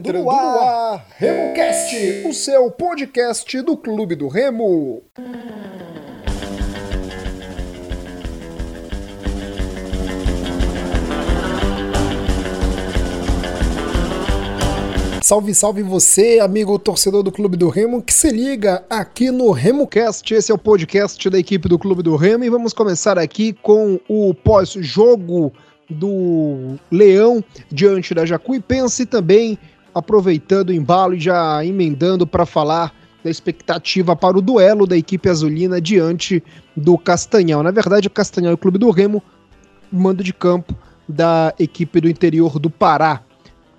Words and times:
Entrando, 0.00 0.24
no 0.24 0.30
ar 0.30 1.06
RemoCast, 1.18 2.26
o 2.26 2.32
seu 2.32 2.70
podcast 2.70 3.60
do 3.60 3.76
Clube 3.76 4.16
do 4.16 4.28
Remo. 4.28 5.02
Salve, 15.22 15.54
salve 15.54 15.82
você, 15.82 16.40
amigo 16.40 16.78
torcedor 16.78 17.22
do 17.22 17.30
Clube 17.30 17.58
do 17.58 17.68
Remo, 17.68 18.02
que 18.02 18.14
se 18.14 18.30
liga 18.30 18.82
aqui 18.88 19.30
no 19.30 19.50
RemoCast. 19.50 20.32
Esse 20.32 20.50
é 20.50 20.54
o 20.54 20.58
podcast 20.58 21.28
da 21.28 21.38
equipe 21.38 21.68
do 21.68 21.78
Clube 21.78 22.02
do 22.02 22.16
Remo 22.16 22.42
e 22.44 22.48
vamos 22.48 22.72
começar 22.72 23.18
aqui 23.18 23.52
com 23.52 24.00
o 24.08 24.32
pós-jogo 24.32 25.52
do 25.90 26.78
Leão 26.90 27.44
diante 27.70 28.14
da 28.14 28.24
Jacuipense 28.24 29.02
e 29.02 29.06
também 29.06 29.58
aproveitando 29.94 30.70
o 30.70 30.74
embalo 30.74 31.14
e 31.14 31.20
já 31.20 31.64
emendando 31.64 32.26
para 32.26 32.44
falar 32.46 32.92
da 33.22 33.30
expectativa 33.30 34.16
para 34.16 34.38
o 34.38 34.42
duelo 34.42 34.86
da 34.86 34.96
equipe 34.96 35.28
azulina 35.28 35.78
diante 35.80 36.42
do 36.76 36.96
Castanhal. 36.96 37.62
Na 37.62 37.70
verdade, 37.70 38.08
o 38.08 38.10
Castanhal 38.10 38.52
é 38.52 38.54
o 38.54 38.58
clube 38.58 38.78
do 38.78 38.88
Remo, 38.90 39.22
mando 39.92 40.24
de 40.24 40.32
campo 40.32 40.74
da 41.08 41.54
equipe 41.58 42.00
do 42.00 42.08
interior 42.08 42.58
do 42.58 42.70
Pará. 42.70 43.22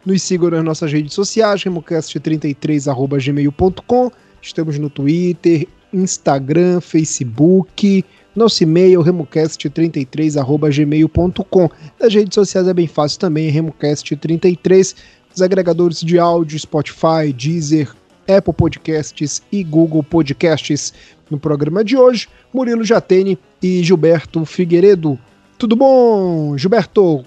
Nos 0.06 0.22
sigam 0.22 0.52
nas 0.52 0.64
nossas 0.64 0.92
redes 0.92 1.14
sociais, 1.14 1.64
remocast33.gmail.com. 1.64 4.12
Estamos 4.42 4.80
no 4.80 4.90
Twitter, 4.90 5.68
Instagram, 5.94 6.82
Facebook, 6.82 8.04
nosso 8.36 8.64
e-mail 8.64 9.02
remocast33@gmail.com. 9.02 11.70
Nas 12.00 12.14
redes 12.14 12.34
sociais 12.34 12.68
é 12.68 12.74
bem 12.74 12.88
fácil 12.88 13.20
também, 13.20 13.52
remocast33. 13.52 14.96
Os 15.34 15.42
agregadores 15.42 16.02
de 16.02 16.20
áudio 16.20 16.60
Spotify, 16.60 17.32
Deezer, 17.34 17.94
Apple 18.28 18.54
Podcasts 18.54 19.42
e 19.52 19.64
Google 19.64 20.04
Podcasts. 20.04 20.94
No 21.30 21.40
programa 21.40 21.84
de 21.84 21.96
hoje, 21.96 22.28
Murilo 22.54 22.84
Jatene 22.84 23.40
e 23.62 23.82
Gilberto 23.82 24.44
Figueiredo. 24.46 25.18
Tudo 25.58 25.76
bom, 25.76 26.58
Gilberto? 26.58 27.24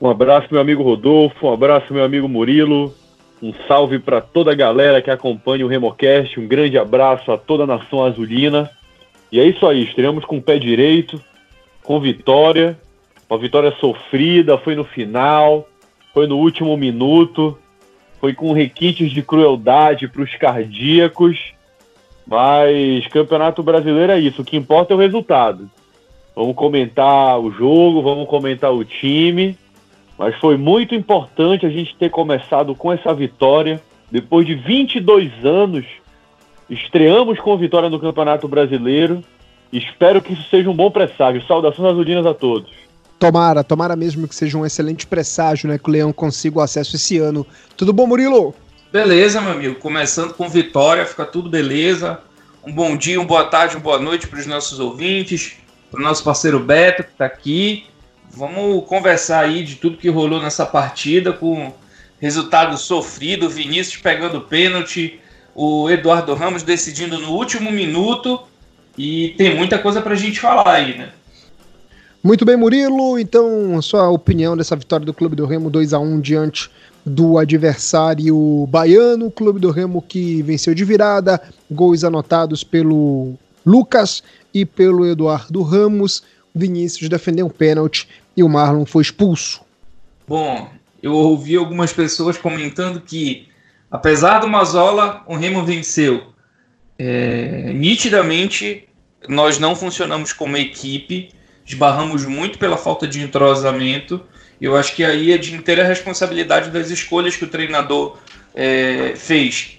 Um 0.00 0.08
abraço, 0.08 0.48
meu 0.50 0.60
amigo 0.60 0.82
Rodolfo, 0.82 1.46
um 1.46 1.52
abraço, 1.52 1.92
meu 1.92 2.04
amigo 2.04 2.28
Murilo. 2.28 2.94
Um 3.42 3.54
salve 3.66 3.98
para 3.98 4.20
toda 4.20 4.52
a 4.52 4.54
galera 4.54 5.00
que 5.00 5.10
acompanha 5.10 5.64
o 5.64 5.68
Remocast. 5.68 6.38
Um 6.38 6.46
grande 6.46 6.76
abraço 6.76 7.32
a 7.32 7.38
toda 7.38 7.64
a 7.64 7.66
nação 7.66 8.04
azulina. 8.04 8.70
E 9.32 9.40
é 9.40 9.44
isso 9.44 9.66
aí, 9.66 9.84
estreamos 9.84 10.24
com 10.24 10.38
o 10.38 10.42
pé 10.42 10.58
direito, 10.58 11.22
com 11.82 12.00
vitória, 12.00 12.78
uma 13.28 13.38
vitória 13.38 13.72
sofrida, 13.80 14.58
foi 14.58 14.74
no 14.74 14.84
final, 14.84 15.68
foi 16.12 16.26
no 16.26 16.38
último 16.38 16.76
minuto, 16.76 17.58
foi 18.20 18.34
com 18.34 18.52
requintes 18.52 19.10
de 19.10 19.22
crueldade 19.22 20.08
para 20.08 20.22
os 20.22 20.34
cardíacos, 20.36 21.52
mas 22.26 23.06
Campeonato 23.08 23.62
Brasileiro 23.62 24.12
é 24.12 24.18
isso, 24.18 24.42
o 24.42 24.44
que 24.44 24.56
importa 24.56 24.92
é 24.92 24.96
o 24.96 25.00
resultado. 25.00 25.70
Vamos 26.34 26.54
comentar 26.54 27.38
o 27.38 27.50
jogo, 27.50 28.02
vamos 28.02 28.28
comentar 28.28 28.72
o 28.72 28.84
time, 28.84 29.56
mas 30.18 30.34
foi 30.36 30.56
muito 30.56 30.94
importante 30.94 31.66
a 31.66 31.70
gente 31.70 31.96
ter 31.96 32.10
começado 32.10 32.74
com 32.74 32.92
essa 32.92 33.12
vitória, 33.12 33.82
depois 34.10 34.46
de 34.46 34.54
22 34.54 35.44
anos 35.44 35.84
Estreamos 36.70 37.40
com 37.40 37.56
vitória 37.56 37.90
no 37.90 37.98
Campeonato 37.98 38.46
Brasileiro. 38.46 39.24
Espero 39.72 40.22
que 40.22 40.34
isso 40.34 40.44
seja 40.48 40.70
um 40.70 40.74
bom 40.74 40.88
presságio. 40.88 41.44
Saudações 41.44 41.90
azulinas 41.90 42.24
a 42.24 42.32
todos. 42.32 42.70
Tomara, 43.20 43.62
tomara 43.62 43.94
mesmo 43.94 44.26
que 44.26 44.34
seja 44.34 44.56
um 44.56 44.64
excelente 44.64 45.06
presságio, 45.06 45.68
né? 45.68 45.76
Que 45.76 45.90
o 45.90 45.92
Leão 45.92 46.10
consiga 46.10 46.58
o 46.58 46.62
acesso 46.62 46.96
esse 46.96 47.18
ano. 47.18 47.46
Tudo 47.76 47.92
bom, 47.92 48.06
Murilo? 48.06 48.54
Beleza, 48.90 49.42
meu 49.42 49.52
amigo. 49.52 49.74
Começando 49.74 50.32
com 50.32 50.48
vitória, 50.48 51.04
fica 51.04 51.26
tudo 51.26 51.50
beleza. 51.50 52.18
Um 52.66 52.72
bom 52.72 52.96
dia, 52.96 53.20
uma 53.20 53.26
boa 53.26 53.44
tarde, 53.44 53.76
uma 53.76 53.82
boa 53.82 53.98
noite 53.98 54.26
para 54.26 54.40
os 54.40 54.46
nossos 54.46 54.80
ouvintes, 54.80 55.52
para 55.90 56.00
o 56.00 56.02
nosso 56.02 56.24
parceiro 56.24 56.58
Beto 56.58 57.04
que 57.04 57.10
está 57.10 57.26
aqui. 57.26 57.84
Vamos 58.30 58.86
conversar 58.86 59.40
aí 59.40 59.64
de 59.64 59.74
tudo 59.76 59.98
que 59.98 60.08
rolou 60.08 60.40
nessa 60.40 60.64
partida 60.64 61.30
com 61.30 61.74
resultado 62.18 62.78
sofrido, 62.78 63.50
Vinícius 63.50 64.00
pegando 64.00 64.40
pênalti, 64.40 65.20
o 65.54 65.90
Eduardo 65.90 66.32
Ramos 66.32 66.62
decidindo 66.62 67.18
no 67.18 67.32
último 67.32 67.70
minuto 67.70 68.40
e 68.96 69.34
tem 69.36 69.54
muita 69.54 69.78
coisa 69.78 70.00
para 70.00 70.14
a 70.14 70.16
gente 70.16 70.40
falar 70.40 70.70
aí, 70.72 70.96
né? 70.96 71.10
Muito 72.22 72.44
bem, 72.44 72.56
Murilo. 72.56 73.18
Então, 73.18 73.80
sua 73.80 74.08
opinião 74.08 74.56
dessa 74.56 74.76
vitória 74.76 75.06
do 75.06 75.14
Clube 75.14 75.36
do 75.36 75.46
Remo 75.46 75.70
2 75.70 75.92
a 75.92 75.98
1 75.98 76.20
diante 76.20 76.70
do 77.04 77.38
adversário 77.38 78.66
baiano, 78.68 79.26
o 79.26 79.30
Clube 79.30 79.58
do 79.58 79.70
Remo 79.70 80.02
que 80.02 80.42
venceu 80.42 80.74
de 80.74 80.84
virada, 80.84 81.40
gols 81.70 82.04
anotados 82.04 82.62
pelo 82.62 83.34
Lucas 83.64 84.22
e 84.52 84.66
pelo 84.66 85.06
Eduardo 85.06 85.62
Ramos. 85.62 86.22
Vinícius 86.54 87.08
defendeu 87.08 87.46
um 87.46 87.50
pênalti 87.50 88.06
e 88.36 88.42
o 88.42 88.48
Marlon 88.48 88.84
foi 88.84 89.02
expulso. 89.02 89.62
Bom, 90.28 90.68
eu 91.02 91.14
ouvi 91.14 91.56
algumas 91.56 91.92
pessoas 91.92 92.36
comentando 92.36 93.00
que 93.00 93.48
Apesar 93.90 94.38
do 94.38 94.48
Mazola, 94.48 95.22
o 95.26 95.34
Remo 95.34 95.64
venceu. 95.64 96.22
É, 96.96 97.72
nitidamente, 97.74 98.88
nós 99.28 99.58
não 99.58 99.74
funcionamos 99.74 100.32
como 100.32 100.56
equipe, 100.56 101.30
esbarramos 101.70 102.24
muito 102.24 102.58
pela 102.58 102.76
falta 102.76 103.06
de 103.06 103.22
entrosamento. 103.22 104.20
Eu 104.60 104.76
acho 104.76 104.94
que 104.94 105.04
aí 105.04 105.32
é 105.32 105.38
de 105.38 105.54
inteira 105.54 105.84
responsabilidade 105.84 106.70
das 106.70 106.90
escolhas 106.90 107.36
que 107.36 107.44
o 107.44 107.48
treinador 107.48 108.18
é, 108.54 109.14
fez. 109.16 109.78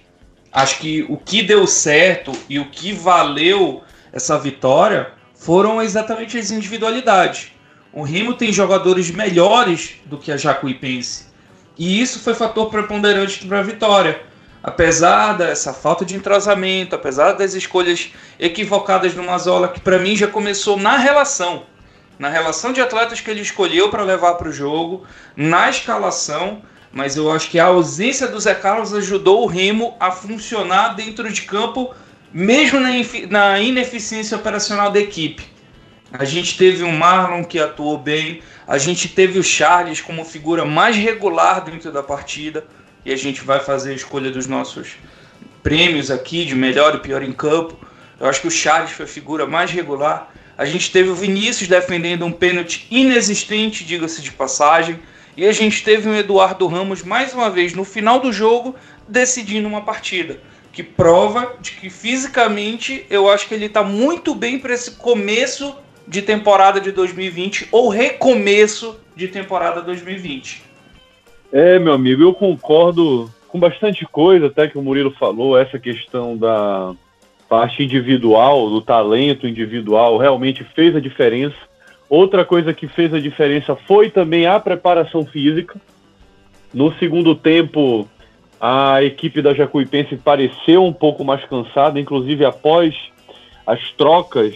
Acho 0.50 0.78
que 0.78 1.02
o 1.08 1.16
que 1.16 1.42
deu 1.42 1.66
certo 1.66 2.32
e 2.48 2.58
o 2.58 2.70
que 2.70 2.92
valeu 2.92 3.82
essa 4.12 4.38
vitória 4.38 5.12
foram 5.34 5.80
exatamente 5.80 6.38
as 6.38 6.50
individualidades. 6.50 7.52
O 7.92 8.02
Remo 8.02 8.34
tem 8.34 8.52
jogadores 8.52 9.10
melhores 9.10 9.96
do 10.06 10.16
que 10.16 10.32
a 10.32 10.36
Jacuipense. 10.36 11.26
E 11.78 12.00
isso 12.00 12.20
foi 12.20 12.34
fator 12.34 12.70
preponderante 12.70 13.46
para 13.46 13.60
a 13.60 13.62
vitória. 13.62 14.22
Apesar 14.62 15.36
dessa 15.36 15.72
falta 15.72 16.04
de 16.04 16.14
entrosamento, 16.14 16.94
apesar 16.94 17.32
das 17.32 17.54
escolhas 17.54 18.12
equivocadas 18.38 19.12
do 19.12 19.22
Mazola, 19.22 19.68
que 19.68 19.80
para 19.80 19.98
mim 19.98 20.16
já 20.16 20.28
começou 20.28 20.76
na 20.76 20.96
relação, 20.96 21.64
na 22.18 22.28
relação 22.28 22.72
de 22.72 22.80
atletas 22.80 23.20
que 23.20 23.30
ele 23.30 23.40
escolheu 23.40 23.88
para 23.88 24.02
levar 24.02 24.34
para 24.34 24.48
o 24.48 24.52
jogo, 24.52 25.06
na 25.36 25.68
escalação, 25.68 26.62
mas 26.92 27.16
eu 27.16 27.30
acho 27.32 27.50
que 27.50 27.58
a 27.58 27.66
ausência 27.66 28.28
do 28.28 28.38
Zé 28.38 28.54
Carlos 28.54 28.92
ajudou 28.92 29.42
o 29.42 29.46
Remo 29.46 29.96
a 29.98 30.10
funcionar 30.10 30.94
dentro 30.94 31.32
de 31.32 31.42
campo, 31.42 31.94
mesmo 32.32 32.78
na 33.28 33.60
ineficiência 33.60 34.36
operacional 34.36 34.90
da 34.90 35.00
equipe. 35.00 35.50
A 36.12 36.24
gente 36.26 36.58
teve 36.58 36.82
o 36.82 36.92
Marlon 36.92 37.42
que 37.42 37.58
atuou 37.58 37.96
bem, 37.96 38.42
a 38.68 38.76
gente 38.76 39.08
teve 39.08 39.38
o 39.38 39.42
Charles 39.42 40.00
como 40.00 40.24
figura 40.24 40.64
mais 40.64 40.94
regular 40.94 41.64
dentro 41.64 41.90
da 41.90 42.02
partida, 42.02 42.66
e 43.04 43.12
a 43.12 43.16
gente 43.16 43.40
vai 43.42 43.58
fazer 43.58 43.92
a 43.92 43.94
escolha 43.94 44.30
dos 44.30 44.46
nossos 44.46 44.96
prêmios 45.62 46.10
aqui 46.10 46.44
de 46.44 46.54
melhor 46.54 46.94
e 46.94 46.98
pior 46.98 47.22
em 47.22 47.32
campo. 47.32 47.76
Eu 48.20 48.28
acho 48.28 48.42
que 48.42 48.48
o 48.48 48.50
Charles 48.50 48.92
foi 48.92 49.06
a 49.06 49.08
figura 49.08 49.46
mais 49.46 49.70
regular. 49.70 50.31
A 50.62 50.64
gente 50.64 50.92
teve 50.92 51.10
o 51.10 51.14
Vinícius 51.16 51.68
defendendo 51.68 52.24
um 52.24 52.30
pênalti 52.30 52.86
inexistente, 52.88 53.84
diga-se 53.84 54.22
de 54.22 54.30
passagem. 54.30 54.96
E 55.36 55.44
a 55.44 55.50
gente 55.50 55.82
teve 55.82 56.08
o 56.08 56.14
Eduardo 56.14 56.68
Ramos 56.68 57.02
mais 57.02 57.34
uma 57.34 57.50
vez 57.50 57.74
no 57.74 57.82
final 57.82 58.20
do 58.20 58.32
jogo 58.32 58.76
decidindo 59.08 59.66
uma 59.66 59.80
partida. 59.80 60.38
Que 60.72 60.84
prova 60.84 61.56
de 61.60 61.72
que 61.72 61.90
fisicamente 61.90 63.04
eu 63.10 63.28
acho 63.28 63.48
que 63.48 63.54
ele 63.54 63.66
está 63.66 63.82
muito 63.82 64.36
bem 64.36 64.56
para 64.56 64.72
esse 64.72 64.92
começo 64.92 65.74
de 66.06 66.22
temporada 66.22 66.80
de 66.80 66.92
2020 66.92 67.66
ou 67.72 67.88
recomeço 67.88 69.00
de 69.16 69.26
temporada 69.26 69.82
2020. 69.82 70.62
É, 71.52 71.76
meu 71.80 71.92
amigo, 71.92 72.22
eu 72.22 72.32
concordo 72.32 73.28
com 73.48 73.58
bastante 73.58 74.06
coisa 74.06 74.46
até 74.46 74.68
que 74.68 74.78
o 74.78 74.82
Murilo 74.82 75.10
falou, 75.18 75.58
essa 75.58 75.76
questão 75.76 76.36
da 76.36 76.94
parte 77.52 77.82
individual, 77.82 78.70
do 78.70 78.80
talento 78.80 79.46
individual, 79.46 80.16
realmente 80.16 80.64
fez 80.74 80.96
a 80.96 81.00
diferença. 81.00 81.54
Outra 82.08 82.46
coisa 82.46 82.72
que 82.72 82.88
fez 82.88 83.12
a 83.12 83.20
diferença 83.20 83.76
foi 83.76 84.08
também 84.08 84.46
a 84.46 84.58
preparação 84.58 85.26
física. 85.26 85.78
No 86.72 86.94
segundo 86.94 87.34
tempo, 87.34 88.08
a 88.58 89.02
equipe 89.02 89.42
da 89.42 89.52
Jacuipense 89.52 90.16
pareceu 90.16 90.82
um 90.82 90.94
pouco 90.94 91.22
mais 91.26 91.44
cansada, 91.44 92.00
inclusive 92.00 92.42
após 92.42 92.94
as 93.66 93.92
trocas 93.98 94.54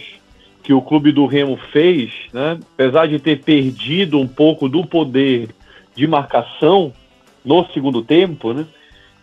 que 0.63 0.73
o 0.73 0.81
clube 0.81 1.11
do 1.11 1.27
Remo 1.27 1.55
fez, 1.71 2.11
né, 2.33 2.57
apesar 2.73 3.07
de 3.07 3.19
ter 3.19 3.43
perdido 3.43 4.17
um 4.19 4.27
pouco 4.27 4.67
do 4.67 4.83
poder 4.83 5.49
de 5.95 6.07
marcação 6.07 6.91
no 7.45 7.63
segundo 7.67 8.01
tempo, 8.01 8.53
né, 8.53 8.65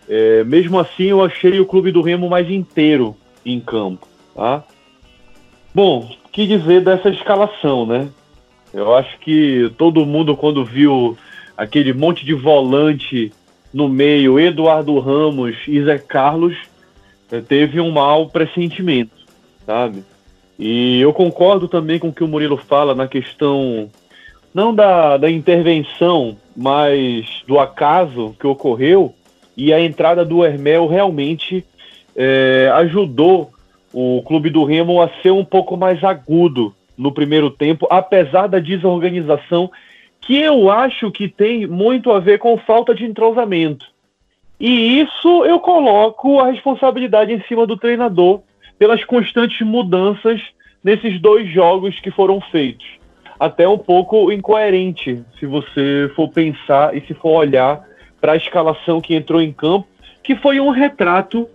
é, 0.08 0.44
mesmo 0.44 0.78
assim 0.78 1.06
eu 1.06 1.24
achei 1.24 1.58
o 1.58 1.66
clube 1.66 1.90
do 1.90 2.02
Remo 2.02 2.30
mais 2.30 2.48
inteiro 2.48 3.16
em 3.44 3.60
campo. 3.60 4.06
Tá? 4.34 4.64
Bom, 5.74 6.08
que 6.32 6.46
dizer 6.46 6.82
dessa 6.82 7.08
escalação, 7.10 7.86
né? 7.86 8.08
Eu 8.72 8.94
acho 8.94 9.18
que 9.20 9.72
todo 9.78 10.04
mundo, 10.04 10.36
quando 10.36 10.64
viu 10.64 11.16
aquele 11.56 11.92
monte 11.92 12.24
de 12.24 12.34
volante 12.34 13.32
no 13.72 13.88
meio 13.88 14.38
Eduardo 14.38 14.98
Ramos 14.98 15.56
e 15.68 15.82
Zé 15.84 15.98
Carlos, 15.98 16.56
é, 17.30 17.40
teve 17.40 17.80
um 17.80 17.92
mau 17.92 18.28
pressentimento, 18.28 19.14
sabe? 19.64 20.04
E 20.58 21.00
eu 21.00 21.12
concordo 21.12 21.68
também 21.68 21.98
com 21.98 22.08
o 22.08 22.12
que 22.12 22.24
o 22.24 22.28
Murilo 22.28 22.56
fala 22.56 22.94
na 22.94 23.06
questão 23.06 23.88
não 24.52 24.74
da, 24.74 25.16
da 25.16 25.30
intervenção, 25.30 26.36
mas 26.56 27.42
do 27.46 27.58
acaso 27.58 28.34
que 28.38 28.46
ocorreu 28.46 29.14
e 29.56 29.72
a 29.72 29.80
entrada 29.80 30.24
do 30.24 30.44
Hermel 30.44 30.86
realmente 30.86 31.64
é, 32.16 32.70
ajudou 32.74 33.50
o 33.92 34.22
clube 34.22 34.50
do 34.50 34.64
Remo 34.64 35.00
a 35.00 35.08
ser 35.22 35.30
um 35.30 35.44
pouco 35.44 35.76
mais 35.76 36.02
agudo 36.02 36.74
no 36.96 37.12
primeiro 37.12 37.50
tempo, 37.50 37.86
apesar 37.90 38.46
da 38.46 38.58
desorganização 38.58 39.70
que 40.20 40.40
eu 40.40 40.70
acho 40.70 41.10
que 41.10 41.28
tem 41.28 41.66
muito 41.66 42.10
a 42.10 42.18
ver 42.18 42.38
com 42.38 42.56
falta 42.56 42.94
de 42.94 43.04
entrosamento. 43.04 43.86
E 44.58 45.00
isso 45.00 45.44
eu 45.44 45.60
coloco 45.60 46.40
a 46.40 46.50
responsabilidade 46.50 47.32
em 47.32 47.42
cima 47.42 47.66
do 47.66 47.76
treinador 47.76 48.40
pelas 48.78 49.04
constantes 49.04 49.60
mudanças 49.66 50.40
nesses 50.82 51.20
dois 51.20 51.48
jogos 51.50 51.98
que 52.00 52.10
foram 52.10 52.40
feitos. 52.40 52.86
Até 53.38 53.68
um 53.68 53.78
pouco 53.78 54.32
incoerente, 54.32 55.22
se 55.38 55.46
você 55.46 56.10
for 56.14 56.28
pensar 56.28 56.96
e 56.96 57.00
se 57.02 57.14
for 57.14 57.36
olhar 57.40 57.84
para 58.20 58.32
a 58.32 58.36
escalação 58.36 59.00
que 59.00 59.14
entrou 59.14 59.42
em 59.42 59.52
campo, 59.52 59.86
que 60.22 60.34
foi 60.36 60.60
um 60.60 60.70
retrato 60.70 61.48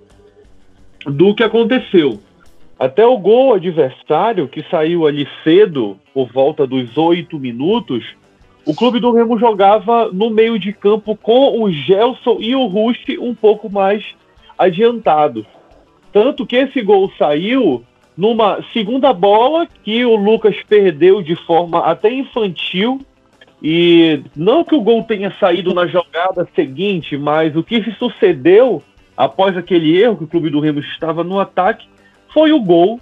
do 1.05 1.33
que 1.33 1.43
aconteceu. 1.43 2.19
Até 2.79 3.05
o 3.05 3.17
gol 3.17 3.53
adversário, 3.53 4.47
que 4.47 4.63
saiu 4.69 5.05
ali 5.05 5.27
cedo, 5.43 5.99
por 6.13 6.31
volta 6.31 6.65
dos 6.65 6.97
oito 6.97 7.37
minutos, 7.37 8.05
o 8.65 8.73
clube 8.73 8.99
do 8.99 9.11
Remo 9.11 9.37
jogava 9.37 10.09
no 10.13 10.29
meio 10.29 10.57
de 10.59 10.71
campo 10.71 11.15
com 11.15 11.61
o 11.61 11.71
Gelson 11.71 12.37
e 12.39 12.55
o 12.55 12.65
Rust 12.67 13.09
um 13.19 13.33
pouco 13.33 13.69
mais 13.69 14.05
adiantados. 14.57 15.45
Tanto 16.13 16.45
que 16.45 16.55
esse 16.55 16.81
gol 16.81 17.11
saiu 17.17 17.83
numa 18.15 18.63
segunda 18.73 19.13
bola 19.13 19.67
que 19.83 20.05
o 20.05 20.15
Lucas 20.15 20.55
perdeu 20.67 21.21
de 21.21 21.35
forma 21.35 21.79
até 21.85 22.11
infantil. 22.11 22.99
E 23.61 24.21
não 24.35 24.63
que 24.63 24.75
o 24.75 24.81
gol 24.81 25.03
tenha 25.03 25.33
saído 25.39 25.73
na 25.73 25.85
jogada 25.85 26.47
seguinte, 26.55 27.17
mas 27.17 27.55
o 27.55 27.63
que 27.63 27.83
se 27.83 27.91
sucedeu 27.93 28.81
após 29.19 29.57
aquele 29.57 29.99
erro 29.99 30.15
que 30.15 30.23
o 30.23 30.27
clube 30.27 30.49
do 30.49 30.61
Remo 30.61 30.79
estava 30.79 31.25
no 31.25 31.41
ataque 31.41 31.89
foi 32.33 32.53
o 32.53 32.61
gol 32.61 33.01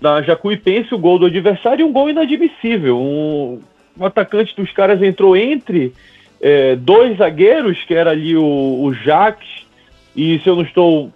da 0.00 0.22
Jacuipense, 0.22 0.94
o 0.94 0.98
gol 0.98 1.18
do 1.18 1.26
adversário 1.26 1.86
um 1.86 1.92
gol 1.92 2.08
inadmissível. 2.08 2.98
Um, 2.98 3.60
o 3.94 4.06
atacante 4.06 4.56
dos 4.56 4.72
caras 4.72 5.02
entrou 5.02 5.36
entre 5.36 5.92
é, 6.40 6.74
dois 6.74 7.18
zagueiros, 7.18 7.84
que 7.84 7.92
era 7.92 8.12
ali 8.12 8.34
o, 8.34 8.42
o 8.82 8.94
Jacques 8.94 9.66
e, 10.16 10.38
se 10.38 10.48
eu 10.48 10.56
não 10.56 10.62
estou 10.62 11.12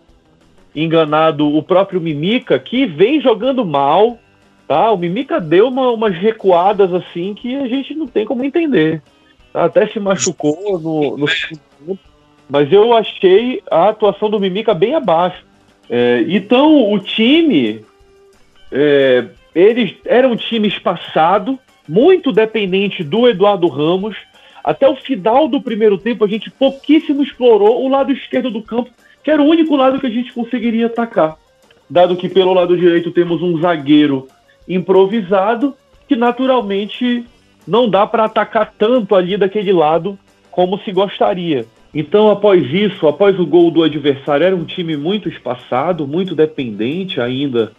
enganado, 0.75 1.57
o 1.57 1.63
próprio 1.63 1.99
Mimica, 1.99 2.59
que 2.59 2.85
vem 2.85 3.23
jogando 3.23 3.65
mal. 3.65 4.19
Tá? 4.69 4.91
O 4.91 4.99
Mimica 4.99 5.41
deu 5.41 5.69
uma, 5.69 5.91
umas 5.93 6.15
recuadas 6.15 6.93
assim 6.93 7.33
que 7.33 7.57
a 7.57 7.67
gente 7.67 7.95
não 7.95 8.07
tem 8.07 8.27
como 8.27 8.45
entender. 8.45 9.01
Tá? 9.51 9.65
Até 9.65 9.87
se 9.87 9.99
machucou 9.99 10.79
no, 10.79 11.17
no 11.17 11.27
mas 12.49 12.73
eu 12.73 12.93
achei 12.93 13.63
a 13.71 13.89
atuação 13.89 14.31
do 14.31 14.41
Mimica 14.41 14.73
bem 14.73 14.95
abaixo. 14.95 15.45
É, 15.89 16.25
então 16.29 16.93
o 16.93 16.99
time, 16.99 17.85
é, 18.71 19.27
eles 19.55 19.95
era 20.05 20.29
um 20.29 20.37
time 20.37 20.69
espaçado, 20.69 21.59
muito 21.89 22.33
dependente 22.33 23.03
do 23.03 23.29
Eduardo 23.29 23.67
Ramos. 23.69 24.17
Até 24.63 24.89
o 24.89 24.97
final 24.97 25.49
do 25.49 25.61
primeiro 25.61 25.97
tempo, 25.99 26.25
a 26.25 26.29
gente 26.29 26.51
pouquíssimo 26.51 27.23
explorou 27.23 27.85
o 27.85 27.89
lado 27.89 28.13
esquerdo 28.13 28.51
do 28.51 28.63
campo, 28.63 28.91
que 29.23 29.31
era 29.31 29.43
o 29.43 29.47
único 29.47 29.77
lado 29.77 30.01
que 30.01 30.07
a 30.07 30.11
gente 30.11 30.33
conseguiria 30.33 30.87
atacar. 30.87 31.37
Dado 31.89 32.17
que 32.17 32.29
pelo 32.29 32.53
lado 32.53 32.77
direito 32.77 33.13
temos 33.13 33.43
um 33.43 33.61
zagueiro 33.61 34.27
improvisado, 34.69 35.75
que 36.09 36.17
naturalmente 36.17 37.25
não 37.67 37.89
dá 37.89 38.07
para 38.07 38.25
atacar 38.25 38.73
tanto 38.77 39.15
ali 39.15 39.37
daquele 39.37 39.73
lado 39.73 40.19
como 40.51 40.79
se 40.81 40.91
gostaria. 40.91 41.67
Então, 41.99 42.29
após 42.29 42.63
isso, 42.75 43.09
após 43.09 43.41
o 43.41 43.47
gol 43.47 43.71
do 43.71 43.83
adversário, 43.83 44.45
era 44.45 44.55
um 44.55 44.67
time 44.67 44.99
muito 44.99 45.31
espaçado, 45.31 46.07
muito 46.07 46.35
dependente 46.35 47.23
ainda 47.23 47.73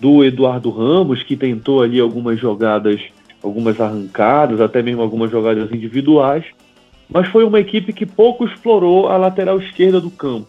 do 0.00 0.22
Eduardo 0.22 0.70
Ramos, 0.70 1.24
que 1.24 1.34
tentou 1.34 1.82
ali 1.82 1.98
algumas 1.98 2.38
jogadas 2.38 3.00
algumas 3.42 3.80
arrancadas, 3.80 4.60
até 4.60 4.80
mesmo 4.82 5.02
algumas 5.02 5.32
jogadas 5.32 5.72
individuais, 5.72 6.44
mas 7.10 7.26
foi 7.26 7.42
uma 7.42 7.58
equipe 7.58 7.92
que 7.92 8.06
pouco 8.06 8.44
explorou 8.44 9.08
a 9.08 9.16
lateral 9.16 9.58
esquerda 9.58 10.00
do 10.00 10.12
campo. 10.12 10.46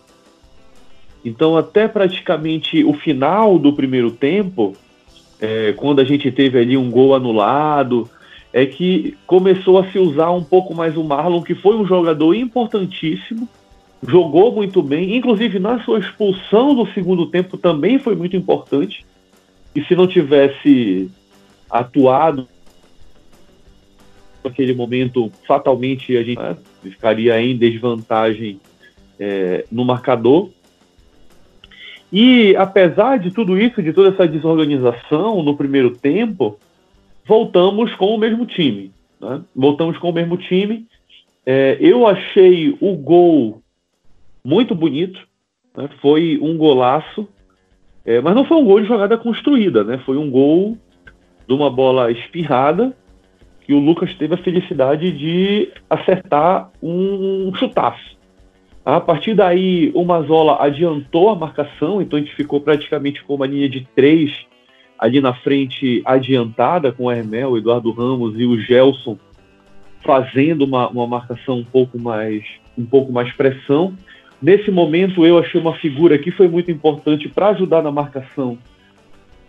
Então, 1.25 1.57
até 1.57 1.87
praticamente 1.87 2.83
o 2.83 2.93
final 2.93 3.57
do 3.57 3.73
primeiro 3.73 4.11
tempo, 4.11 4.73
é, 5.41 5.73
quando 5.73 6.01
a 6.01 6.03
gente 6.03 6.31
teve 6.31 6.59
ali 6.59 6.77
um 6.77 6.91
gol 6.91 7.15
anulado, 7.15 8.07
é 8.53 8.65
que 8.65 9.17
começou 9.25 9.79
a 9.79 9.91
se 9.91 9.99
usar 9.99 10.31
um 10.31 10.43
pouco 10.43 10.73
mais 10.73 10.95
o 10.95 11.03
Marlon, 11.03 11.41
que 11.41 11.55
foi 11.55 11.75
um 11.75 11.85
jogador 11.85 12.33
importantíssimo, 12.33 13.47
jogou 14.05 14.53
muito 14.53 14.81
bem, 14.81 15.15
inclusive 15.15 15.59
na 15.59 15.83
sua 15.83 15.99
expulsão 15.99 16.75
do 16.75 16.85
segundo 16.93 17.27
tempo 17.27 17.57
também 17.57 17.99
foi 17.99 18.15
muito 18.15 18.35
importante. 18.35 19.05
E 19.75 19.83
se 19.83 19.95
não 19.95 20.07
tivesse 20.07 21.09
atuado 21.69 22.47
naquele 24.43 24.73
momento, 24.73 25.31
fatalmente 25.45 26.15
a 26.15 26.23
gente 26.23 26.39
né, 26.39 26.55
ficaria 26.81 27.39
em 27.41 27.57
desvantagem 27.57 28.59
é, 29.19 29.65
no 29.71 29.83
marcador. 29.83 30.49
E 32.11 32.55
apesar 32.55 33.17
de 33.19 33.31
tudo 33.31 33.59
isso, 33.59 33.83
de 33.83 33.91
toda 33.91 34.09
essa 34.09 34.27
desorganização 34.27 35.43
no 35.43 35.55
primeiro 35.57 35.91
tempo, 35.91 36.57
voltamos 37.27 37.93
com 37.95 38.15
o 38.15 38.17
mesmo 38.17 38.45
time. 38.45 38.91
Né? 39.19 39.41
Voltamos 39.55 39.97
com 39.97 40.09
o 40.09 40.13
mesmo 40.13 40.37
time. 40.37 40.87
É, 41.45 41.77
eu 41.79 42.07
achei 42.07 42.75
o 42.79 42.95
gol 42.95 43.61
muito 44.43 44.73
bonito, 44.73 45.19
né? 45.75 45.89
foi 46.01 46.39
um 46.41 46.57
golaço, 46.57 47.27
é, 48.05 48.21
mas 48.21 48.33
não 48.33 48.45
foi 48.45 48.57
um 48.57 48.65
gol 48.65 48.79
de 48.79 48.87
jogada 48.87 49.17
construída, 49.17 49.83
né? 49.83 49.97
foi 50.05 50.17
um 50.17 50.31
gol 50.31 50.77
de 51.47 51.53
uma 51.53 51.69
bola 51.69 52.11
espirrada 52.11 52.95
e 53.67 53.73
o 53.73 53.79
Lucas 53.79 54.13
teve 54.15 54.33
a 54.33 54.37
felicidade 54.37 55.11
de 55.11 55.69
acertar 55.89 56.71
um 56.81 57.53
chutaço. 57.55 58.15
A 58.85 59.01
partir 59.01 59.33
daí, 59.33 59.91
o 59.93 60.05
Mazola 60.05 60.63
adiantou 60.63 61.29
a 61.29 61.35
marcação, 61.35 62.01
então 62.01 62.17
a 62.17 62.21
gente 62.21 62.33
ficou 62.33 62.61
praticamente 62.61 63.21
com 63.25 63.35
uma 63.35 63.45
linha 63.45 63.67
de 63.67 63.85
três 63.93 64.47
ali 64.97 65.21
na 65.21 65.33
frente 65.33 66.01
adiantada, 66.05 66.91
com 66.91 67.05
o 67.05 67.11
Hermel, 67.11 67.51
o 67.51 67.57
Eduardo 67.57 67.91
Ramos 67.91 68.39
e 68.39 68.45
o 68.45 68.59
Gelson 68.59 69.17
fazendo 70.03 70.63
uma, 70.63 70.87
uma 70.89 71.07
marcação 71.07 71.59
um 71.59 71.63
pouco 71.63 71.99
mais 71.99 72.43
um 72.77 72.85
pouco 72.85 73.11
mais 73.11 73.31
pressão. 73.33 73.93
Nesse 74.41 74.69
momento 74.69 75.25
eu 75.25 75.37
achei 75.37 75.59
uma 75.59 75.73
figura 75.73 76.17
que 76.17 76.31
foi 76.31 76.47
muito 76.47 76.69
importante 76.69 77.27
para 77.27 77.49
ajudar 77.49 77.81
na 77.81 77.91
marcação 77.91 78.57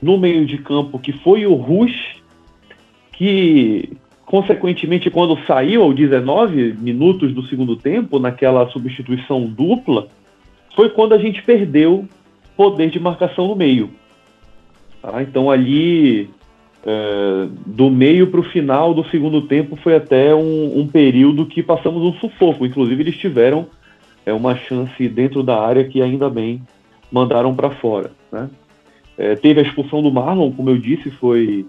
no 0.00 0.16
meio 0.16 0.46
de 0.46 0.58
campo, 0.58 0.98
que 0.98 1.12
foi 1.12 1.46
o 1.46 1.54
Rush, 1.54 2.22
que 3.12 3.96
Consequentemente, 4.28 5.08
quando 5.08 5.38
saiu 5.46 5.82
aos 5.82 5.94
19 5.94 6.74
minutos 6.78 7.32
do 7.32 7.42
segundo 7.44 7.74
tempo, 7.76 8.18
naquela 8.18 8.68
substituição 8.68 9.46
dupla, 9.46 10.08
foi 10.76 10.90
quando 10.90 11.14
a 11.14 11.18
gente 11.18 11.42
perdeu 11.42 12.06
poder 12.54 12.90
de 12.90 13.00
marcação 13.00 13.48
no 13.48 13.56
meio. 13.56 13.88
Tá? 15.02 15.22
Então, 15.22 15.50
ali, 15.50 16.30
é, 16.84 17.48
do 17.66 17.90
meio 17.90 18.28
para 18.28 18.40
o 18.40 18.44
final 18.50 18.94
do 18.94 19.04
segundo 19.08 19.42
tempo, 19.42 19.76
foi 19.76 19.94
até 19.96 20.34
um, 20.34 20.80
um, 20.80 20.86
período 20.86 21.46
que 21.46 21.62
passamos 21.62 22.02
um 22.02 22.12
sufoco. 22.18 22.66
Inclusive, 22.66 23.02
eles 23.02 23.16
tiveram 23.16 23.66
é, 24.24 24.32
uma 24.32 24.56
chance 24.56 25.08
dentro 25.08 25.42
da 25.42 25.60
área 25.60 25.84
que, 25.84 26.02
ainda 26.02 26.28
bem, 26.28 26.62
mandaram 27.10 27.54
para 27.54 27.70
fora. 27.70 28.10
Né? 28.30 28.48
É, 29.16 29.34
teve 29.34 29.60
a 29.60 29.62
expulsão 29.62 30.02
do 30.02 30.12
Marlon, 30.12 30.52
como 30.52 30.70
eu 30.70 30.78
disse, 30.78 31.10
foi 31.10 31.66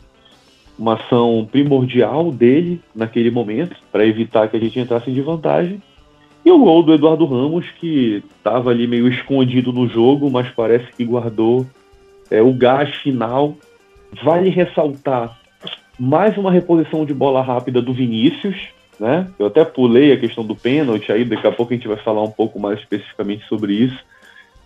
uma 0.78 0.94
ação 0.94 1.48
primordial 1.52 2.32
dele 2.32 2.80
naquele 2.96 3.30
momento, 3.30 3.76
para 3.92 4.06
evitar 4.06 4.48
que 4.48 4.56
a 4.56 4.60
gente 4.60 4.80
entrasse 4.80 5.12
de 5.12 5.22
vantagem. 5.22 5.82
E 6.46 6.52
o 6.52 6.58
gol 6.58 6.82
do 6.82 6.94
Eduardo 6.94 7.26
Ramos, 7.26 7.66
que 7.80 8.24
estava 8.38 8.70
ali 8.70 8.88
meio 8.88 9.08
escondido 9.10 9.74
no 9.74 9.88
jogo, 9.90 10.32
mas 10.32 10.50
parece 10.50 10.88
que 10.94 11.04
guardou 11.04 11.66
é, 12.30 12.42
o 12.42 12.54
gás 12.54 12.94
final. 12.98 13.56
Vale 14.24 14.50
ressaltar 14.50 15.38
mais 16.00 16.38
uma 16.38 16.52
reposição 16.52 17.06
de 17.06 17.14
bola 17.14 17.42
rápida 17.42 17.82
do 17.82 17.94
Vinícius, 17.94 18.56
né? 19.00 19.28
Eu 19.38 19.48
até 19.48 19.64
pulei 19.64 20.12
a 20.12 20.20
questão 20.20 20.44
do 20.44 20.56
pênalti 20.56 21.12
aí, 21.12 21.24
daqui 21.24 21.46
a 21.46 21.52
pouco 21.52 21.74
a 21.74 21.76
gente 21.76 21.88
vai 21.88 21.98
falar 21.98 22.24
um 22.24 22.32
pouco 22.32 22.60
mais 22.60 22.80
especificamente 22.80 23.46
sobre 23.48 23.74
isso. 23.74 24.00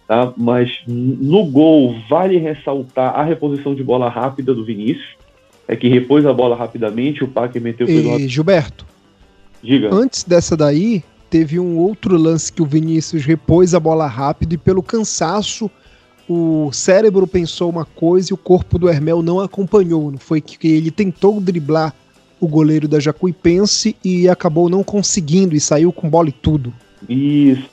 Tá? 0.07 0.31
Mas 0.37 0.81
no 0.87 1.45
gol 1.45 1.95
vale 2.09 2.37
ressaltar 2.37 3.15
a 3.17 3.23
reposição 3.23 3.73
de 3.73 3.83
bola 3.83 4.09
rápida 4.09 4.53
do 4.53 4.63
Vinícius 4.63 5.15
é 5.67 5.75
que 5.75 5.87
repôs 5.87 6.25
a 6.25 6.33
bola 6.33 6.55
rapidamente, 6.55 7.23
o 7.23 7.27
Pac 7.27 7.57
meteu 7.59 7.87
pelo 7.87 8.19
e, 8.19 8.27
Gilberto. 8.27 8.85
Diga. 9.61 9.93
Antes 9.93 10.23
dessa 10.23 10.57
daí, 10.57 11.03
teve 11.29 11.59
um 11.59 11.77
outro 11.77 12.17
lance 12.17 12.51
que 12.51 12.61
o 12.61 12.65
Vinícius 12.65 13.25
repôs 13.25 13.73
a 13.73 13.79
bola 13.79 14.05
rápido 14.05 14.53
e 14.53 14.57
pelo 14.57 14.83
cansaço 14.83 15.71
o 16.27 16.71
cérebro 16.71 17.27
pensou 17.27 17.69
uma 17.69 17.85
coisa 17.85 18.31
e 18.31 18.33
o 18.33 18.37
corpo 18.37 18.77
do 18.77 18.89
Hermel 18.89 19.21
não 19.21 19.39
acompanhou. 19.39 20.11
Não 20.11 20.17
foi 20.17 20.41
que 20.41 20.67
ele 20.67 20.91
tentou 20.91 21.39
driblar 21.39 21.93
o 22.39 22.47
goleiro 22.47 22.87
da 22.87 22.99
Jacuipense 22.99 23.95
e 24.03 24.27
acabou 24.27 24.69
não 24.69 24.83
conseguindo 24.83 25.55
e 25.55 25.59
saiu 25.59 25.91
com 25.91 26.09
bola 26.09 26.29
e 26.29 26.33
tudo. 26.33 26.73
Isso 27.07 27.69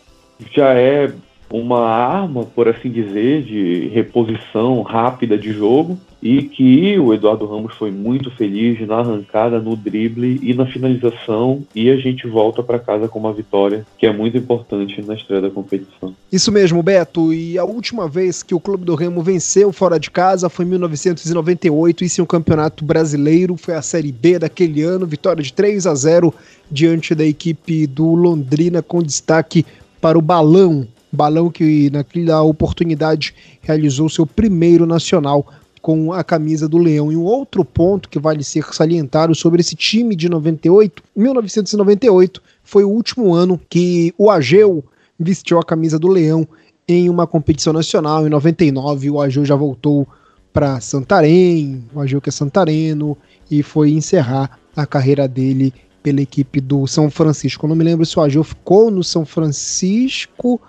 já 0.55 0.75
é 0.75 1.13
uma 1.51 1.81
arma, 1.81 2.45
por 2.45 2.69
assim 2.69 2.91
dizer, 2.91 3.43
de 3.43 3.89
reposição 3.89 4.83
rápida 4.83 5.37
de 5.37 5.53
jogo 5.53 5.99
e 6.23 6.43
que 6.43 6.99
o 6.99 7.15
Eduardo 7.15 7.47
Ramos 7.47 7.75
foi 7.75 7.91
muito 7.91 8.31
feliz 8.31 8.87
na 8.87 8.97
arrancada, 8.97 9.59
no 9.59 9.75
drible 9.75 10.39
e 10.43 10.53
na 10.53 10.67
finalização 10.67 11.63
e 11.75 11.91
a 11.91 11.97
gente 11.97 12.27
volta 12.27 12.63
para 12.63 12.79
casa 12.79 13.09
com 13.09 13.19
uma 13.19 13.33
vitória 13.33 13.87
que 13.99 14.07
é 14.07 14.13
muito 14.13 14.37
importante 14.37 15.01
na 15.03 15.15
estreia 15.15 15.41
da 15.41 15.51
competição. 15.51 16.15
Isso 16.31 16.53
mesmo, 16.53 16.83
Beto. 16.83 17.33
E 17.33 17.59
a 17.59 17.65
última 17.65 18.07
vez 18.07 18.43
que 18.43 18.55
o 18.55 18.61
Clube 18.61 18.85
do 18.85 18.95
Remo 18.95 19.23
venceu 19.23 19.73
fora 19.73 19.99
de 19.99 20.11
casa 20.11 20.49
foi 20.49 20.65
em 20.65 20.69
1998, 20.69 22.05
isso 22.05 22.21
em 22.21 22.25
um 22.25 22.27
campeonato 22.27 22.85
brasileiro, 22.85 23.57
foi 23.57 23.75
a 23.75 23.83
Série 23.83 24.13
B 24.13 24.39
daquele 24.39 24.83
ano, 24.83 25.07
vitória 25.07 25.43
de 25.43 25.53
3 25.53 25.87
a 25.87 25.95
0 25.95 26.35
diante 26.71 27.15
da 27.15 27.25
equipe 27.25 27.87
do 27.87 28.15
Londrina 28.15 28.83
com 28.83 29.03
destaque 29.03 29.65
para 30.01 30.19
o 30.19 30.23
Balão, 30.23 30.87
Balão 31.13 31.51
que 31.51 31.91
naquela 31.91 32.43
oportunidade 32.43 33.35
realizou 33.61 34.09
seu 34.09 34.27
primeiro 34.27 34.87
nacional 34.87 35.47
com 35.81 36.13
a 36.13 36.23
camisa 36.23 36.69
do 36.69 36.79
Leão. 36.79 37.11
E 37.11 37.17
um 37.17 37.25
outro 37.25 37.65
ponto 37.65 38.09
que 38.09 38.19
vale 38.19 38.45
ser 38.45 38.65
salientado 38.73 39.35
sobre 39.35 39.61
esse 39.61 39.75
time 39.75 40.15
de 40.15 40.29
98, 40.29 41.03
1998 41.17 42.43
foi 42.63 42.85
o 42.85 42.91
último 42.91 43.35
ano 43.35 43.61
que 43.69 44.15
o 44.17 44.31
Ageu 44.31 44.85
vestiu 45.19 45.59
a 45.59 45.65
camisa 45.65 45.99
do 45.99 46.09
Leão 46.09 46.47
em 46.87 47.09
uma 47.09 47.27
competição 47.27 47.73
nacional. 47.73 48.27
Em 48.27 48.31
99 48.31 49.11
o 49.11 49.21
Ageu 49.21 49.45
já 49.45 49.57
voltou 49.57 50.07
para 50.53 50.81
Santarém, 50.81 51.85
o 51.95 52.01
Ageu 52.01 52.21
que 52.21 52.29
é 52.29 52.33
santareno, 52.33 53.17
e 53.51 53.63
foi 53.63 53.91
encerrar 53.93 54.59
a 54.77 54.85
carreira 54.85 55.29
dele 55.29 55.73
pela 56.03 56.21
equipe 56.21 56.61
do 56.61 56.87
São 56.87 57.11
Francisco. 57.11 57.65
Eu 57.65 57.69
não 57.69 57.77
me 57.77 57.85
lembro 57.85 58.05
se 58.05 58.19
o 58.19 58.23
Ageu 58.23 58.43
ficou 58.43 58.91
no 58.91 59.05
São 59.05 59.25
Francisco 59.25 60.61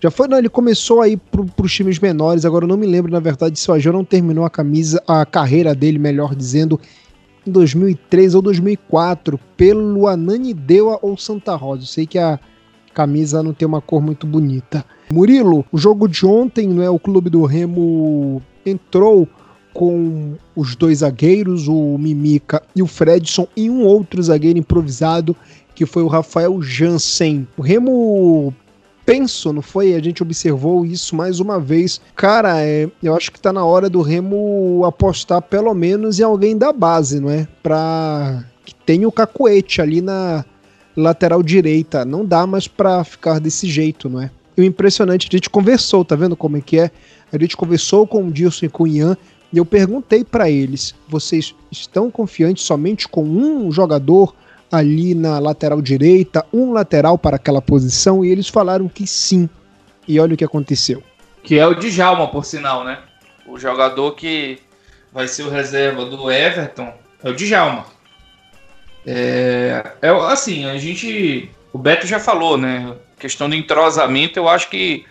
já 0.00 0.10
foi, 0.10 0.28
não, 0.28 0.36
ele 0.38 0.48
começou 0.48 1.00
aí 1.00 1.16
pro, 1.16 1.46
pros 1.46 1.72
times 1.72 1.98
menores, 1.98 2.44
agora 2.44 2.64
eu 2.64 2.68
não 2.68 2.76
me 2.76 2.86
lembro, 2.86 3.10
na 3.10 3.20
verdade, 3.20 3.58
se 3.58 3.70
o 3.70 3.74
Ageu 3.74 3.92
não 3.92 4.04
terminou 4.04 4.44
a 4.44 4.50
camisa, 4.50 5.02
a 5.06 5.24
carreira 5.24 5.74
dele, 5.74 5.98
melhor 5.98 6.34
dizendo, 6.34 6.78
em 7.46 7.50
2003 7.50 8.34
ou 8.34 8.42
2004, 8.42 9.40
pelo 9.56 10.06
Ananindeua 10.06 10.98
ou 11.00 11.16
Santa 11.16 11.54
Rosa. 11.54 11.82
Eu 11.82 11.86
sei 11.86 12.06
que 12.06 12.18
a 12.18 12.38
camisa 12.92 13.42
não 13.42 13.54
tem 13.54 13.66
uma 13.66 13.80
cor 13.80 14.02
muito 14.02 14.26
bonita. 14.26 14.84
Murilo, 15.10 15.64
o 15.70 15.78
jogo 15.78 16.08
de 16.08 16.26
ontem, 16.26 16.68
não 16.68 16.82
é, 16.82 16.90
o 16.90 16.98
clube 16.98 17.30
do 17.30 17.44
Remo 17.44 18.42
entrou 18.64 19.28
com 19.72 20.34
os 20.54 20.74
dois 20.74 20.98
zagueiros, 20.98 21.68
o 21.68 21.96
Mimica 21.98 22.62
e 22.74 22.82
o 22.82 22.86
Fredson, 22.86 23.46
e 23.56 23.70
um 23.70 23.84
outro 23.84 24.22
zagueiro 24.22 24.58
improvisado, 24.58 25.36
que 25.74 25.86
foi 25.86 26.02
o 26.02 26.08
Rafael 26.08 26.60
Jansen. 26.62 27.46
O 27.56 27.62
Remo 27.62 28.54
penso, 29.06 29.52
não 29.52 29.62
foi? 29.62 29.94
A 29.94 30.02
gente 30.02 30.22
observou 30.22 30.84
isso 30.84 31.14
mais 31.14 31.38
uma 31.38 31.60
vez. 31.60 32.00
Cara, 32.16 32.60
é, 32.60 32.90
eu 33.00 33.14
acho 33.14 33.30
que 33.30 33.40
tá 33.40 33.52
na 33.52 33.64
hora 33.64 33.88
do 33.88 34.02
Remo 34.02 34.84
apostar 34.84 35.40
pelo 35.40 35.72
menos 35.72 36.18
em 36.18 36.24
alguém 36.24 36.58
da 36.58 36.72
base, 36.72 37.20
não 37.20 37.30
é? 37.30 37.46
Pra 37.62 38.44
que 38.64 38.74
tenha 38.74 39.06
o 39.06 39.12
cacuete 39.12 39.80
ali 39.80 40.02
na 40.02 40.44
lateral 40.96 41.42
direita. 41.42 42.04
Não 42.04 42.24
dá 42.24 42.46
mais 42.46 42.66
pra 42.66 43.04
ficar 43.04 43.38
desse 43.38 43.68
jeito, 43.68 44.08
não 44.08 44.20
é? 44.20 44.30
E 44.56 44.60
o 44.62 44.64
impressionante, 44.64 45.28
a 45.30 45.36
gente 45.36 45.48
conversou, 45.48 46.04
tá 46.04 46.16
vendo 46.16 46.36
como 46.36 46.56
é 46.56 46.60
que 46.60 46.78
é? 46.78 46.90
A 47.32 47.38
gente 47.38 47.56
conversou 47.56 48.06
com 48.06 48.26
o 48.26 48.32
Dilson 48.32 48.66
e 48.66 48.68
com 48.68 48.84
o 48.84 48.86
Ian 48.86 49.16
e 49.52 49.58
eu 49.58 49.64
perguntei 49.64 50.24
para 50.24 50.50
eles: 50.50 50.94
vocês 51.08 51.54
estão 51.70 52.10
confiantes 52.10 52.64
somente 52.64 53.06
com 53.06 53.22
um 53.22 53.70
jogador? 53.70 54.34
Ali 54.76 55.14
na 55.14 55.38
lateral 55.38 55.80
direita, 55.80 56.44
um 56.52 56.72
lateral 56.72 57.18
para 57.18 57.36
aquela 57.36 57.60
posição, 57.60 58.24
e 58.24 58.30
eles 58.30 58.48
falaram 58.48 58.88
que 58.88 59.06
sim. 59.06 59.48
E 60.06 60.20
olha 60.20 60.34
o 60.34 60.36
que 60.36 60.44
aconteceu. 60.44 61.02
Que 61.42 61.58
é 61.58 61.66
o 61.66 61.74
Djalma, 61.74 62.28
por 62.28 62.44
sinal, 62.44 62.84
né? 62.84 62.98
O 63.46 63.58
jogador 63.58 64.12
que 64.12 64.58
vai 65.12 65.26
ser 65.28 65.42
o 65.42 65.50
reserva 65.50 66.04
do 66.04 66.30
Everton 66.30 66.92
é 67.22 67.30
o 67.30 67.34
Djalma. 67.34 67.86
É, 69.06 69.92
é 70.02 70.08
assim, 70.08 70.66
a 70.66 70.76
gente. 70.78 71.50
O 71.72 71.78
Beto 71.78 72.06
já 72.06 72.18
falou, 72.18 72.56
né? 72.56 72.96
questão 73.18 73.48
do 73.48 73.54
entrosamento, 73.54 74.38
eu 74.38 74.48
acho 74.48 74.68
que 74.68 75.04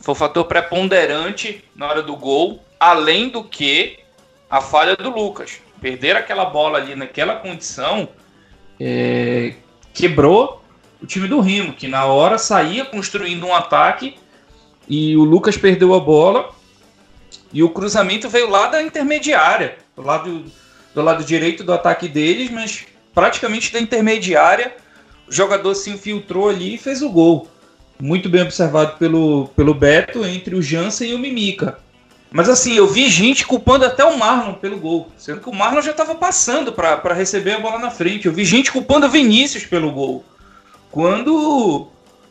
foi 0.00 0.12
o 0.12 0.16
fator 0.16 0.44
preponderante 0.44 1.64
na 1.74 1.88
hora 1.88 2.02
do 2.02 2.16
gol, 2.16 2.62
além 2.78 3.28
do 3.28 3.42
que 3.44 3.98
a 4.50 4.60
falha 4.60 4.96
do 4.96 5.10
Lucas. 5.10 5.60
Perder 5.80 6.16
aquela 6.16 6.44
bola 6.44 6.78
ali 6.78 6.94
naquela 6.94 7.36
condição 7.36 8.08
é, 8.80 9.54
quebrou 9.92 10.62
o 11.02 11.06
time 11.06 11.28
do 11.28 11.40
Remo, 11.40 11.72
que 11.74 11.86
na 11.86 12.06
hora 12.06 12.38
saía 12.38 12.84
construindo 12.84 13.46
um 13.46 13.54
ataque 13.54 14.16
e 14.88 15.16
o 15.16 15.24
Lucas 15.24 15.56
perdeu 15.56 15.94
a 15.94 16.00
bola 16.00 16.50
e 17.52 17.62
o 17.62 17.70
cruzamento 17.70 18.28
veio 18.28 18.50
lá 18.50 18.68
da 18.68 18.82
intermediária, 18.82 19.78
do 19.94 20.02
lado, 20.02 20.44
do 20.94 21.02
lado 21.02 21.24
direito 21.24 21.62
do 21.62 21.72
ataque 21.72 22.08
deles, 22.08 22.50
mas 22.50 22.84
praticamente 23.14 23.72
da 23.72 23.78
intermediária. 23.78 24.74
O 25.28 25.32
jogador 25.32 25.74
se 25.74 25.88
infiltrou 25.90 26.48
ali 26.48 26.74
e 26.74 26.78
fez 26.78 27.00
o 27.00 27.08
gol. 27.08 27.48
Muito 28.00 28.28
bem 28.28 28.42
observado 28.42 28.98
pelo, 28.98 29.48
pelo 29.56 29.72
Beto 29.72 30.24
entre 30.26 30.54
o 30.54 30.60
Jansen 30.60 31.12
e 31.12 31.14
o 31.14 31.18
Mimica. 31.18 31.78
Mas 32.34 32.48
assim, 32.48 32.72
eu 32.72 32.88
vi 32.88 33.08
gente 33.08 33.46
culpando 33.46 33.84
até 33.84 34.04
o 34.04 34.18
Marlon 34.18 34.54
pelo 34.54 34.76
gol, 34.76 35.08
sendo 35.16 35.40
que 35.40 35.48
o 35.48 35.54
Marlon 35.54 35.80
já 35.80 35.92
estava 35.92 36.16
passando 36.16 36.72
para 36.72 37.14
receber 37.14 37.52
a 37.52 37.60
bola 37.60 37.78
na 37.78 37.92
frente. 37.92 38.26
Eu 38.26 38.32
vi 38.32 38.44
gente 38.44 38.72
culpando 38.72 39.06
o 39.06 39.08
Vinícius 39.08 39.64
pelo 39.64 39.92
gol. 39.92 40.24
Quando 40.90 41.86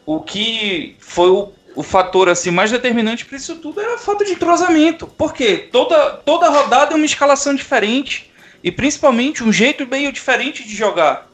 o 0.06 0.20
que 0.20 0.98
foi 1.00 1.30
o, 1.30 1.54
o 1.74 1.82
fator 1.82 2.28
assim 2.28 2.52
mais 2.52 2.70
determinante 2.70 3.24
para 3.24 3.38
isso 3.38 3.56
tudo 3.56 3.80
era 3.80 3.96
a 3.96 3.98
falta 3.98 4.26
de 4.26 4.34
entrosamento. 4.34 5.08
Porque 5.08 5.70
toda, 5.72 6.18
toda 6.18 6.50
rodada 6.50 6.92
é 6.92 6.98
uma 6.98 7.06
escalação 7.06 7.56
diferente 7.56 8.30
e 8.62 8.70
principalmente 8.74 9.42
um 9.42 9.54
jeito 9.54 9.88
meio 9.88 10.12
diferente 10.12 10.66
de 10.66 10.76
jogar. 10.76 11.30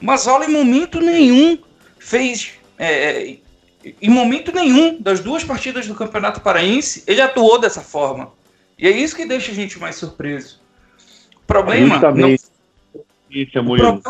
Mas 0.00 0.28
olha, 0.28 0.44
em 0.44 0.52
momento 0.52 1.00
nenhum 1.00 1.58
fez 1.98 2.52
é, 2.78 3.38
em 4.00 4.08
momento 4.08 4.52
nenhum 4.52 5.00
das 5.00 5.20
duas 5.20 5.44
partidas 5.44 5.86
do 5.86 5.94
Campeonato 5.94 6.40
Paraense 6.40 7.02
ele 7.06 7.20
atuou 7.20 7.58
dessa 7.58 7.80
forma. 7.80 8.32
E 8.78 8.86
é 8.86 8.90
isso 8.90 9.14
que 9.14 9.24
deixa 9.24 9.52
a 9.52 9.54
gente 9.54 9.78
mais 9.78 9.96
surpreso. 9.96 10.60
O 11.36 11.46
problema. 11.46 11.94
Justamente. 11.94 12.44
Não... 12.94 13.04
Isso, 13.30 13.58
é, 13.58 13.60
o 13.60 13.64
problema, 13.64 14.02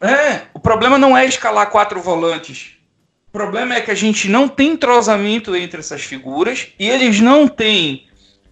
é, 0.00 0.42
o 0.52 0.60
problema 0.60 0.98
não 0.98 1.16
é 1.16 1.24
escalar 1.26 1.70
quatro 1.70 2.00
volantes. 2.00 2.76
O 3.28 3.30
problema 3.30 3.74
é 3.74 3.80
que 3.80 3.90
a 3.90 3.94
gente 3.94 4.28
não 4.28 4.48
tem 4.48 4.70
entrosamento 4.70 5.54
entre 5.54 5.80
essas 5.80 6.02
figuras 6.02 6.68
e 6.78 6.88
eles 6.88 7.20
não 7.20 7.46
têm 7.46 8.06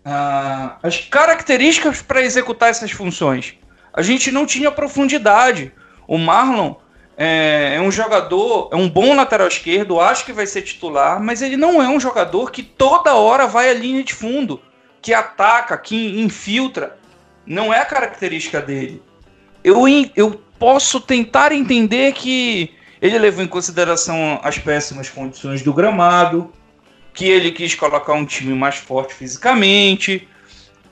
ah, 0.04 0.78
as 0.82 0.98
características 0.98 2.02
para 2.02 2.22
executar 2.22 2.68
essas 2.68 2.90
funções. 2.90 3.54
A 3.92 4.02
gente 4.02 4.30
não 4.30 4.46
tinha 4.46 4.70
profundidade. 4.70 5.72
O 6.06 6.18
Marlon 6.18 6.75
é, 7.16 7.76
é, 7.76 7.80
um 7.80 7.90
jogador, 7.90 8.68
é 8.70 8.76
um 8.76 8.88
bom 8.88 9.14
lateral 9.14 9.49
esquerdo, 9.49 9.99
acho 9.99 10.25
que 10.25 10.32
vai 10.32 10.46
ser 10.46 10.62
titular, 10.62 11.23
mas 11.23 11.40
ele 11.40 11.56
não 11.56 11.82
é 11.82 11.88
um 11.88 11.99
jogador 11.99 12.50
que 12.50 12.62
toda 12.62 13.14
hora 13.14 13.46
vai 13.46 13.70
à 13.70 13.73
linha 13.73 14.04
de 14.04 14.12
fundo, 14.12 14.61
que 15.00 15.14
ataca, 15.14 15.78
que 15.78 16.20
infiltra. 16.20 16.99
Não 17.46 17.73
é 17.73 17.78
a 17.78 17.87
característica 17.87 18.61
dele. 18.61 19.02
Eu, 19.64 19.85
eu 20.14 20.42
posso 20.58 21.00
tentar 21.00 21.52
entender 21.52 22.12
que 22.12 22.75
ele 23.00 23.18
levou 23.18 23.42
em 23.42 23.49
consideração 23.49 24.38
as 24.42 24.58
péssimas 24.58 25.08
condições 25.08 25.62
do 25.62 25.73
gramado, 25.73 26.52
que 27.14 27.25
ele 27.25 27.50
quis 27.50 27.75
colocar 27.75 28.12
um 28.12 28.26
time 28.26 28.54
mais 28.54 28.76
forte 28.76 29.14
fisicamente. 29.14 30.28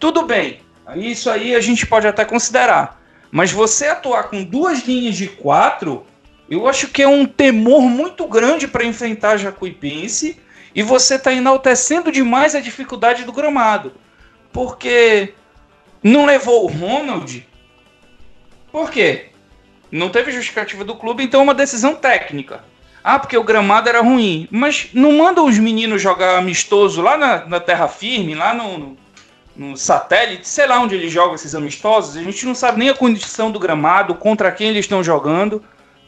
Tudo 0.00 0.22
bem, 0.22 0.60
isso 0.96 1.28
aí 1.28 1.54
a 1.54 1.60
gente 1.60 1.86
pode 1.86 2.06
até 2.06 2.24
considerar. 2.24 3.02
Mas 3.30 3.52
você 3.52 3.88
atuar 3.88 4.24
com 4.24 4.42
duas 4.42 4.86
linhas 4.86 5.16
de 5.16 5.26
quatro 5.26 6.06
eu 6.48 6.68
acho 6.68 6.88
que 6.88 7.02
é 7.02 7.08
um 7.08 7.24
temor 7.24 7.82
muito 7.82 8.26
grande 8.26 8.68
para 8.68 8.84
enfrentar 8.84 9.38
Jacuipense 9.38 10.38
e 10.74 10.82
você 10.82 11.14
está 11.14 11.32
enaltecendo 11.32 12.12
demais 12.12 12.54
a 12.54 12.60
dificuldade 12.60 13.24
do 13.24 13.32
gramado. 13.32 13.92
Porque 14.52 15.32
não 16.02 16.26
levou 16.26 16.64
o 16.64 16.68
Ronald. 16.68 17.46
Por 18.70 18.90
quê? 18.90 19.26
Não 19.90 20.10
teve 20.10 20.32
justificativa 20.32 20.84
do 20.84 20.96
clube, 20.96 21.22
então 21.22 21.40
é 21.40 21.44
uma 21.44 21.54
decisão 21.54 21.94
técnica. 21.94 22.64
Ah, 23.02 23.18
porque 23.18 23.36
o 23.36 23.44
gramado 23.44 23.88
era 23.88 24.00
ruim. 24.00 24.48
Mas 24.50 24.88
não 24.92 25.12
manda 25.12 25.42
os 25.42 25.58
meninos 25.58 26.02
jogar 26.02 26.38
amistoso 26.38 27.00
lá 27.00 27.16
na, 27.16 27.46
na 27.46 27.60
terra 27.60 27.88
firme, 27.88 28.34
lá 28.34 28.52
no, 28.52 28.78
no, 28.78 28.96
no, 29.56 29.76
satélite, 29.76 30.48
sei 30.48 30.66
lá 30.66 30.80
onde 30.80 30.94
eles 30.94 31.12
jogam 31.12 31.34
esses 31.34 31.54
amistosos. 31.54 32.16
A 32.16 32.22
gente 32.22 32.44
não 32.44 32.54
sabe 32.54 32.78
nem 32.78 32.90
a 32.90 32.94
condição 32.94 33.50
do 33.50 33.58
gramado, 33.58 34.14
contra 34.14 34.50
quem 34.50 34.68
eles 34.68 34.84
estão 34.84 35.02
jogando 35.02 35.62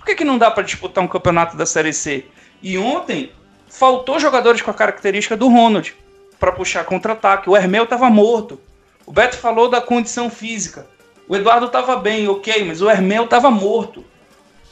Por 0.06 0.12
que, 0.12 0.18
que 0.18 0.25
não 0.25 0.38
dá 0.38 0.52
para 0.52 0.62
disputar 0.62 1.02
um 1.02 1.08
campeonato 1.08 1.56
da 1.56 1.66
Série 1.66 1.92
C? 1.92 2.26
E 2.62 2.78
ontem 2.78 3.32
faltou 3.68 4.20
jogadores 4.20 4.62
com 4.62 4.70
a 4.70 4.75
característica 4.75 5.36
do 5.36 5.48
Ronald 5.48 5.96
para 6.38 6.52
puxar 6.52 6.84
contra-ataque. 6.84 7.50
O 7.50 7.56
Hermel 7.56 7.82
estava 7.82 8.08
morto. 8.08 8.60
O 9.04 9.10
Beto 9.10 9.36
falou 9.36 9.68
da 9.68 9.80
condição 9.80 10.30
física. 10.30 10.86
O 11.26 11.34
Eduardo 11.34 11.66
estava 11.66 11.96
bem, 11.96 12.28
ok, 12.28 12.64
mas 12.64 12.80
o 12.80 12.88
Hermel 12.88 13.25
estava 13.25 13.50
morto. 13.50 14.04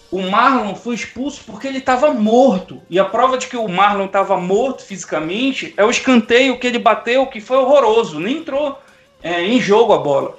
O 0.09 0.23
Marlon 0.23 0.77
foi 0.77 0.95
expulso 0.95 1.43
porque 1.45 1.67
ele 1.67 1.79
estava 1.79 2.15
morto. 2.15 2.81
E 2.89 2.97
a 2.97 3.05
prova 3.05 3.37
de 3.37 3.49
que 3.49 3.57
o 3.57 3.67
Marlon 3.67 4.05
estava 4.05 4.37
morto 4.37 4.85
fisicamente 4.85 5.75
é 5.77 5.85
o 5.85 5.91
escanteio 5.91 6.61
que 6.61 6.67
ele 6.69 6.79
bateu, 6.79 7.27
que 7.27 7.41
foi 7.41 7.57
horroroso. 7.57 8.21
Nem 8.21 8.37
entrou 8.37 8.79
é, 9.21 9.43
em 9.43 9.61
jogo 9.61 9.95
a 9.95 9.99
bola. 9.99 10.39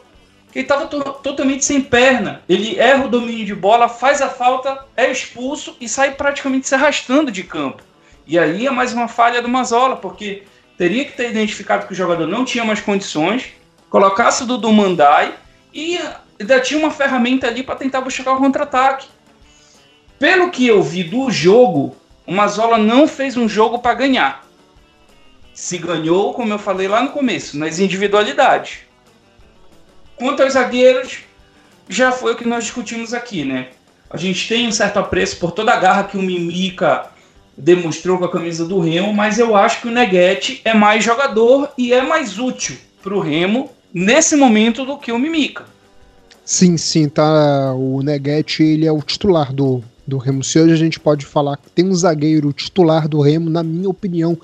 Ele 0.56 0.64
estava 0.64 0.88
to 0.88 1.04
totalmente 1.22 1.66
sem 1.66 1.82
perna. 1.82 2.42
Ele 2.48 2.80
erra 2.80 3.06
o 3.06 3.10
domínio 3.10 3.46
de 3.46 3.54
bola, 3.54 3.90
faz 3.90 4.22
a 4.22 4.30
falta, 4.30 4.86
é 4.96 5.12
expulso 5.12 5.76
e 5.82 5.90
sai 5.90 6.14
praticamente 6.14 6.66
se 6.66 6.74
arrastando 6.74 7.30
de 7.30 7.44
campo. 7.44 7.84
E 8.26 8.40
aí 8.40 8.66
é 8.66 8.72
mais 8.72 8.94
uma 8.94 9.10
falha 9.10 9.42
do 9.42 9.50
Mazola, 9.50 9.98
porque 9.98 10.44
teria 10.78 11.04
que 11.04 11.12
ter 11.12 11.30
identificado 11.30 11.86
que 11.86 11.92
o 11.92 11.96
jogador 11.96 12.26
não 12.26 12.46
tinha 12.46 12.64
mais 12.64 12.80
condições, 12.80 13.48
colocasse 13.90 14.44
o 14.44 14.46
Dudu 14.46 14.72
Mandai 14.72 15.36
e 15.74 16.00
ainda 16.40 16.62
tinha 16.62 16.80
uma 16.80 16.90
ferramenta 16.90 17.48
ali 17.48 17.62
para 17.62 17.76
tentar 17.76 18.00
buscar 18.00 18.34
o 18.34 18.38
contra-ataque. 18.38 19.08
Pelo 20.18 20.50
que 20.50 20.66
eu 20.66 20.82
vi 20.82 21.04
do 21.04 21.30
jogo, 21.30 21.98
o 22.26 22.32
Mazola 22.32 22.78
não 22.78 23.10
fez 23.10 23.36
um 23.36 23.50
jogo 23.50 23.80
para 23.80 23.94
ganhar. 23.94 24.46
Se 25.54 25.78
ganhou, 25.78 26.34
como 26.34 26.54
eu 26.54 26.60
falei 26.60 26.88
lá 26.88 27.04
no 27.04 27.10
começo, 27.10 27.58
nas 27.58 27.78
individualidades. 27.78 28.85
Quanto 30.18 30.44
aos 30.44 30.54
zagueiros, 30.54 31.20
já 31.90 32.12
foi 32.12 32.34
o 32.34 32.36
que 32.36 32.48
nós 32.48 32.64
discutimos 32.64 33.14
aqui, 33.14 33.44
né? 33.44 33.68
A 34.10 34.18
gente 34.18 34.48
tem 34.48 34.68
um 34.68 34.72
certo 34.72 34.98
apreço 34.98 35.38
por 35.38 35.52
toda 35.52 35.74
a 35.74 35.80
garra 35.80 36.04
que 36.04 36.18
o 36.18 36.22
Mimica 36.22 37.08
demonstrou 37.58 38.18
com 38.18 38.26
a 38.26 38.32
camisa 38.32 38.66
do 38.66 38.80
Remo, 38.80 39.14
mas 39.14 39.40
eu 39.40 39.56
acho 39.56 39.82
que 39.82 39.88
o 39.88 39.92
Neguete 39.92 40.62
é 40.64 40.74
mais 40.74 41.04
jogador 41.04 41.70
e 41.78 41.94
é 41.94 42.02
mais 42.02 42.38
útil 42.38 42.78
para 43.02 43.16
o 43.16 43.20
Remo 43.20 43.72
nesse 43.94 44.36
momento 44.36 44.86
do 44.86 44.98
que 44.98 45.12
o 45.12 45.20
Mimica. 45.20 45.66
Sim, 46.44 46.78
sim, 46.78 47.10
tá. 47.10 47.74
O 47.74 48.02
Neguete 48.04 48.62
ele 48.62 48.86
é 48.86 48.92
o 48.92 49.02
titular 49.02 49.52
do, 49.52 49.84
do 50.06 50.18
Remo. 50.18 50.44
Se 50.44 50.60
hoje 50.60 50.74
a 50.74 50.78
gente 50.78 51.00
pode 51.00 51.26
falar 51.26 51.58
que 51.58 51.70
tem 51.70 51.86
um 51.86 51.94
zagueiro 51.94 52.54
titular 52.54 53.08
do 53.08 53.22
Remo, 53.22 53.50
na 53.50 53.64
minha 53.64 53.90
opinião, 53.90 54.38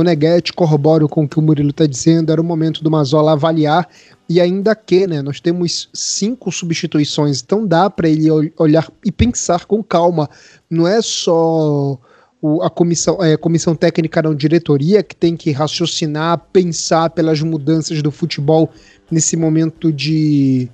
o 0.00 0.04
Neguete, 0.04 0.52
corroboro 0.52 1.08
com 1.08 1.24
o 1.24 1.28
que 1.28 1.38
o 1.38 1.42
Murilo 1.42 1.70
está 1.70 1.86
dizendo, 1.86 2.30
era 2.30 2.40
o 2.40 2.44
momento 2.44 2.82
do 2.82 2.90
Mazola 2.90 3.32
avaliar, 3.32 3.88
e 4.28 4.40
ainda 4.40 4.74
que, 4.74 5.06
né, 5.06 5.22
nós 5.22 5.40
temos 5.40 5.88
cinco 5.94 6.50
substituições, 6.52 7.40
então 7.40 7.66
dá 7.66 7.88
para 7.88 8.08
ele 8.08 8.28
olhar 8.58 8.90
e 9.04 9.10
pensar 9.10 9.64
com 9.64 9.82
calma, 9.82 10.28
não 10.68 10.86
é 10.86 11.00
só 11.00 11.98
o, 12.42 12.62
a 12.62 12.68
comissão, 12.68 13.22
é, 13.22 13.36
comissão 13.36 13.74
técnica 13.74 14.22
não 14.22 14.34
diretoria 14.34 15.02
que 15.02 15.16
tem 15.16 15.36
que 15.36 15.50
raciocinar, 15.50 16.38
pensar 16.52 17.10
pelas 17.10 17.40
mudanças 17.40 18.02
do 18.02 18.10
futebol 18.10 18.70
nesse 19.10 19.36
momento 19.36 19.92
de, 19.92 20.68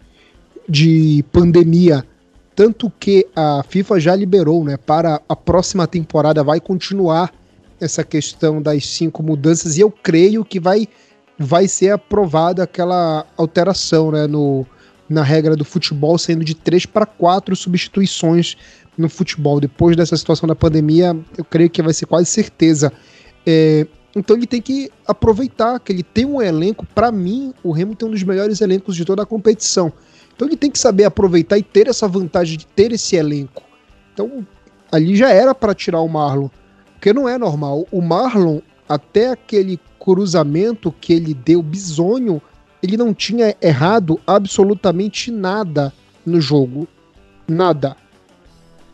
de 0.68 1.24
pandemia, 1.30 2.04
tanto 2.56 2.90
que 2.98 3.26
a 3.36 3.62
FIFA 3.68 4.00
já 4.00 4.16
liberou, 4.16 4.64
né, 4.64 4.76
para 4.76 5.20
a 5.28 5.36
próxima 5.36 5.86
temporada 5.86 6.42
vai 6.42 6.60
continuar 6.60 7.32
essa 7.82 8.04
questão 8.04 8.62
das 8.62 8.86
cinco 8.86 9.22
mudanças 9.22 9.76
e 9.76 9.80
eu 9.80 9.90
creio 9.90 10.44
que 10.44 10.60
vai 10.60 10.88
vai 11.38 11.66
ser 11.66 11.90
aprovada 11.90 12.62
aquela 12.62 13.26
alteração, 13.36 14.12
né, 14.12 14.26
no, 14.26 14.64
na 15.08 15.22
regra 15.22 15.56
do 15.56 15.64
futebol, 15.64 16.16
saindo 16.16 16.44
de 16.44 16.54
três 16.54 16.86
para 16.86 17.04
quatro 17.04 17.56
substituições 17.56 18.56
no 18.96 19.08
futebol. 19.08 19.58
Depois 19.58 19.96
dessa 19.96 20.16
situação 20.16 20.46
da 20.46 20.54
pandemia, 20.54 21.16
eu 21.36 21.44
creio 21.44 21.70
que 21.70 21.82
vai 21.82 21.92
ser 21.92 22.06
quase 22.06 22.26
certeza. 22.26 22.92
É, 23.44 23.86
então 24.14 24.36
ele 24.36 24.46
tem 24.46 24.60
que 24.60 24.90
aproveitar 25.06 25.80
que 25.80 25.90
ele 25.90 26.02
tem 26.02 26.24
um 26.24 26.40
elenco. 26.40 26.86
Para 26.94 27.10
mim, 27.10 27.52
o 27.64 27.72
Remo 27.72 27.96
tem 27.96 28.06
um 28.06 28.12
dos 28.12 28.22
melhores 28.22 28.60
elencos 28.60 28.94
de 28.94 29.04
toda 29.04 29.22
a 29.22 29.26
competição. 29.26 29.92
Então 30.36 30.46
ele 30.46 30.56
tem 30.56 30.70
que 30.70 30.78
saber 30.78 31.04
aproveitar 31.04 31.58
e 31.58 31.62
ter 31.62 31.88
essa 31.88 32.06
vantagem 32.06 32.58
de 32.58 32.66
ter 32.66 32.92
esse 32.92 33.16
elenco. 33.16 33.62
Então 34.12 34.46
ali 34.92 35.16
já 35.16 35.30
era 35.30 35.54
para 35.54 35.74
tirar 35.74 36.00
o 36.00 36.08
Marlon, 36.08 36.48
porque 37.02 37.12
não 37.12 37.28
é 37.28 37.36
normal. 37.36 37.84
O 37.90 38.00
Marlon, 38.00 38.60
até 38.88 39.30
aquele 39.30 39.80
cruzamento 39.98 40.94
que 41.00 41.12
ele 41.12 41.34
deu 41.34 41.60
bizonho, 41.60 42.40
ele 42.80 42.96
não 42.96 43.12
tinha 43.12 43.56
errado 43.60 44.20
absolutamente 44.24 45.28
nada 45.32 45.92
no 46.24 46.40
jogo. 46.40 46.86
Nada. 47.48 47.96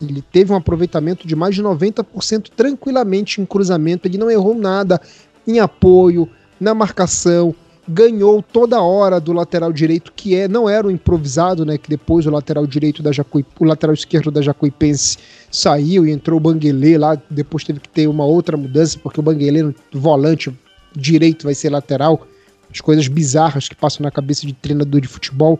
Ele 0.01 0.23
teve 0.23 0.51
um 0.51 0.57
aproveitamento 0.57 1.29
de 1.29 1.37
mais 1.37 1.55
de 1.55 1.63
90% 1.63 2.49
tranquilamente 2.57 3.43
em 3.43 3.45
cruzamento, 3.45 4.09
ele 4.09 4.17
não 4.17 4.31
errou 4.31 4.55
nada 4.55 4.99
em 5.47 5.61
apoio, 5.61 6.27
na 6.59 6.73
marcação, 6.73 7.55
ganhou 7.89 8.43
toda 8.43 8.83
hora 8.83 9.19
do 9.19 9.33
lateral 9.33 9.73
direito, 9.73 10.13
que 10.15 10.37
é 10.37 10.47
não 10.47 10.69
era 10.69 10.87
o 10.87 10.91
improvisado, 10.91 11.65
né, 11.65 11.79
que 11.79 11.89
depois 11.89 12.27
o 12.27 12.31
lateral 12.31 12.67
direito 12.67 13.03
da 13.03 13.11
Jacuí, 13.11 13.45
o 13.59 13.65
lateral 13.65 13.95
esquerdo 13.95 14.31
da 14.31 14.43
Jacuipense 14.43 15.17
saiu 15.51 16.07
e 16.07 16.11
entrou 16.11 16.37
o 16.37 16.41
Banguelê 16.41 16.99
lá, 16.99 17.19
depois 17.31 17.65
teve 17.65 17.81
que 17.81 17.89
ter 17.89 18.07
uma 18.07 18.25
outra 18.25 18.57
mudança, 18.57 18.99
porque 19.03 19.19
o 19.19 19.23
Banguelê 19.23 19.63
no 19.63 19.75
volante 19.93 20.55
direito 20.95 21.45
vai 21.45 21.55
ser 21.55 21.71
lateral, 21.71 22.27
as 22.71 22.81
coisas 22.81 23.09
bizarras 23.09 23.69
que 23.69 23.75
passam 23.75 24.05
na 24.05 24.11
cabeça 24.11 24.47
de 24.47 24.53
treinador 24.53 25.01
de 25.01 25.09
futebol. 25.09 25.59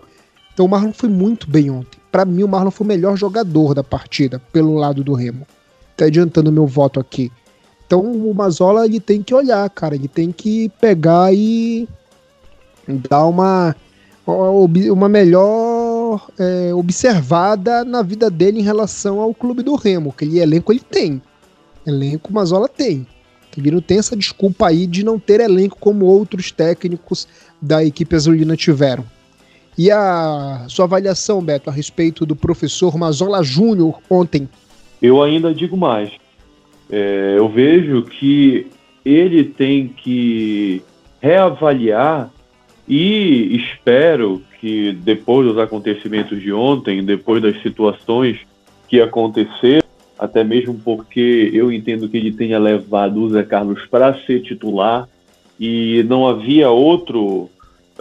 Então 0.53 0.67
o 0.67 0.69
Marlon 0.69 0.93
foi 0.93 1.09
muito 1.09 1.49
bem 1.49 1.71
ontem. 1.71 1.99
Para 2.13 2.25
mim, 2.25 2.43
o 2.43 2.49
Marlon 2.49 2.71
foi 2.71 2.85
o 2.85 2.89
melhor 2.89 3.17
jogador 3.17 3.75
da 3.75 3.83
partida, 3.83 4.43
pelo 4.53 4.75
lado 4.75 5.03
do 5.03 5.15
Remo. 5.15 5.47
Tá 5.97 6.05
adiantando 6.05 6.53
meu 6.53 6.67
voto 6.67 7.01
aqui. 7.01 7.33
Então 7.87 8.03
o 8.03 8.35
Mazola 8.35 8.85
ele 8.85 9.01
tem 9.01 9.23
que 9.23 9.35
olhar, 9.35 9.69
cara. 9.71 9.95
Ele 9.95 10.09
tem 10.09 10.31
que 10.31 10.69
pegar 10.81 11.33
e 11.33 11.89
dar 12.97 13.27
uma, 13.27 13.77
uma 14.27 15.09
melhor 15.09 16.27
é, 16.39 16.73
observada 16.75 17.85
na 17.85 18.03
vida 18.03 18.31
dele 18.31 18.61
em 18.61 18.65
relação 18.65 19.21
ao 19.21 19.35
clube 19.35 19.63
do 19.63 19.75
Remo. 19.75 20.13
Que 20.13 20.25
ele, 20.25 20.39
elenco 20.39 20.73
ele 20.73 20.81
tem. 20.81 21.21
Elenco 21.87 22.33
Mazola 22.33 22.69
tem. 22.69 23.07
Ele 23.57 23.73
não 23.73 23.81
tem 23.81 23.99
essa 23.99 24.17
desculpa 24.17 24.69
aí 24.69 24.87
de 24.87 25.05
não 25.05 25.19
ter 25.19 25.41
elenco 25.41 25.77
como 25.81 26.07
outros 26.07 26.53
técnicos 26.53 27.27
da 27.61 27.85
equipe 27.85 28.15
azulina 28.15 28.57
tiveram. 28.57 29.05
E 29.77 29.91
a 29.91 30.65
sua 30.69 30.85
avaliação, 30.85 31.43
Beto, 31.43 31.69
a 31.69 31.73
respeito 31.73 32.25
do 32.25 32.37
professor 32.37 32.97
Mazola 32.97 33.43
Júnior 33.43 33.99
ontem? 34.09 34.49
Eu 35.03 35.23
ainda 35.23 35.53
digo 35.53 35.77
mais. 35.77 36.11
É, 36.91 37.35
eu 37.37 37.49
vejo 37.49 38.03
que 38.03 38.67
ele 39.05 39.45
tem 39.45 39.89
que 39.89 40.83
reavaliar 41.21 42.31
e 42.89 43.57
espero 43.57 44.43
que 44.61 44.93
depois 44.93 45.47
dos 45.47 45.59
acontecimentos 45.59 46.41
de 46.41 46.53
ontem, 46.53 47.05
depois 47.05 47.43
das 47.43 47.61
situações 47.63 48.39
que 48.89 49.01
aconteceram, 49.01 49.87
até 50.19 50.43
mesmo 50.43 50.75
porque 50.83 51.51
eu 51.53 51.71
entendo 51.71 52.09
que 52.09 52.17
ele 52.17 52.33
tenha 52.33 52.59
levado 52.59 53.21
o 53.21 53.31
Zé 53.31 53.43
Carlos 53.43 53.87
para 53.87 54.15
ser 54.25 54.41
titular 54.41 55.09
e 55.61 56.05
não 56.09 56.27
havia 56.27 56.71
outro 56.71 57.51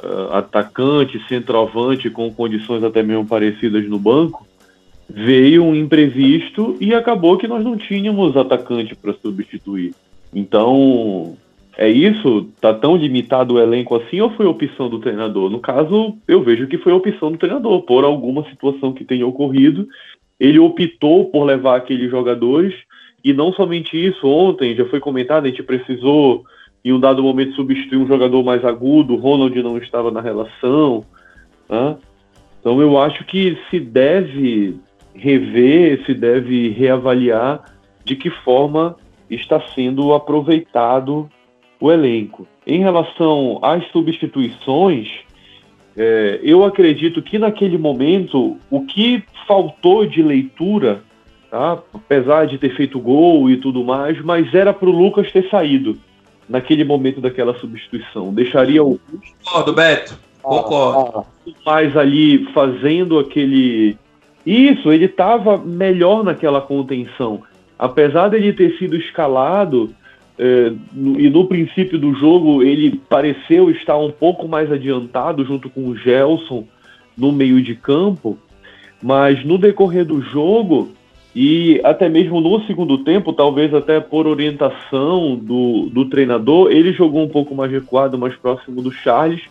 uh, 0.01 0.31
atacante, 0.31 1.21
centroavante 1.27 2.09
com 2.09 2.33
condições 2.33 2.83
até 2.83 3.03
mesmo 3.03 3.25
parecidas 3.25 3.87
no 3.87 3.99
banco, 3.99 4.47
veio 5.09 5.63
um 5.63 5.75
imprevisto 5.75 6.75
e 6.79 6.93
acabou 6.93 7.37
que 7.37 7.47
nós 7.47 7.63
não 7.63 7.77
tínhamos 7.77 8.35
atacante 8.35 8.95
para 8.95 9.13
substituir. 9.13 9.93
Então, 10.33 11.37
é 11.77 11.87
isso? 11.87 12.49
Tá 12.59 12.73
tão 12.73 12.95
limitado 12.95 13.53
o 13.53 13.59
elenco 13.59 13.95
assim 13.95 14.19
ou 14.19 14.31
foi 14.31 14.47
opção 14.47 14.89
do 14.89 14.99
treinador? 14.99 15.47
No 15.47 15.59
caso, 15.59 16.17
eu 16.27 16.41
vejo 16.41 16.67
que 16.67 16.79
foi 16.79 16.91
opção 16.91 17.31
do 17.31 17.37
treinador, 17.37 17.83
por 17.83 18.03
alguma 18.03 18.43
situação 18.49 18.91
que 18.91 19.05
tenha 19.05 19.27
ocorrido. 19.27 19.87
Ele 20.39 20.57
optou 20.57 21.25
por 21.25 21.43
levar 21.43 21.77
aqueles 21.77 22.09
jogadores 22.09 22.73
e 23.23 23.31
não 23.31 23.53
somente 23.53 23.95
isso, 23.95 24.27
ontem 24.27 24.75
já 24.75 24.85
foi 24.85 24.99
comentado, 24.99 25.45
a 25.45 25.49
gente 25.49 25.61
precisou 25.61 26.43
em 26.83 26.93
um 26.93 26.99
dado 26.99 27.21
momento 27.21 27.53
substituir 27.53 27.97
um 27.97 28.07
jogador 28.07 28.43
mais 28.43 28.65
agudo, 28.65 29.13
o 29.13 29.17
Ronald 29.17 29.61
não 29.61 29.77
estava 29.77 30.09
na 30.09 30.21
relação. 30.21 31.03
Né? 31.69 31.95
Então 32.59 32.81
eu 32.81 32.99
acho 32.99 33.23
que 33.25 33.55
se 33.69 33.79
deve 33.79 34.79
rever, 35.13 36.03
se 36.05 36.13
deve 36.15 36.69
reavaliar 36.69 37.65
de 38.03 38.15
que 38.15 38.29
forma 38.29 38.95
está 39.29 39.61
sendo 39.75 40.13
aproveitado 40.13 41.29
o 41.79 41.91
elenco. 41.91 42.47
Em 42.65 42.79
relação 42.79 43.59
às 43.61 43.85
substituições, 43.91 45.07
é, 45.95 46.39
eu 46.43 46.63
acredito 46.63 47.21
que 47.21 47.39
naquele 47.39 47.77
momento 47.77 48.57
o 48.69 48.85
que 48.85 49.23
faltou 49.47 50.05
de 50.05 50.21
leitura, 50.21 51.01
tá? 51.49 51.79
apesar 51.93 52.45
de 52.45 52.57
ter 52.57 52.75
feito 52.75 52.99
gol 52.99 53.49
e 53.49 53.57
tudo 53.57 53.83
mais, 53.83 54.21
mas 54.21 54.53
era 54.53 54.73
para 54.73 54.89
o 54.89 54.91
Lucas 54.91 55.31
ter 55.31 55.49
saído 55.49 55.97
naquele 56.47 56.83
momento 56.83 57.19
daquela 57.19 57.57
substituição. 57.59 58.33
Deixaria 58.33 58.83
o. 58.83 58.99
Concordo, 59.43 59.73
Beto. 59.73 60.19
Concordo. 60.41 61.25
mais 61.65 61.95
ali 61.97 62.45
fazendo 62.53 63.19
aquele 63.19 63.97
Isso, 64.45 64.91
ele 64.91 65.05
estava 65.05 65.57
melhor 65.57 66.23
naquela 66.23 66.61
contenção. 66.61 67.43
Apesar 67.77 68.29
de 68.29 68.37
ele 68.37 68.53
ter 68.53 68.77
sido 68.77 68.95
escalado, 68.95 69.93
e 70.39 71.29
no 71.29 71.45
princípio 71.45 71.97
do 71.97 72.13
jogo 72.13 72.61
ele 72.61 73.01
pareceu 73.09 73.71
estar 73.71 73.97
um 73.97 74.11
pouco 74.11 74.47
mais 74.47 74.71
adiantado 74.71 75.43
junto 75.43 75.69
com 75.69 75.87
o 75.87 75.95
Gelson 75.95 76.63
no 77.17 77.31
meio 77.31 77.61
de 77.61 77.73
campo, 77.73 78.37
mas 79.01 79.43
no 79.43 79.57
decorrer 79.57 80.05
do 80.05 80.21
jogo 80.21 80.89
e 81.35 81.79
até 81.83 82.09
mesmo 82.09 82.41
no 82.41 82.63
segundo 82.65 82.99
tempo, 82.99 83.33
talvez 83.33 83.73
até 83.73 83.99
por 83.99 84.27
orientação 84.27 85.35
do, 85.35 85.87
do 85.87 86.05
treinador, 86.05 86.71
ele 86.71 86.93
jogou 86.93 87.23
um 87.23 87.29
pouco 87.29 87.53
mais 87.53 87.71
recuado, 87.71 88.17
mais 88.17 88.35
próximo 88.35 88.81
do 88.81 88.91
Charles 88.91 89.41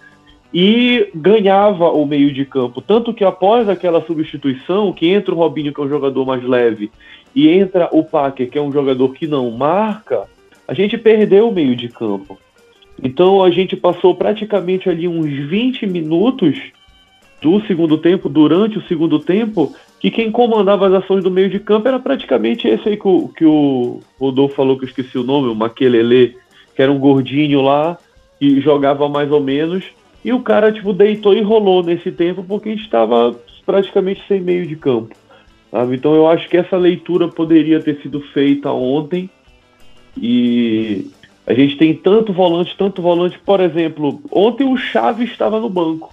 e 0.52 1.10
ganhava 1.14 1.90
o 1.90 2.06
meio 2.06 2.32
de 2.32 2.44
campo. 2.44 2.80
Tanto 2.80 3.12
que 3.12 3.24
após 3.24 3.68
aquela 3.68 4.04
substituição, 4.04 4.92
que 4.92 5.08
entra 5.08 5.34
o 5.34 5.38
Robinho, 5.38 5.72
que 5.72 5.80
é 5.80 5.84
um 5.84 5.88
jogador 5.88 6.24
mais 6.24 6.42
leve, 6.42 6.90
e 7.34 7.48
entra 7.48 7.88
o 7.92 8.02
Packer, 8.02 8.48
que 8.48 8.58
é 8.58 8.62
um 8.62 8.72
jogador 8.72 9.12
que 9.12 9.26
não 9.26 9.50
marca, 9.50 10.24
a 10.66 10.74
gente 10.74 10.98
perdeu 10.98 11.48
o 11.48 11.54
meio 11.54 11.76
de 11.76 11.88
campo. 11.88 12.38
Então 13.02 13.42
a 13.42 13.50
gente 13.50 13.76
passou 13.76 14.14
praticamente 14.14 14.88
ali 14.88 15.06
uns 15.06 15.30
20 15.48 15.86
minutos 15.86 16.58
do 17.40 17.60
segundo 17.66 17.98
tempo, 17.98 18.28
durante 18.28 18.78
o 18.78 18.86
segundo 18.86 19.18
tempo, 19.18 19.74
que 20.00 20.10
quem 20.10 20.32
comandava 20.32 20.86
as 20.86 21.04
ações 21.04 21.22
do 21.22 21.30
meio 21.30 21.50
de 21.50 21.60
campo 21.60 21.86
era 21.86 21.98
praticamente 21.98 22.66
esse 22.66 22.88
aí 22.88 22.96
que 22.96 23.06
o, 23.06 23.28
que 23.28 23.44
o 23.44 24.00
Rodolfo 24.18 24.54
falou, 24.54 24.78
que 24.78 24.84
eu 24.84 24.88
esqueci 24.88 25.18
o 25.18 25.22
nome, 25.22 25.48
o 25.48 25.54
Maquelele, 25.54 26.36
que 26.74 26.82
era 26.82 26.90
um 26.90 26.98
gordinho 26.98 27.60
lá, 27.60 27.98
que 28.38 28.60
jogava 28.60 29.08
mais 29.08 29.30
ou 29.30 29.40
menos, 29.40 29.84
e 30.24 30.32
o 30.32 30.40
cara, 30.40 30.72
tipo, 30.72 30.92
deitou 30.92 31.34
e 31.34 31.40
rolou 31.40 31.82
nesse 31.82 32.10
tempo, 32.10 32.42
porque 32.42 32.68
a 32.68 32.72
gente 32.72 32.84
estava 32.84 33.38
praticamente 33.64 34.22
sem 34.26 34.40
meio 34.40 34.66
de 34.66 34.76
campo. 34.76 35.14
Sabe? 35.70 35.96
Então 35.96 36.14
eu 36.14 36.26
acho 36.28 36.48
que 36.48 36.56
essa 36.56 36.76
leitura 36.76 37.28
poderia 37.28 37.80
ter 37.80 38.00
sido 38.00 38.20
feita 38.20 38.70
ontem, 38.72 39.30
e 40.16 41.10
a 41.46 41.54
gente 41.54 41.76
tem 41.76 41.94
tanto 41.94 42.32
volante, 42.32 42.74
tanto 42.76 43.00
volante, 43.00 43.38
por 43.38 43.60
exemplo, 43.60 44.20
ontem 44.30 44.64
o 44.64 44.76
Chaves 44.76 45.30
estava 45.30 45.60
no 45.60 45.68
banco. 45.68 46.12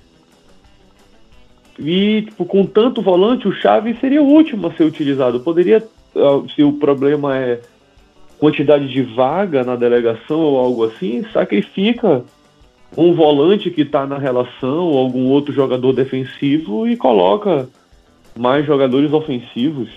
E 1.80 2.24
tipo, 2.24 2.46
com 2.46 2.66
tanto 2.66 3.02
volante, 3.02 3.48
o 3.48 3.54
Chaves 3.54 4.00
seria 4.00 4.22
o 4.22 4.28
último 4.28 4.68
a 4.68 4.74
ser 4.74 4.84
utilizado. 4.84 5.40
Poderia, 5.40 5.84
ah, 6.16 6.44
se 6.54 6.64
o 6.64 6.74
problema 6.74 7.38
é 7.38 7.62
quantidade 8.38 8.88
de 8.88 9.02
vaga 9.02 9.64
na 9.64 9.76
delegação 9.76 10.40
ou 10.40 10.60
algo 10.60 10.84
assim, 10.84 11.26
sacrifica 11.32 12.24
um 12.96 13.14
volante 13.14 13.72
que 13.72 13.82
está 13.82 14.06
na 14.06 14.18
relação 14.18 14.86
ou 14.86 14.98
algum 15.00 15.28
outro 15.30 15.54
jogador 15.54 15.94
defensivo 15.94 16.88
e 16.88 16.96
coloca 16.96 17.68
mais 18.38 18.66
jogadores 18.66 19.12
ofensivos. 19.12 19.90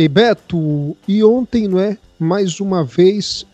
E 0.00 0.08
Beto, 0.08 0.96
e 1.06 1.22
ontem, 1.22 1.68
não 1.68 1.78
é? 1.78 1.98
Mais 2.18 2.58
uma 2.58 2.82
vez, 2.82 3.44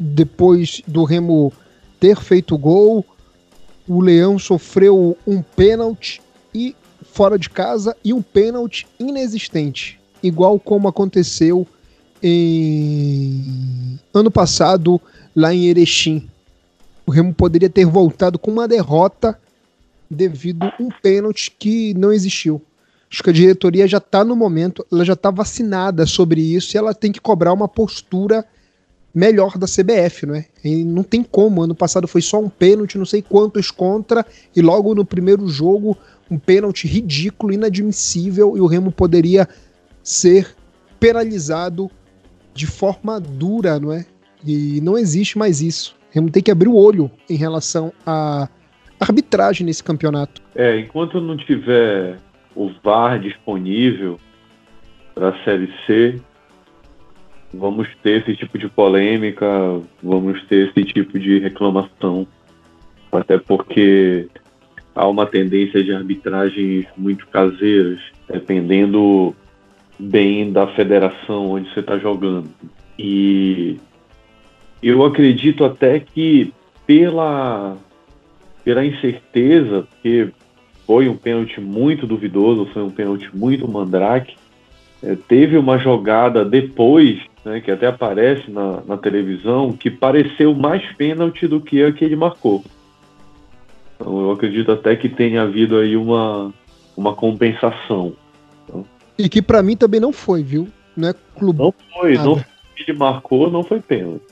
depois 0.00 0.80
do 0.86 1.04
Remo 1.04 1.52
ter 2.00 2.16
feito 2.22 2.56
gol, 2.56 3.04
o 3.86 4.00
Leão 4.00 4.38
sofreu 4.38 5.14
um 5.26 5.42
pênalti 5.42 6.22
e 6.54 6.74
fora 7.02 7.38
de 7.38 7.50
casa 7.50 7.94
e 8.02 8.14
um 8.14 8.22
pênalti 8.22 8.86
inexistente, 8.98 10.00
igual 10.22 10.58
como 10.58 10.88
aconteceu 10.88 11.66
em 12.22 14.00
ano 14.14 14.30
passado 14.30 14.98
lá 15.36 15.52
em 15.52 15.66
Erechim. 15.66 16.26
O 17.04 17.10
Remo 17.10 17.34
poderia 17.34 17.68
ter 17.68 17.84
voltado 17.84 18.38
com 18.38 18.50
uma 18.50 18.66
derrota 18.66 19.38
devido 20.10 20.62
a 20.62 20.74
um 20.80 20.88
pênalti 21.02 21.50
que 21.58 21.92
não 21.92 22.10
existiu. 22.10 22.62
Acho 23.14 23.22
que 23.22 23.30
a 23.30 23.32
diretoria 23.32 23.86
já 23.86 23.98
está 23.98 24.24
no 24.24 24.34
momento, 24.34 24.84
ela 24.90 25.04
já 25.04 25.12
está 25.12 25.30
vacinada 25.30 26.04
sobre 26.04 26.40
isso 26.40 26.76
e 26.76 26.78
ela 26.78 26.92
tem 26.92 27.12
que 27.12 27.20
cobrar 27.20 27.52
uma 27.52 27.68
postura 27.68 28.44
melhor 29.14 29.56
da 29.56 29.68
CBF, 29.68 30.26
não 30.26 30.34
é? 30.34 30.46
E 30.64 30.82
não 30.82 31.04
tem 31.04 31.22
como. 31.22 31.62
Ano 31.62 31.76
passado 31.76 32.08
foi 32.08 32.20
só 32.20 32.40
um 32.40 32.48
pênalti, 32.48 32.98
não 32.98 33.04
sei 33.04 33.22
quantos 33.22 33.70
contra, 33.70 34.26
e 34.56 34.60
logo 34.60 34.96
no 34.96 35.04
primeiro 35.04 35.46
jogo 35.46 35.96
um 36.28 36.36
pênalti 36.36 36.88
ridículo, 36.88 37.52
inadmissível, 37.52 38.56
e 38.56 38.60
o 38.60 38.66
Remo 38.66 38.90
poderia 38.90 39.48
ser 40.02 40.52
penalizado 40.98 41.88
de 42.52 42.66
forma 42.66 43.20
dura, 43.20 43.78
não 43.78 43.92
é? 43.92 44.04
E 44.44 44.80
não 44.80 44.98
existe 44.98 45.38
mais 45.38 45.62
isso. 45.62 45.94
O 46.10 46.14
Remo 46.16 46.30
tem 46.30 46.42
que 46.42 46.50
abrir 46.50 46.68
o 46.68 46.74
olho 46.74 47.08
em 47.30 47.36
relação 47.36 47.92
à 48.04 48.48
arbitragem 48.98 49.64
nesse 49.64 49.84
campeonato. 49.84 50.42
É, 50.56 50.80
enquanto 50.80 51.20
não 51.20 51.36
tiver 51.36 52.18
o 52.54 52.70
VAR 52.82 53.18
disponível 53.18 54.18
para 55.14 55.28
a 55.28 55.44
Série 55.44 55.72
C, 55.86 56.20
vamos 57.52 57.88
ter 58.02 58.22
esse 58.22 58.36
tipo 58.36 58.58
de 58.58 58.68
polêmica, 58.68 59.46
vamos 60.02 60.42
ter 60.44 60.68
esse 60.68 60.84
tipo 60.84 61.18
de 61.18 61.38
reclamação. 61.38 62.26
Até 63.12 63.38
porque 63.38 64.28
há 64.94 65.06
uma 65.06 65.26
tendência 65.26 65.82
de 65.82 65.92
arbitragens 65.92 66.86
muito 66.96 67.26
caseiras, 67.28 68.00
dependendo 68.28 69.34
bem 69.98 70.52
da 70.52 70.66
federação 70.68 71.52
onde 71.52 71.72
você 71.72 71.80
está 71.80 71.96
jogando. 71.98 72.50
E 72.98 73.78
eu 74.82 75.04
acredito 75.04 75.64
até 75.64 76.00
que 76.00 76.52
pela, 76.86 77.76
pela 78.64 78.84
incerteza, 78.84 79.82
porque 79.82 80.30
foi 80.86 81.08
um 81.08 81.16
pênalti 81.16 81.60
muito 81.60 82.06
duvidoso, 82.06 82.68
foi 82.72 82.82
um 82.82 82.90
pênalti 82.90 83.28
muito 83.34 83.66
mandrake, 83.68 84.36
é, 85.02 85.16
teve 85.28 85.56
uma 85.56 85.78
jogada 85.78 86.44
depois, 86.44 87.20
né, 87.44 87.60
que 87.60 87.70
até 87.70 87.86
aparece 87.86 88.50
na, 88.50 88.80
na 88.86 88.96
televisão, 88.96 89.72
que 89.72 89.90
pareceu 89.90 90.54
mais 90.54 90.84
pênalti 90.96 91.46
do 91.46 91.60
que 91.60 91.82
a 91.82 91.92
que 91.92 92.04
ele 92.04 92.16
marcou. 92.16 92.64
Então 93.96 94.20
eu 94.20 94.30
acredito 94.32 94.72
até 94.72 94.96
que 94.96 95.08
tenha 95.08 95.42
havido 95.42 95.76
aí 95.76 95.96
uma, 95.96 96.52
uma 96.96 97.14
compensação. 97.14 98.14
Então, 98.64 98.84
e 99.18 99.28
que 99.28 99.40
para 99.40 99.62
mim 99.62 99.76
também 99.76 100.00
não 100.00 100.12
foi, 100.12 100.42
viu? 100.42 100.68
Não 100.96 101.08
é 101.08 101.14
clube. 101.36 101.58
Não 101.58 101.74
foi, 101.92 102.14
não 102.14 102.42
ele 102.76 102.98
marcou, 102.98 103.50
não 103.50 103.62
foi 103.62 103.80
pênalti. 103.80 104.22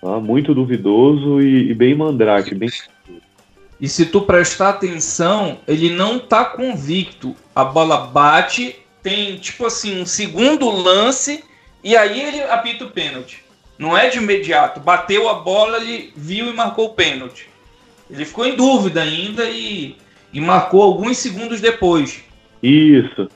Tá? 0.00 0.18
Muito 0.18 0.54
duvidoso 0.54 1.40
e, 1.40 1.70
e, 1.70 1.74
bem 1.74 1.94
mandrake, 1.94 2.54
bem. 2.54 2.68
E 3.82 3.88
se 3.88 4.06
tu 4.06 4.20
prestar 4.20 4.68
atenção, 4.68 5.58
ele 5.66 5.90
não 5.90 6.20
tá 6.20 6.44
convicto. 6.44 7.34
A 7.52 7.64
bola 7.64 8.06
bate, 8.06 8.76
tem 9.02 9.36
tipo 9.38 9.66
assim 9.66 10.00
um 10.00 10.06
segundo 10.06 10.70
lance 10.70 11.42
e 11.82 11.96
aí 11.96 12.20
ele 12.20 12.42
apita 12.44 12.84
o 12.84 12.90
pênalti. 12.90 13.42
Não 13.76 13.98
é 13.98 14.08
de 14.08 14.18
imediato. 14.18 14.78
Bateu 14.78 15.28
a 15.28 15.34
bola, 15.34 15.78
ele 15.78 16.12
viu 16.16 16.48
e 16.48 16.52
marcou 16.52 16.90
o 16.90 16.94
pênalti. 16.94 17.48
Ele 18.08 18.24
ficou 18.24 18.46
em 18.46 18.54
dúvida 18.54 19.02
ainda 19.02 19.50
e, 19.50 19.96
e 20.32 20.40
marcou 20.40 20.80
alguns 20.80 21.18
segundos 21.18 21.60
depois. 21.60 22.22
Isso. 22.62 23.28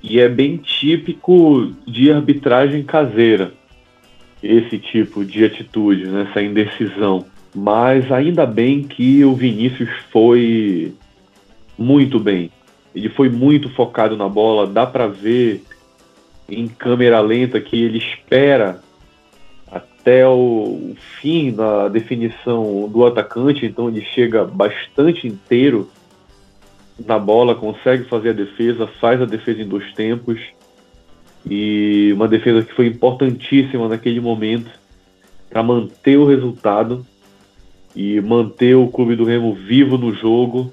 E 0.00 0.20
é 0.20 0.28
bem 0.28 0.56
típico 0.56 1.74
de 1.84 2.12
arbitragem 2.12 2.84
caseira 2.84 3.52
esse 4.40 4.78
tipo 4.78 5.24
de 5.24 5.44
atitude, 5.44 6.06
né? 6.06 6.28
essa 6.30 6.40
indecisão. 6.40 7.26
Mas 7.54 8.10
ainda 8.12 8.46
bem 8.46 8.82
que 8.82 9.24
o 9.24 9.34
Vinícius 9.34 9.90
foi 10.12 10.94
muito 11.76 12.20
bem. 12.20 12.50
Ele 12.94 13.08
foi 13.08 13.28
muito 13.28 13.68
focado 13.70 14.16
na 14.16 14.28
bola, 14.28 14.66
dá 14.66 14.86
para 14.86 15.06
ver 15.06 15.64
em 16.48 16.66
câmera 16.66 17.20
lenta 17.20 17.60
que 17.60 17.80
ele 17.80 17.98
espera 17.98 18.80
até 19.70 20.26
o 20.26 20.94
fim 21.20 21.52
da 21.52 21.88
definição 21.88 22.88
do 22.88 23.06
atacante, 23.06 23.66
então 23.66 23.88
ele 23.88 24.02
chega 24.02 24.44
bastante 24.44 25.26
inteiro 25.26 25.88
na 27.06 27.18
bola, 27.18 27.54
consegue 27.54 28.04
fazer 28.04 28.30
a 28.30 28.34
defesa, 28.34 28.86
faz 28.86 29.22
a 29.22 29.24
defesa 29.24 29.62
em 29.62 29.68
dois 29.68 29.92
tempos. 29.94 30.40
E 31.48 32.12
uma 32.14 32.28
defesa 32.28 32.62
que 32.62 32.74
foi 32.74 32.86
importantíssima 32.86 33.88
naquele 33.88 34.20
momento 34.20 34.70
para 35.48 35.62
manter 35.62 36.16
o 36.18 36.26
resultado 36.26 37.06
e 37.94 38.20
manter 38.20 38.74
o 38.74 38.88
clube 38.88 39.16
do 39.16 39.24
Remo 39.24 39.54
vivo 39.54 39.98
no 39.98 40.14
jogo 40.14 40.72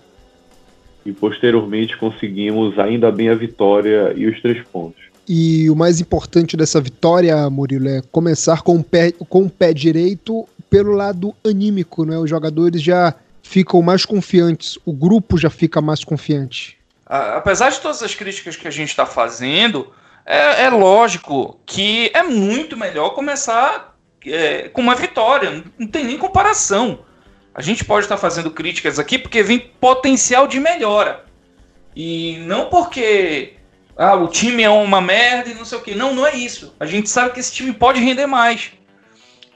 e 1.05 1.11
posteriormente 1.11 1.97
conseguimos 1.97 2.77
ainda 2.77 3.11
bem 3.11 3.29
a 3.29 3.35
vitória 3.35 4.13
e 4.15 4.27
os 4.27 4.41
três 4.41 4.65
pontos. 4.67 5.01
E 5.27 5.69
o 5.69 5.75
mais 5.75 5.99
importante 5.99 6.55
dessa 6.55 6.79
vitória, 6.79 7.49
Murilo, 7.49 7.87
é 7.87 8.01
começar 8.11 8.61
com 8.61 8.75
o 8.75 8.83
pé, 8.83 9.11
com 9.11 9.43
o 9.43 9.49
pé 9.49 9.73
direito 9.73 10.47
pelo 10.69 10.91
lado 10.93 11.33
anímico, 11.45 12.05
né? 12.05 12.17
Os 12.17 12.29
jogadores 12.29 12.81
já 12.81 13.13
ficam 13.41 13.81
mais 13.81 14.05
confiantes, 14.05 14.77
o 14.85 14.93
grupo 14.93 15.37
já 15.37 15.49
fica 15.49 15.81
mais 15.81 16.03
confiante. 16.03 16.77
Apesar 17.05 17.69
de 17.69 17.79
todas 17.79 18.03
as 18.03 18.13
críticas 18.13 18.57
que 18.57 18.67
a 18.67 18.71
gente 18.71 18.89
está 18.89 19.05
fazendo, 19.05 19.91
é, 20.25 20.65
é, 20.65 20.69
lógico 20.69 21.57
que 21.65 22.11
é 22.13 22.21
muito 22.21 22.75
melhor 22.75 23.11
começar 23.11 23.97
é, 24.25 24.67
com 24.69 24.81
uma 24.81 24.95
vitória, 24.95 25.63
não 25.79 25.87
tem 25.87 26.03
nem 26.03 26.17
comparação. 26.17 26.99
A 27.57 27.61
gente 27.63 27.83
pode 27.83 28.05
estar 28.05 28.17
fazendo 28.17 28.51
críticas 28.51 28.99
aqui 28.99 29.17
porque 29.17 29.41
vem 29.41 29.57
potencial 29.57 30.47
de 30.47 30.59
melhora. 30.59 31.25
E 31.95 32.37
não 32.45 32.69
porque 32.69 33.55
ah, 33.97 34.13
o 34.13 34.27
time 34.27 34.61
é 34.61 34.69
uma 34.69 35.01
merda 35.01 35.49
e 35.49 35.55
não 35.55 35.65
sei 35.65 35.79
o 35.79 35.81
que. 35.81 35.95
Não, 35.95 36.13
não 36.13 36.23
é 36.23 36.35
isso. 36.35 36.75
A 36.79 36.85
gente 36.85 37.09
sabe 37.09 37.31
que 37.31 37.39
esse 37.39 37.51
time 37.51 37.73
pode 37.73 37.99
render 37.99 38.27
mais. 38.27 38.73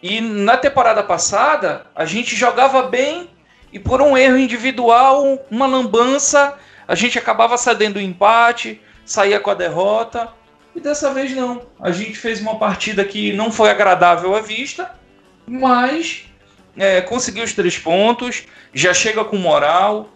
E 0.02 0.20
na 0.20 0.58
temporada 0.58 1.04
passada, 1.04 1.86
a 1.94 2.04
gente 2.04 2.36
jogava 2.36 2.82
bem 2.82 3.30
e 3.72 3.78
por 3.78 4.02
um 4.02 4.18
erro 4.18 4.38
individual, 4.38 5.46
uma 5.52 5.68
lambança, 5.68 6.58
a 6.88 6.96
gente 6.96 7.20
acabava 7.20 7.56
cedendo 7.56 7.98
o 7.98 8.02
empate, 8.02 8.82
saía 9.06 9.40
com 9.40 9.52
a 9.52 9.54
derrota. 9.54 10.28
E 10.76 10.80
dessa 10.80 11.14
vez 11.14 11.36
não. 11.36 11.68
A 11.80 11.92
gente 11.92 12.16
fez 12.16 12.42
uma 12.42 12.58
partida 12.58 13.06
que 13.06 13.32
não 13.32 13.52
foi 13.52 13.70
agradável 13.70 14.36
à 14.36 14.42
vista, 14.42 14.90
mas 15.46 16.31
é, 16.78 17.02
conseguiu 17.02 17.44
os 17.44 17.54
três 17.54 17.78
pontos, 17.78 18.44
já 18.74 18.94
chega 18.94 19.24
com 19.24 19.38
moral. 19.38 20.10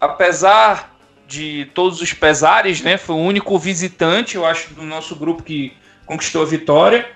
Apesar 0.00 0.94
de 1.26 1.70
todos 1.74 2.00
os 2.00 2.12
pesares, 2.12 2.80
né? 2.82 2.96
Foi 2.96 3.16
o 3.16 3.18
único 3.18 3.58
visitante, 3.58 4.36
eu 4.36 4.44
acho, 4.44 4.74
do 4.74 4.82
nosso 4.82 5.16
grupo 5.16 5.42
que 5.42 5.72
conquistou 6.06 6.42
a 6.42 6.46
vitória. 6.46 7.10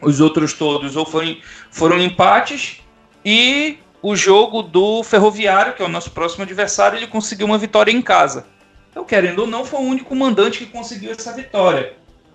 Os 0.00 0.20
outros 0.20 0.52
todos 0.52 0.96
ou 0.96 1.04
foram, 1.04 1.36
foram 1.70 1.98
empates. 1.98 2.80
E 3.24 3.78
o 4.00 4.14
jogo 4.14 4.62
do 4.62 5.02
Ferroviário, 5.02 5.74
que 5.74 5.82
é 5.82 5.84
o 5.84 5.88
nosso 5.88 6.10
próximo 6.10 6.44
adversário, 6.44 6.98
ele 6.98 7.06
conseguiu 7.06 7.46
uma 7.46 7.58
vitória 7.58 7.90
em 7.90 8.02
casa. 8.02 8.46
Então, 8.90 9.04
querendo 9.04 9.40
ou 9.40 9.46
não, 9.46 9.64
foi 9.64 9.80
o 9.80 9.82
único 9.82 10.14
mandante 10.14 10.58
que 10.58 10.66
conseguiu 10.66 11.12
essa 11.12 11.32
vitória. 11.32 11.94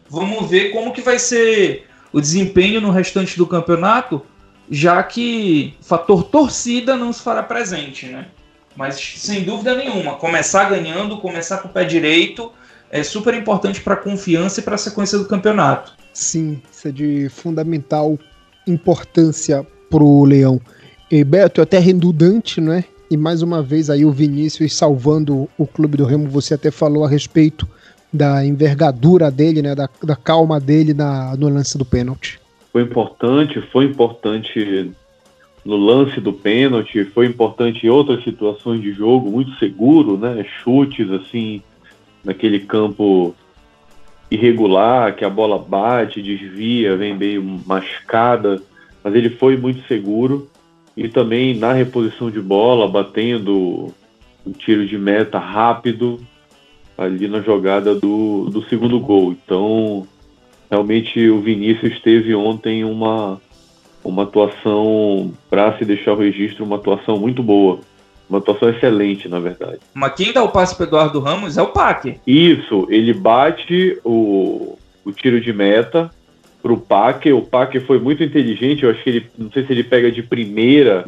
Vamos 0.09 0.49
ver 0.49 0.71
como 0.71 0.93
que 0.93 1.01
vai 1.01 1.17
ser 1.17 1.87
o 2.11 2.21
desempenho 2.21 2.79
no 2.79 2.91
restante 2.91 3.37
do 3.37 3.47
campeonato, 3.47 4.25
já 4.69 5.01
que 5.03 5.75
o 5.81 5.83
fator 5.83 6.23
torcida 6.23 6.95
não 6.95 7.11
se 7.11 7.21
fará 7.21 7.43
presente, 7.43 8.07
né? 8.07 8.27
Mas 8.75 8.95
sem 9.17 9.43
dúvida 9.43 9.75
nenhuma, 9.75 10.15
começar 10.15 10.69
ganhando, 10.69 11.17
começar 11.17 11.57
com 11.57 11.67
o 11.67 11.71
pé 11.71 11.83
direito 11.83 12.51
é 12.89 13.03
super 13.03 13.33
importante 13.33 13.81
para 13.81 13.95
a 13.95 13.97
confiança 13.97 14.59
e 14.59 14.63
para 14.63 14.75
a 14.75 14.77
sequência 14.77 15.17
do 15.17 15.25
campeonato. 15.25 15.93
Sim, 16.13 16.61
isso 16.71 16.87
é 16.87 16.91
de 16.91 17.29
fundamental 17.29 18.17
importância 18.67 19.65
para 19.89 20.03
o 20.03 20.23
Leão. 20.23 20.61
E 21.09 21.23
Beto, 21.23 21.61
até 21.61 21.79
redundante, 21.79 22.61
né? 22.61 22.83
E 23.09 23.17
mais 23.17 23.41
uma 23.41 23.61
vez 23.61 23.89
aí 23.89 24.05
o 24.05 24.11
Vinícius 24.11 24.75
salvando 24.75 25.49
o 25.57 25.67
clube 25.67 25.97
do 25.97 26.05
Remo, 26.05 26.29
você 26.29 26.53
até 26.53 26.71
falou 26.71 27.03
a 27.03 27.09
respeito 27.09 27.67
da 28.11 28.45
envergadura 28.45 29.29
dele, 29.31 29.61
né? 29.61 29.75
Da, 29.75 29.89
da 30.03 30.15
calma 30.15 30.59
dele 30.59 30.93
na, 30.93 31.35
no 31.35 31.49
lance 31.49 31.77
do 31.77 31.85
pênalti. 31.85 32.39
Foi 32.73 32.81
importante, 32.81 33.61
foi 33.61 33.85
importante 33.85 34.91
no 35.63 35.77
lance 35.77 36.19
do 36.19 36.33
pênalti, 36.33 37.05
foi 37.05 37.27
importante 37.27 37.85
em 37.85 37.89
outras 37.89 38.23
situações 38.23 38.81
de 38.81 38.91
jogo, 38.91 39.29
muito 39.29 39.55
seguro, 39.59 40.17
né? 40.17 40.43
Chutes 40.63 41.09
assim 41.11 41.61
naquele 42.23 42.59
campo 42.59 43.35
irregular, 44.31 45.15
que 45.15 45.23
a 45.23 45.29
bola 45.29 45.59
bate, 45.59 46.19
desvia, 46.19 46.97
vem 46.97 47.15
meio 47.15 47.43
mascada, 47.43 48.59
mas 49.03 49.13
ele 49.13 49.29
foi 49.29 49.55
muito 49.55 49.85
seguro 49.87 50.49
e 50.97 51.07
também 51.07 51.55
na 51.55 51.73
reposição 51.73 52.31
de 52.31 52.41
bola, 52.41 52.87
batendo 52.87 53.93
um 54.45 54.51
tiro 54.51 54.87
de 54.87 54.97
meta 54.97 55.37
rápido 55.37 56.19
ali 56.97 57.27
na 57.27 57.41
jogada 57.41 57.93
do, 57.93 58.49
do 58.49 58.63
segundo 58.63 58.99
gol. 58.99 59.31
Então, 59.31 60.07
realmente 60.73 61.29
o 61.29 61.39
Vinícius 61.39 62.01
teve 62.01 62.33
ontem 62.33 62.83
uma 62.83 63.39
uma 64.03 64.23
atuação, 64.23 65.31
para 65.49 65.77
se 65.77 65.85
deixar 65.85 66.11
o 66.11 66.17
registro, 66.17 66.65
uma 66.65 66.75
atuação 66.75 67.17
muito 67.17 67.41
boa. 67.41 67.79
Uma 68.29 68.39
atuação 68.39 68.69
excelente, 68.69 69.29
na 69.29 69.39
verdade. 69.39 69.79
Mas 69.93 70.13
quem 70.13 70.33
dá 70.33 70.43
o 70.43 70.49
passe 70.49 70.75
para 70.75 70.87
Eduardo 70.87 71.21
Ramos 71.21 71.57
é 71.57 71.61
o 71.61 71.67
Paque. 71.67 72.19
Isso, 72.27 72.85
ele 72.89 73.13
bate 73.13 73.97
o, 74.03 74.77
o 75.05 75.11
tiro 75.13 75.39
de 75.39 75.53
meta 75.53 76.11
pro 76.61 76.75
Paque. 76.75 77.31
O 77.31 77.43
Paque 77.43 77.79
foi 77.79 77.97
muito 77.97 78.21
inteligente, 78.21 78.83
eu 78.83 78.89
acho 78.89 79.01
que 79.03 79.09
ele, 79.09 79.31
não 79.37 79.49
sei 79.51 79.65
se 79.65 79.71
ele 79.71 79.85
pega 79.85 80.11
de 80.11 80.21
primeira, 80.21 81.07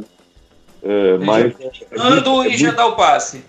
é, 0.81 1.17
mas... 1.17 1.53
Ando 1.97 2.43
é 2.43 2.49
e 2.49 2.57
já 2.57 2.71
dá 2.71 2.85
o 2.85 2.95
passe. 2.95 3.43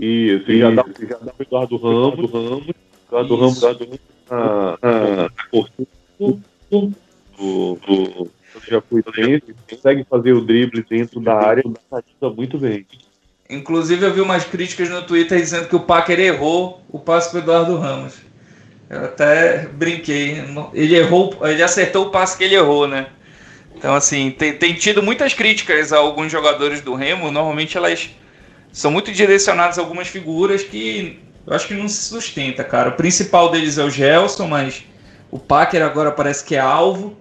Isso, 0.00 0.50
e 0.50 0.60
já 0.60 0.70
dá, 0.70 0.84
já 0.98 1.18
dá 1.18 1.32
o 1.38 1.42
Eduardo 1.42 1.76
Ramos, 1.76 2.30
Ramos 2.30 2.66
Eduardo 3.06 3.36
Ramos, 3.36 3.62
Já 8.68 8.80
foi 8.80 9.02
dentro, 9.14 9.54
consegue 9.70 10.04
fazer 10.08 10.32
o 10.32 10.40
drible 10.40 10.84
dentro 10.88 11.20
da 11.20 11.34
área, 11.34 11.62
ajuda 11.92 12.34
muito 12.34 12.58
bem. 12.58 12.86
Inclusive 13.48 14.04
eu 14.04 14.12
vi 14.12 14.20
umas 14.20 14.44
críticas 14.44 14.88
no 14.90 15.02
Twitter 15.02 15.38
dizendo 15.38 15.68
que 15.68 15.76
o 15.76 15.80
Packer 15.80 16.18
errou 16.18 16.82
o 16.88 16.98
passe 16.98 17.30
para 17.30 17.40
Eduardo 17.40 17.76
Ramos. 17.76 18.14
Eu 18.90 19.04
até 19.04 19.66
brinquei. 19.68 20.42
Ele 20.72 20.96
errou, 20.96 21.36
ele 21.42 21.62
acertou 21.62 22.06
o 22.06 22.10
passe 22.10 22.36
que 22.36 22.44
ele 22.44 22.54
errou, 22.54 22.88
né? 22.88 23.06
Então, 23.76 23.94
assim, 23.94 24.30
tem, 24.30 24.54
tem 24.54 24.74
tido 24.74 25.02
muitas 25.02 25.34
críticas 25.34 25.92
a 25.92 25.98
alguns 25.98 26.32
jogadores 26.32 26.80
do 26.80 26.94
Remo. 26.94 27.30
Normalmente 27.30 27.76
elas 27.76 28.10
são 28.72 28.90
muito 28.90 29.12
direcionadas 29.12 29.78
a 29.78 29.82
algumas 29.82 30.08
figuras 30.08 30.62
que 30.62 31.20
eu 31.46 31.54
acho 31.54 31.68
que 31.68 31.74
não 31.74 31.88
se 31.88 32.02
sustenta, 32.02 32.64
cara. 32.64 32.90
O 32.90 32.96
principal 32.96 33.50
deles 33.50 33.78
é 33.78 33.84
o 33.84 33.90
Gelson, 33.90 34.48
mas 34.48 34.84
o 35.30 35.38
Packer 35.38 35.82
agora 35.82 36.10
parece 36.10 36.44
que 36.44 36.56
é 36.56 36.60
alvo. 36.60 37.16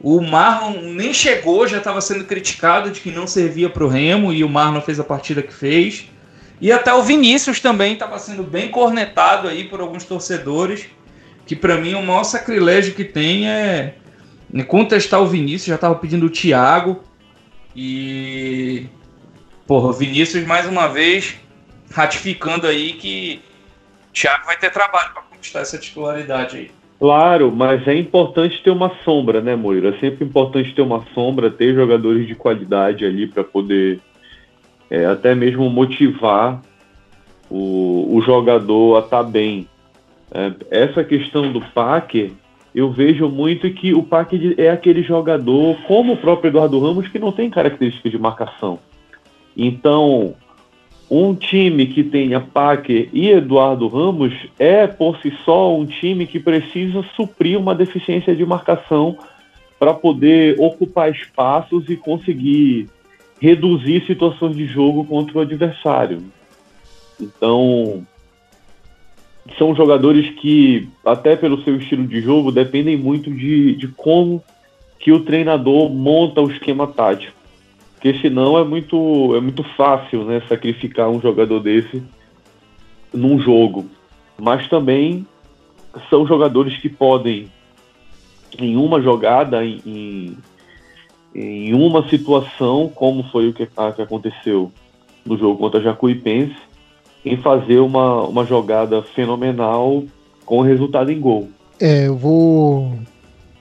O 0.00 0.20
Marlon 0.20 0.92
nem 0.92 1.12
chegou, 1.12 1.66
já 1.66 1.78
estava 1.78 2.00
sendo 2.00 2.24
criticado 2.24 2.90
de 2.90 3.00
que 3.00 3.10
não 3.10 3.26
servia 3.26 3.68
para 3.68 3.84
o 3.84 3.88
Remo 3.88 4.32
e 4.32 4.44
o 4.44 4.48
Marlon 4.48 4.80
fez 4.80 5.00
a 5.00 5.04
partida 5.04 5.42
que 5.42 5.52
fez. 5.52 6.08
E 6.60 6.70
até 6.70 6.94
o 6.94 7.02
Vinícius 7.02 7.58
também 7.58 7.94
estava 7.94 8.18
sendo 8.18 8.44
bem 8.44 8.68
cornetado 8.68 9.48
aí 9.48 9.64
por 9.64 9.80
alguns 9.80 10.04
torcedores, 10.04 10.86
que 11.44 11.56
para 11.56 11.76
mim 11.76 11.94
o 11.94 12.02
maior 12.02 12.24
sacrilégio 12.24 12.94
que 12.94 13.04
tem 13.04 13.48
é 13.48 13.94
contestar 14.66 15.20
o 15.20 15.26
Vinícius, 15.26 15.66
já 15.66 15.74
estava 15.74 15.96
pedindo 15.96 16.26
o 16.26 16.30
Thiago. 16.30 17.02
E 17.74 18.86
porra, 19.66 19.88
o 19.88 19.92
Vinícius 19.92 20.46
mais 20.46 20.66
uma 20.66 20.86
vez 20.86 21.34
ratificando 21.90 22.66
aí 22.66 22.92
que 22.92 23.40
Thiago 24.18 24.46
vai 24.46 24.56
ter 24.56 24.70
trabalho 24.70 25.12
para 25.12 25.22
conquistar 25.22 25.60
essa 25.60 25.78
titularidade 25.78 26.56
aí. 26.56 26.70
Claro, 26.98 27.52
mas 27.54 27.86
é 27.86 27.94
importante 27.94 28.60
ter 28.62 28.70
uma 28.70 28.92
sombra, 29.04 29.40
né, 29.40 29.54
Moira? 29.54 29.90
É 29.90 30.00
sempre 30.00 30.24
importante 30.24 30.74
ter 30.74 30.82
uma 30.82 31.04
sombra, 31.14 31.48
ter 31.48 31.72
jogadores 31.72 32.26
de 32.26 32.34
qualidade 32.34 33.04
ali 33.04 33.28
para 33.28 33.44
poder 33.44 34.00
é, 34.90 35.06
até 35.06 35.34
mesmo 35.34 35.70
motivar 35.70 36.60
o, 37.48 38.16
o 38.16 38.20
jogador 38.22 38.96
a 38.96 39.04
estar 39.04 39.22
tá 39.22 39.30
bem. 39.30 39.68
É, 40.32 40.52
essa 40.70 41.04
questão 41.04 41.52
do 41.52 41.60
Packer, 41.60 42.32
eu 42.74 42.90
vejo 42.90 43.28
muito 43.28 43.70
que 43.70 43.94
o 43.94 44.02
Packer 44.02 44.54
é 44.58 44.68
aquele 44.68 45.02
jogador, 45.04 45.76
como 45.86 46.14
o 46.14 46.16
próprio 46.16 46.48
Eduardo 46.48 46.80
Ramos, 46.80 47.06
que 47.06 47.18
não 47.20 47.30
tem 47.30 47.48
característica 47.48 48.10
de 48.10 48.18
marcação. 48.18 48.80
Então, 49.56 50.34
um 51.10 51.34
time 51.34 51.86
que 51.86 52.04
tenha 52.04 52.40
Packer 52.40 53.08
e 53.12 53.30
Eduardo 53.30 53.88
Ramos 53.88 54.34
é 54.58 54.86
por 54.86 55.18
si 55.20 55.32
só 55.44 55.74
um 55.74 55.86
time 55.86 56.26
que 56.26 56.38
precisa 56.38 57.02
suprir 57.16 57.58
uma 57.58 57.74
deficiência 57.74 58.36
de 58.36 58.44
marcação 58.44 59.16
para 59.78 59.94
poder 59.94 60.60
ocupar 60.60 61.10
espaços 61.10 61.88
e 61.88 61.96
conseguir 61.96 62.88
reduzir 63.40 64.04
situações 64.06 64.56
de 64.56 64.66
jogo 64.66 65.04
contra 65.04 65.38
o 65.38 65.40
adversário. 65.40 66.22
Então, 67.20 68.04
são 69.56 69.74
jogadores 69.74 70.28
que, 70.40 70.88
até 71.06 71.36
pelo 71.36 71.62
seu 71.62 71.76
estilo 71.76 72.06
de 72.06 72.20
jogo, 72.20 72.52
dependem 72.52 72.96
muito 72.96 73.30
de, 73.30 73.74
de 73.76 73.88
como 73.88 74.42
que 74.98 75.12
o 75.12 75.20
treinador 75.20 75.88
monta 75.88 76.40
o 76.40 76.50
esquema 76.50 76.86
tático. 76.86 77.37
Porque 77.98 78.16
senão 78.20 78.56
é 78.56 78.62
muito, 78.62 79.34
é 79.34 79.40
muito 79.40 79.64
fácil 79.76 80.24
né, 80.24 80.40
sacrificar 80.48 81.10
um 81.10 81.20
jogador 81.20 81.58
desse 81.58 82.00
num 83.12 83.40
jogo. 83.40 83.86
Mas 84.38 84.68
também 84.68 85.26
são 86.08 86.24
jogadores 86.24 86.80
que 86.80 86.88
podem, 86.88 87.50
em 88.56 88.76
uma 88.76 89.02
jogada, 89.02 89.64
em, 89.64 90.36
em 91.34 91.74
uma 91.74 92.08
situação, 92.08 92.88
como 92.94 93.24
foi 93.24 93.48
o 93.48 93.52
que, 93.52 93.68
a, 93.76 93.90
que 93.90 94.00
aconteceu 94.00 94.70
no 95.26 95.36
jogo 95.36 95.58
contra 95.58 95.82
Jacuipense, 95.82 96.54
em 97.24 97.36
fazer 97.38 97.80
uma, 97.80 98.22
uma 98.22 98.46
jogada 98.46 99.02
fenomenal 99.02 100.04
com 100.46 100.60
resultado 100.60 101.10
em 101.10 101.18
gol. 101.18 101.48
É, 101.80 102.06
eu 102.06 102.16
vou 102.16 102.92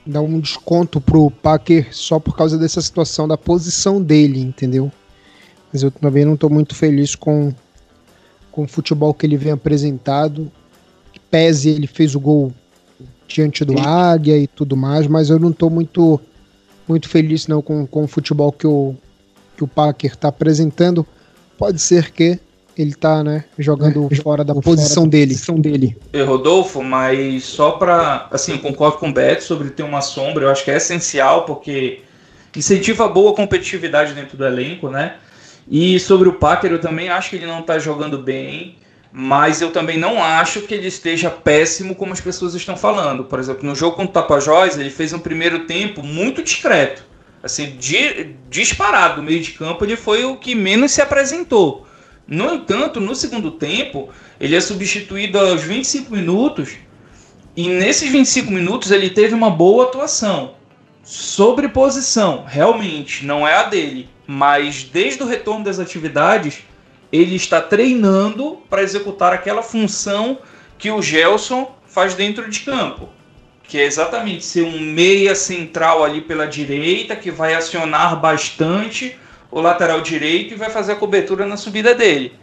dar 0.08 0.22
um 0.22 0.40
desconto 0.40 1.02
pro 1.02 1.30
Packer 1.30 1.90
só 1.92 2.20
por 2.20 2.36
causa 2.36 2.58
dessa 2.58 2.82
situação 2.82 3.28
da 3.28 3.38
posição 3.38 4.02
dele, 4.02 4.40
entendeu? 4.40 4.92
Mas 5.72 5.84
eu 5.84 5.92
também 5.92 6.26
não 6.26 6.36
estou 6.36 6.50
muito 6.50 6.74
feliz 6.74 7.16
com, 7.16 7.54
com 8.52 8.64
o 8.64 8.68
futebol 8.68 9.14
que 9.14 9.26
ele 9.26 9.38
vem 9.38 9.52
apresentado. 9.52 10.52
Pese 11.30 11.70
ele 11.70 11.88
fez 11.88 12.16
o 12.16 12.20
gol 12.20 12.54
diante 13.28 13.66
do. 13.66 13.78
Águia 13.78 14.38
e 14.38 14.48
tudo 14.48 14.78
mais, 14.78 15.08
mas 15.08 15.30
eu 15.30 15.38
não 15.38 15.50
estou 15.50 15.70
muito 15.70 16.20
muito 16.88 17.10
feliz 17.10 17.48
não 17.48 17.62
com, 17.62 17.86
com 17.86 18.06
o 18.06 18.08
futebol 18.08 18.50
que 18.50 18.66
o, 18.66 18.96
que 19.58 19.64
o 19.64 19.68
Packer 19.68 20.14
está 20.14 20.30
apresentando. 20.30 21.06
Pode 21.58 21.82
ser 21.82 22.12
que 22.12 22.40
ele 22.82 22.94
tá, 22.94 23.24
né, 23.24 23.46
jogando 23.58 24.08
é, 24.12 24.16
fora 24.16 24.44
da 24.44 24.54
posição 24.56 25.04
fora 25.04 25.10
dele. 25.10 25.34
Posição 25.34 25.60
dele. 25.60 25.98
E, 26.14 26.22
Rodolfo, 26.22 26.84
mas 26.84 27.44
só 27.44 27.72
para, 27.72 28.28
assim, 28.32 28.54
eu 28.54 28.60
concordo 28.60 28.98
com 28.98 29.10
o 29.10 29.14
Beto 29.14 29.44
sobre 29.44 29.70
ter 29.70 29.84
uma 29.84 30.02
sombra, 30.02 30.46
eu 30.46 30.50
acho 30.50 30.64
que 30.64 30.72
é 30.72 30.78
essencial 30.78 31.46
porque 31.46 32.02
incentiva 32.56 33.06
a 33.06 33.08
boa 33.08 33.34
competitividade 33.34 34.14
dentro 34.14 34.38
do 34.38 34.46
elenco, 34.46 34.90
né? 34.90 35.16
E 35.70 36.00
sobre 36.00 36.30
o 36.30 36.34
Packer, 36.34 36.72
eu 36.72 36.80
também 36.80 37.10
acho 37.10 37.30
que 37.30 37.36
ele 37.36 37.46
não 37.46 37.62
tá 37.62 37.78
jogando 37.78 38.18
bem, 38.18 38.78
mas 39.12 39.62
eu 39.62 39.72
também 39.72 39.98
não 39.98 40.24
acho 40.24 40.62
que 40.62 40.74
ele 40.74 40.88
esteja 40.88 41.30
péssimo 41.30 41.96
como 41.96 42.14
as 42.14 42.22
pessoas 42.22 42.54
estão 42.54 42.78
falando. 42.78 43.24
Por 43.24 43.40
exemplo, 43.40 43.68
no 43.68 43.76
jogo 43.76 43.96
contra 43.96 44.12
o 44.12 44.14
Tapajós, 44.14 44.78
ele 44.78 44.90
fez 44.90 45.12
um 45.12 45.20
primeiro 45.20 45.66
tempo 45.66 46.04
muito 46.04 46.44
discreto. 46.44 47.04
Assim, 47.42 47.76
di 47.80 48.36
disparado 48.50 49.18
no 49.18 49.24
meio 49.24 49.42
de 49.42 49.52
campo, 49.52 49.84
ele 49.84 49.96
foi 49.96 50.24
o 50.26 50.38
que 50.38 50.54
menos 50.54 50.92
se 50.92 51.02
apresentou. 51.02 51.87
No 52.28 52.56
entanto, 52.56 53.00
no 53.00 53.16
segundo 53.16 53.52
tempo, 53.52 54.10
ele 54.38 54.56
é 54.56 54.60
substituído 54.60 55.40
aos 55.40 55.64
25 55.64 56.14
minutos 56.14 56.76
e 57.56 57.70
nesses 57.70 58.12
25 58.12 58.52
minutos 58.52 58.92
ele 58.92 59.10
teve 59.10 59.34
uma 59.34 59.50
boa 59.50 59.86
atuação. 59.86 60.56
Sobre 61.04 61.70
posição, 61.70 62.44
realmente 62.46 63.26
não 63.26 63.48
é 63.48 63.54
a 63.54 63.64
dele, 63.64 64.10
mas 64.28 64.84
desde 64.84 65.24
o 65.24 65.26
retorno 65.26 65.64
das 65.64 65.80
atividades, 65.80 66.64
ele 67.14 67.36
está 67.36 67.62
treinando 67.62 68.62
para 68.70 68.84
executar 68.84 69.32
aquela 69.32 69.64
função 69.64 70.40
que 70.78 70.92
o 70.92 71.02
Gelson 71.02 71.78
faz 71.86 72.14
dentro 72.14 72.50
de 72.50 72.60
campo, 72.60 73.08
que 73.64 73.80
é 73.80 73.86
exatamente 73.86 74.44
ser 74.44 74.64
um 74.64 74.80
meia 74.82 75.34
central 75.34 76.04
ali 76.04 76.20
pela 76.20 76.46
direita 76.46 77.16
que 77.16 77.32
vai 77.32 77.54
acionar 77.54 78.20
bastante 78.20 79.18
o 79.52 79.62
lateral 79.62 80.02
direito 80.02 80.54
e 80.54 80.58
vai 80.58 80.70
fazer 80.70 80.94
a 80.94 80.96
cobertura 80.96 81.46
na 81.46 81.58
subida 81.58 81.94
dele. 81.96 82.34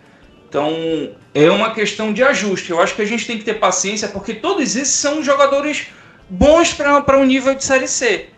Então 0.48 1.10
é 1.34 1.50
uma 1.50 1.74
questão 1.74 2.12
de 2.12 2.22
ajuste. 2.22 2.70
Eu 2.70 2.80
acho 2.80 2.94
que 2.94 3.02
a 3.02 3.06
gente 3.06 3.26
tem 3.26 3.38
que 3.38 3.44
ter 3.44 3.54
paciência 3.54 4.08
porque 4.08 4.34
todos 4.34 4.76
esses 4.76 4.94
são 4.94 5.22
jogadores 5.22 5.88
bons 6.28 6.72
para 6.72 7.18
um 7.18 7.24
nível 7.24 7.54
de 7.54 7.64
série 7.64 7.88
C. 7.88 8.28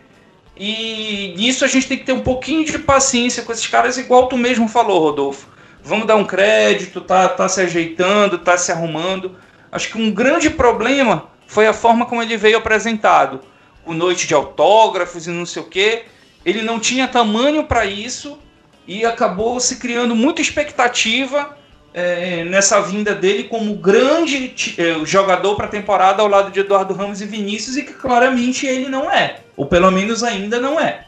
E 0.56 1.34
nisso 1.36 1.64
a 1.64 1.68
gente 1.68 1.86
tem 1.86 1.98
que 1.98 2.04
ter 2.04 2.12
um 2.12 2.22
pouquinho 2.22 2.64
de 2.64 2.78
paciência 2.78 3.42
com 3.42 3.52
esses 3.52 3.66
caras, 3.66 3.98
igual 3.98 4.28
tu 4.28 4.38
mesmo 4.38 4.66
falou, 4.66 5.00
Rodolfo. 5.00 5.48
Vamos 5.82 6.06
dar 6.06 6.16
um 6.16 6.24
crédito, 6.24 7.00
tá, 7.00 7.28
tá 7.28 7.48
se 7.48 7.60
ajeitando, 7.60 8.38
tá 8.38 8.56
se 8.56 8.72
arrumando. 8.72 9.36
Acho 9.70 9.90
que 9.90 9.98
um 9.98 10.10
grande 10.10 10.48
problema 10.48 11.28
foi 11.46 11.66
a 11.66 11.74
forma 11.74 12.06
como 12.06 12.22
ele 12.22 12.36
veio 12.36 12.56
apresentado. 12.56 13.40
Com 13.84 13.92
noite 13.92 14.26
de 14.26 14.34
autógrafos 14.34 15.26
e 15.26 15.30
não 15.30 15.44
sei 15.44 15.62
o 15.62 15.66
que. 15.66 16.04
Ele 16.44 16.62
não 16.62 16.80
tinha 16.80 17.06
tamanho 17.06 17.64
para 17.64 17.84
isso 17.84 18.38
e 18.86 19.04
acabou 19.04 19.58
se 19.58 19.76
criando 19.76 20.14
muita 20.14 20.40
expectativa 20.40 21.56
é, 21.92 22.44
nessa 22.44 22.80
vinda 22.80 23.14
dele 23.14 23.44
como 23.44 23.74
grande 23.74 24.54
é, 24.76 25.04
jogador 25.04 25.56
para 25.56 25.66
a 25.66 25.70
temporada 25.70 26.22
ao 26.22 26.28
lado 26.28 26.50
de 26.50 26.60
Eduardo 26.60 26.94
Ramos 26.94 27.20
e 27.20 27.24
Vinícius 27.24 27.76
e 27.76 27.82
que 27.82 27.94
claramente 27.94 28.66
ele 28.66 28.88
não 28.88 29.10
é, 29.10 29.40
ou 29.56 29.66
pelo 29.66 29.90
menos 29.90 30.22
ainda 30.22 30.60
não 30.60 30.78
é. 30.78 31.06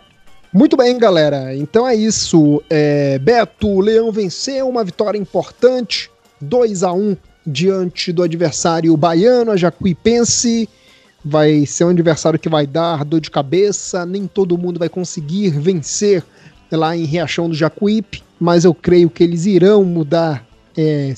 Muito 0.50 0.78
bem, 0.78 0.96
galera. 0.98 1.54
Então 1.54 1.86
é 1.86 1.94
isso. 1.94 2.62
É, 2.70 3.18
Beto, 3.18 3.68
o 3.68 3.80
Leão 3.80 4.10
venceu 4.10 4.66
uma 4.66 4.82
vitória 4.82 5.18
importante, 5.18 6.10
2 6.40 6.82
a 6.82 6.92
1 6.92 7.16
diante 7.46 8.12
do 8.12 8.22
adversário 8.22 8.96
baiano, 8.96 9.50
a 9.50 9.56
Jacuipense. 9.56 10.66
Vai 11.22 11.66
ser 11.66 11.84
um 11.84 11.90
adversário 11.90 12.38
que 12.38 12.48
vai 12.48 12.66
dar 12.66 13.04
dor 13.04 13.20
de 13.20 13.30
cabeça, 13.30 14.06
nem 14.06 14.26
todo 14.26 14.56
mundo 14.56 14.78
vai 14.78 14.88
conseguir 14.88 15.50
vencer 15.50 16.24
lá 16.76 16.96
em 16.96 17.04
Riachão 17.04 17.48
do 17.48 17.54
Jacuípe, 17.54 18.22
mas 18.38 18.64
eu 18.64 18.74
creio 18.74 19.11
que 19.11 19.22
eles 19.22 19.46
irão 19.46 19.85
mudar 19.85 20.46
é, 20.76 21.12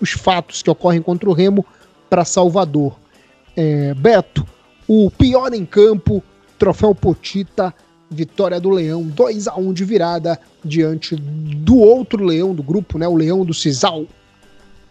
os 0.00 0.10
fatos 0.12 0.62
que 0.62 0.70
ocorrem 0.70 1.00
contra 1.00 1.28
o 1.28 1.32
Remo 1.32 1.64
para 2.10 2.24
Salvador. 2.24 2.96
É, 3.56 3.94
Beto, 3.94 4.46
o 4.86 5.10
pior 5.10 5.52
em 5.54 5.64
campo, 5.64 6.22
troféu 6.58 6.94
Potita, 6.94 7.74
vitória 8.10 8.60
do 8.60 8.70
Leão, 8.70 9.02
2 9.02 9.48
a 9.48 9.56
1 9.56 9.72
de 9.72 9.84
virada 9.84 10.38
diante 10.64 11.14
do 11.16 11.78
outro 11.78 12.24
Leão 12.24 12.54
do 12.54 12.62
grupo, 12.62 12.98
né, 12.98 13.06
o 13.06 13.14
Leão 13.14 13.44
do 13.44 13.54
Cisal. 13.54 14.06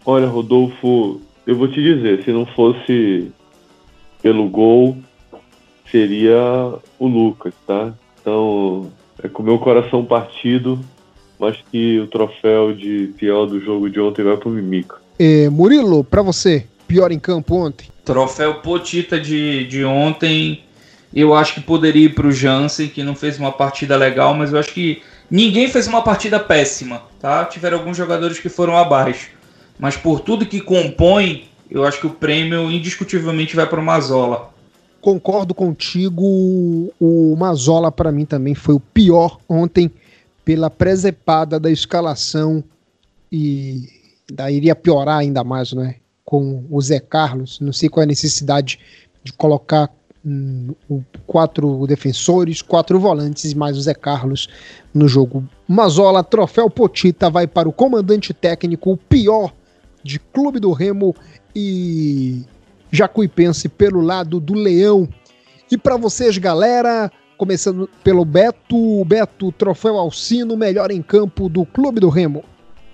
Olha, 0.06 0.26
Rodolfo, 0.26 1.20
eu 1.46 1.56
vou 1.56 1.68
te 1.68 1.82
dizer, 1.82 2.24
se 2.24 2.30
não 2.30 2.46
fosse 2.46 3.30
pelo 4.22 4.48
gol, 4.48 4.96
seria 5.90 6.74
o 6.98 7.06
Lucas, 7.06 7.54
tá? 7.66 7.92
Então, 8.20 8.90
é 9.22 9.28
com 9.28 9.42
o 9.42 9.46
meu 9.46 9.58
coração 9.58 10.04
partido, 10.04 10.78
mas 11.38 11.56
que 11.70 12.00
o 12.00 12.06
troféu 12.06 12.72
de 12.72 13.12
pior 13.16 13.46
do 13.46 13.60
jogo 13.60 13.88
de 13.88 14.00
ontem 14.00 14.22
vai 14.24 14.36
pro 14.36 14.50
Mimica. 14.50 14.96
É, 15.18 15.48
Murilo, 15.48 16.04
para 16.04 16.22
você, 16.22 16.66
pior 16.86 17.10
em 17.10 17.18
campo 17.18 17.56
ontem? 17.56 17.88
Troféu 18.04 18.56
Potita 18.56 19.20
de, 19.20 19.66
de 19.66 19.84
ontem, 19.84 20.64
eu 21.14 21.34
acho 21.34 21.54
que 21.54 21.60
poderia 21.60 22.06
ir 22.06 22.14
pro 22.14 22.32
Jansen, 22.32 22.88
que 22.88 23.02
não 23.02 23.14
fez 23.14 23.38
uma 23.38 23.52
partida 23.52 23.96
legal, 23.96 24.34
mas 24.34 24.52
eu 24.52 24.58
acho 24.58 24.72
que 24.72 25.02
ninguém 25.30 25.68
fez 25.68 25.86
uma 25.86 26.02
partida 26.02 26.38
péssima, 26.38 27.02
tá? 27.20 27.44
Tiveram 27.44 27.78
alguns 27.78 27.96
jogadores 27.96 28.38
que 28.38 28.48
foram 28.48 28.76
abaixo. 28.76 29.30
Mas 29.78 29.96
por 29.96 30.20
tudo 30.20 30.46
que 30.46 30.60
compõe, 30.60 31.48
eu 31.70 31.84
acho 31.84 32.00
que 32.00 32.06
o 32.06 32.10
prêmio 32.10 32.70
indiscutivelmente 32.70 33.54
vai 33.54 33.66
para 33.66 33.80
o 33.80 33.84
Mazola 33.84 34.50
concordo 35.00 35.54
contigo. 35.54 36.22
O 37.00 37.36
Mazola, 37.36 37.90
para 37.90 38.12
mim, 38.12 38.24
também 38.24 38.54
foi 38.54 38.74
o 38.74 38.80
pior 38.80 39.38
ontem 39.48 39.90
pela 40.44 40.70
presepada 40.70 41.60
da 41.60 41.70
escalação 41.70 42.64
e 43.30 43.88
daí 44.32 44.56
iria 44.56 44.74
piorar 44.74 45.18
ainda 45.18 45.44
mais, 45.44 45.72
né? 45.72 45.96
Com 46.24 46.64
o 46.70 46.80
Zé 46.80 47.00
Carlos. 47.00 47.60
Não 47.60 47.72
sei 47.72 47.88
qual 47.88 48.02
é 48.02 48.04
a 48.04 48.08
necessidade 48.08 48.78
de 49.22 49.32
colocar 49.32 49.90
hum, 50.24 50.74
quatro 51.26 51.86
defensores, 51.86 52.62
quatro 52.62 52.98
volantes 52.98 53.52
e 53.52 53.54
mais 53.54 53.76
o 53.76 53.80
Zé 53.80 53.94
Carlos 53.94 54.48
no 54.92 55.06
jogo. 55.08 55.46
Mazola, 55.66 56.24
troféu 56.24 56.70
Potita, 56.70 57.30
vai 57.30 57.46
para 57.46 57.68
o 57.68 57.72
comandante 57.72 58.32
técnico, 58.32 58.92
o 58.92 58.96
pior 58.96 59.52
de 60.02 60.18
Clube 60.18 60.58
do 60.58 60.72
Remo 60.72 61.14
e 61.54 62.44
Jacuipense 62.90 63.68
pelo 63.68 64.00
lado 64.00 64.40
do 64.40 64.54
Leão. 64.54 65.08
E 65.70 65.76
para 65.76 65.96
vocês, 65.96 66.38
galera, 66.38 67.10
começando 67.36 67.88
pelo 68.02 68.24
Beto, 68.24 69.04
Beto, 69.04 69.52
troféu 69.52 69.96
Alcino, 69.96 70.56
melhor 70.56 70.90
em 70.90 71.02
campo 71.02 71.48
do 71.48 71.64
Clube 71.64 72.00
do 72.00 72.08
Remo. 72.08 72.44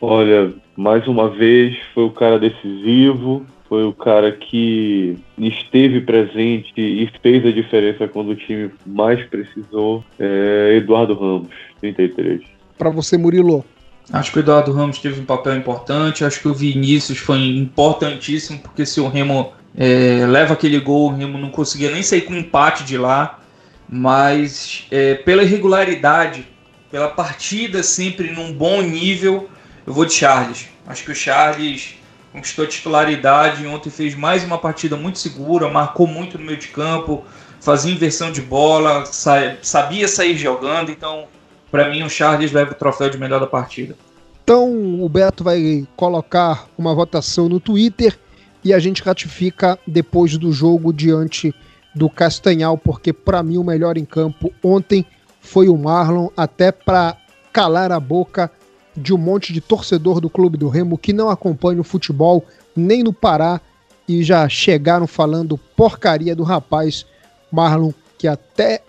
Olha, 0.01 0.53
mais 0.77 1.07
uma 1.07 1.31
vez 1.31 1.77
foi 1.95 2.05
o 2.05 2.11
cara 2.11 2.39
decisivo, 2.39 3.47
foi 3.69 3.85
o 3.85 3.93
cara 3.93 4.33
que 4.33 5.17
esteve 5.39 6.01
presente 6.01 6.73
e 6.77 7.11
fez 7.23 7.47
a 7.47 7.51
diferença 7.51 8.07
quando 8.07 8.31
o 8.31 8.37
time 8.37 8.71
mais 8.85 9.25
precisou. 9.27 10.05
É 10.19 10.77
Eduardo 10.77 11.15
Ramos, 11.15 11.49
33. 11.81 12.43
Para 12.77 12.91
você, 12.91 13.17
Murilo. 13.17 13.65
Acho 14.13 14.33
que 14.33 14.39
o 14.39 14.41
Eduardo 14.41 14.73
Ramos 14.73 14.99
teve 14.99 15.21
um 15.21 15.25
papel 15.25 15.57
importante. 15.57 16.25
Acho 16.25 16.41
que 16.41 16.49
o 16.49 16.55
Vinícius 16.55 17.19
foi 17.19 17.39
importantíssimo, 17.39 18.59
porque 18.59 18.85
se 18.85 19.01
o 19.01 19.09
Remo 19.09 19.53
é, 19.77 20.27
leva 20.27 20.53
aquele 20.55 20.79
gol, 20.79 21.11
o 21.11 21.15
Remo 21.15 21.39
não 21.39 21.51
conseguia 21.51 21.91
nem 21.91 22.03
sair 22.03 22.23
com 22.23 22.35
empate 22.35 22.85
de 22.85 22.99
lá, 22.99 23.41
mas 23.89 24.87
é, 24.91 25.15
pela 25.15 25.43
irregularidade, 25.43 26.47
pela 26.91 27.09
partida 27.09 27.83
sempre 27.83 28.31
num 28.31 28.53
bom 28.53 28.83
nível, 28.83 29.49
eu 29.87 29.93
vou 29.93 30.05
de 30.05 30.13
Charles. 30.13 30.69
Acho 30.87 31.05
que 31.05 31.11
o 31.11 31.15
Charles 31.15 31.97
conquistou 32.33 32.65
a 32.65 32.69
titularidade, 32.69 33.67
ontem 33.67 33.91
fez 33.91 34.15
mais 34.15 34.45
uma 34.45 34.59
partida 34.59 34.97
muito 34.97 35.19
segura, 35.19 35.69
marcou 35.71 36.07
muito 36.07 36.37
no 36.37 36.45
meio 36.45 36.59
de 36.59 36.69
campo, 36.69 37.25
fazia 37.61 37.93
inversão 37.93 38.31
de 38.31 38.43
bola, 38.43 39.05
sabia 39.07 40.07
sair 40.09 40.37
jogando, 40.37 40.91
então 40.91 41.27
para 41.75 41.91
mim 41.91 42.05
o 42.05 42.09
Charles 42.09 42.53
leva 42.53 42.71
o 42.71 42.75
troféu 42.77 43.11
de 43.11 43.19
melhor 43.19 43.41
da 43.41 43.49
partida. 43.49 43.97
Então 44.45 45.03
o 45.03 45.09
Beto 45.09 45.43
vai 45.43 45.85
colocar 45.97 46.69
uma 46.79 46.95
votação 46.95 47.49
no 47.49 47.59
Twitter 47.59 48.17
e 48.63 48.73
a 48.73 48.79
gente 48.79 49.03
ratifica 49.03 49.77
depois 49.85 50.39
do 50.39 50.53
jogo 50.53 50.93
diante 50.93 51.53
do 51.93 52.09
Castanhal, 52.09 52.79
porque 52.79 53.13
para 53.13 53.43
mim 53.43 53.59
o 53.59 53.65
melhor 53.65 53.99
em 53.99 54.05
campo 54.05 54.53
ontem 54.63 55.05
foi 55.41 55.67
o 55.67 55.77
Marlon, 55.77 56.29
até 56.37 56.71
para 56.71 57.17
calar 57.53 57.91
a 57.91 57.99
boca 57.99 58.53
de 58.97 59.13
um 59.13 59.19
monte 59.19 59.53
de 59.53 59.61
torcedor 59.61 60.21
do 60.21 60.31
Clube 60.31 60.57
do 60.57 60.69
Remo 60.69 60.97
que 60.97 61.13
não 61.13 61.29
acompanha 61.29 61.81
o 61.81 61.85
futebol 61.85 62.45
nem 62.77 63.03
no 63.03 63.13
Pará 63.13 63.61
e 64.07 64.23
já 64.23 64.49
chegaram 64.49 65.09
falando 65.09 65.59
porcaria 65.59 66.37
do 66.37 66.45
rapaz 66.45 67.05
Marlon, 67.51 67.91
que 68.17 68.29
até 68.29 68.81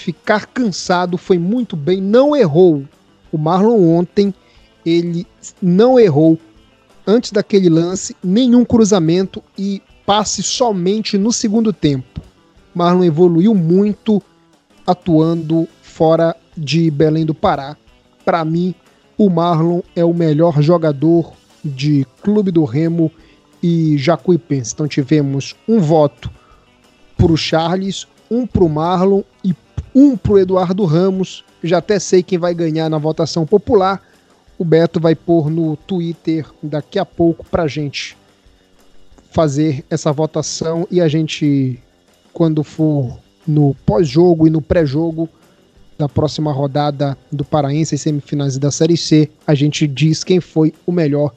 ficar 0.00 0.46
cansado 0.46 1.18
foi 1.18 1.38
muito 1.38 1.76
bem, 1.76 2.00
não 2.00 2.34
errou. 2.34 2.84
O 3.30 3.36
Marlon 3.36 3.98
ontem 3.98 4.34
ele 4.84 5.26
não 5.60 5.98
errou 5.98 6.38
antes 7.06 7.32
daquele 7.32 7.68
lance, 7.68 8.16
nenhum 8.24 8.64
cruzamento 8.64 9.42
e 9.58 9.82
passe 10.06 10.42
somente 10.42 11.18
no 11.18 11.32
segundo 11.32 11.72
tempo. 11.72 12.20
Marlon 12.74 13.04
evoluiu 13.04 13.54
muito 13.54 14.22
atuando 14.86 15.68
fora 15.82 16.34
de 16.56 16.90
Belém 16.90 17.26
do 17.26 17.34
Pará. 17.34 17.76
Para 18.24 18.44
mim, 18.44 18.74
o 19.18 19.28
Marlon 19.28 19.80
é 19.94 20.04
o 20.04 20.14
melhor 20.14 20.62
jogador 20.62 21.32
de 21.62 22.06
Clube 22.22 22.50
do 22.50 22.64
Remo 22.64 23.12
e 23.62 23.98
Jacuipense. 23.98 24.72
Então 24.72 24.88
tivemos 24.88 25.54
um 25.68 25.78
voto 25.78 26.30
para 27.16 27.30
o 27.30 27.36
Charles, 27.36 28.06
um 28.30 28.46
para 28.46 28.64
o 28.64 28.68
Marlon 28.68 29.22
e 29.44 29.52
um 29.94 30.16
para 30.16 30.32
o 30.32 30.38
Eduardo 30.38 30.84
Ramos. 30.84 31.44
Já 31.62 31.78
até 31.78 31.98
sei 31.98 32.22
quem 32.22 32.38
vai 32.38 32.54
ganhar 32.54 32.88
na 32.88 32.98
votação 32.98 33.46
popular. 33.46 34.02
O 34.58 34.64
Beto 34.64 35.00
vai 35.00 35.14
pôr 35.14 35.50
no 35.50 35.76
Twitter 35.76 36.46
daqui 36.62 36.98
a 36.98 37.04
pouco 37.04 37.44
para 37.46 37.66
gente 37.66 38.16
fazer 39.30 39.84
essa 39.88 40.12
votação 40.12 40.86
e 40.90 41.00
a 41.00 41.08
gente, 41.08 41.78
quando 42.32 42.62
for 42.62 43.18
no 43.46 43.74
pós-jogo 43.86 44.46
e 44.46 44.50
no 44.50 44.60
pré-jogo 44.60 45.28
da 45.96 46.08
próxima 46.08 46.52
rodada 46.52 47.16
do 47.30 47.44
Paraense, 47.44 47.96
semifinais 47.96 48.58
da 48.58 48.70
Série 48.70 48.96
C, 48.96 49.30
a 49.46 49.54
gente 49.54 49.86
diz 49.86 50.24
quem 50.24 50.40
foi 50.40 50.72
o 50.86 50.92
melhor 50.92 51.32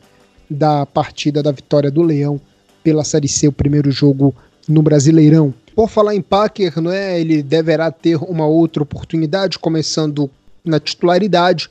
da 0.50 0.86
partida 0.86 1.44
da 1.44 1.52
vitória 1.52 1.92
do 1.92 2.02
Leão 2.02 2.40
pela 2.84 3.04
Série 3.04 3.28
C, 3.28 3.48
o 3.48 3.52
primeiro 3.52 3.92
jogo 3.92 4.34
no 4.68 4.82
Brasileirão. 4.82 5.54
Por 5.76 5.90
falar 5.90 6.14
em 6.16 6.22
Packer, 6.22 6.80
não 6.80 6.92
é? 6.92 7.20
Ele 7.20 7.42
deverá 7.42 7.92
ter 7.92 8.18
uma 8.18 8.46
outra 8.46 8.84
oportunidade, 8.84 9.58
começando 9.58 10.30
na 10.64 10.80
titularidade, 10.80 11.70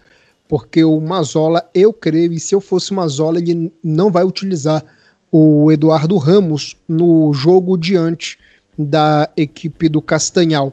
porque 0.48 0.82
o 0.84 1.00
Mazola, 1.00 1.68
eu 1.72 1.92
creio, 1.92 2.32
e 2.32 2.40
se 2.40 2.54
eu 2.54 2.60
fosse 2.60 2.92
Mazola, 2.92 3.38
ele 3.38 3.72
não 3.82 4.10
vai 4.10 4.24
utilizar 4.24 4.84
o 5.30 5.70
Eduardo 5.72 6.16
Ramos 6.18 6.76
no 6.86 7.32
jogo 7.32 7.78
diante 7.78 8.38
da 8.76 9.30
equipe 9.36 9.88
do 9.88 10.02
Castanhal. 10.02 10.72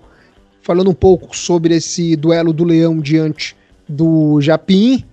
Falando 0.62 0.90
um 0.90 0.94
pouco 0.94 1.36
sobre 1.36 1.76
esse 1.76 2.16
duelo 2.16 2.52
do 2.52 2.64
Leão 2.64 3.00
diante 3.00 3.56
do 3.88 4.42
Japim. 4.42 5.06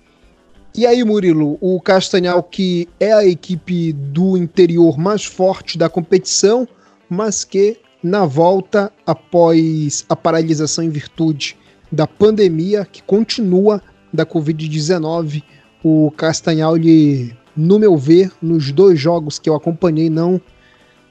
E 0.75 0.87
aí, 0.87 1.05
Murilo, 1.05 1.57
o 1.61 1.81
Castanhal, 1.81 2.43
que 2.43 2.89
é 2.99 3.13
a 3.13 3.25
equipe 3.25 3.93
do 3.93 4.37
interior 4.37 4.99
mais 4.99 5.25
forte 5.25 5.79
da 5.79 5.89
competição, 5.89 6.67
mas 7.09 7.45
que 7.45 7.79
na 8.07 8.25
volta 8.25 8.93
após 9.05 10.07
a 10.09 10.15
paralisação 10.15 10.85
em 10.85 10.89
virtude 10.89 11.57
da 11.91 12.07
pandemia 12.07 12.85
que 12.85 13.03
continua 13.03 13.83
da 14.13 14.25
Covid-19, 14.25 15.43
o 15.83 16.13
Castanhal, 16.13 16.77
ele, 16.77 17.37
no 17.57 17.81
meu 17.81 17.97
ver, 17.97 18.31
nos 18.41 18.71
dois 18.71 18.99
jogos 18.99 19.41
que 19.41 19.51
eu 19.51 19.57
acompanhei, 19.57 20.09
não 20.09 20.41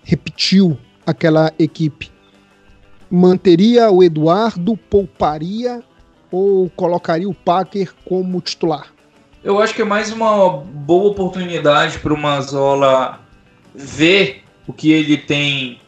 repetiu 0.04 0.78
aquela 1.06 1.52
equipe. 1.60 2.10
Manteria 3.12 3.92
o 3.92 4.02
Eduardo, 4.02 4.78
pouparia 4.90 5.84
ou 6.32 6.70
colocaria 6.78 7.28
o 7.28 7.34
Packer 7.34 7.94
como 8.06 8.40
titular? 8.40 8.88
Eu 9.44 9.60
acho 9.60 9.76
que 9.76 9.82
é 9.82 9.86
mais 9.86 10.12
uma 10.12 10.58
boa 10.58 11.12
oportunidade 11.12 12.00
para 12.00 12.14
o 12.14 12.18
Mazola 12.18 13.20
ver 13.74 14.44
o 14.66 14.74
que 14.74 14.92
ele 14.92 15.18
tem 15.18 15.80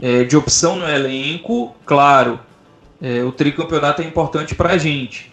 é, 0.00 0.24
de 0.24 0.36
opção 0.36 0.76
no 0.76 0.88
elenco. 0.88 1.74
Claro, 1.84 2.40
é, 3.00 3.22
o 3.22 3.32
tricampeonato 3.32 4.02
é 4.02 4.04
importante 4.04 4.54
para 4.54 4.70
a 4.70 4.78
gente. 4.78 5.32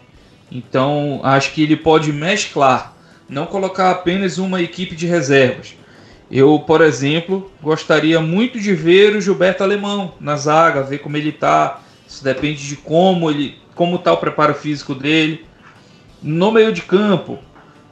Então, 0.51 1.19
acho 1.23 1.53
que 1.53 1.63
ele 1.63 1.75
pode 1.75 2.11
mesclar, 2.13 2.93
não 3.27 3.45
colocar 3.45 3.91
apenas 3.91 4.37
uma 4.37 4.61
equipe 4.61 4.95
de 4.95 5.05
reservas. 5.05 5.75
Eu, 6.29 6.59
por 6.59 6.81
exemplo, 6.81 7.51
gostaria 7.61 8.19
muito 8.19 8.59
de 8.59 8.73
ver 8.73 9.15
o 9.15 9.21
Gilberto 9.21 9.63
Alemão 9.63 10.13
na 10.19 10.35
zaga, 10.35 10.83
ver 10.83 10.99
como 10.99 11.15
ele 11.15 11.29
está. 11.29 11.81
Isso 12.07 12.23
depende 12.23 12.67
de 12.67 12.75
como 12.75 13.29
ele, 13.29 13.57
como 13.75 13.95
está 13.95 14.11
o 14.11 14.17
preparo 14.17 14.53
físico 14.53 14.93
dele. 14.93 15.45
No 16.21 16.51
meio 16.51 16.73
de 16.73 16.81
campo, 16.81 17.39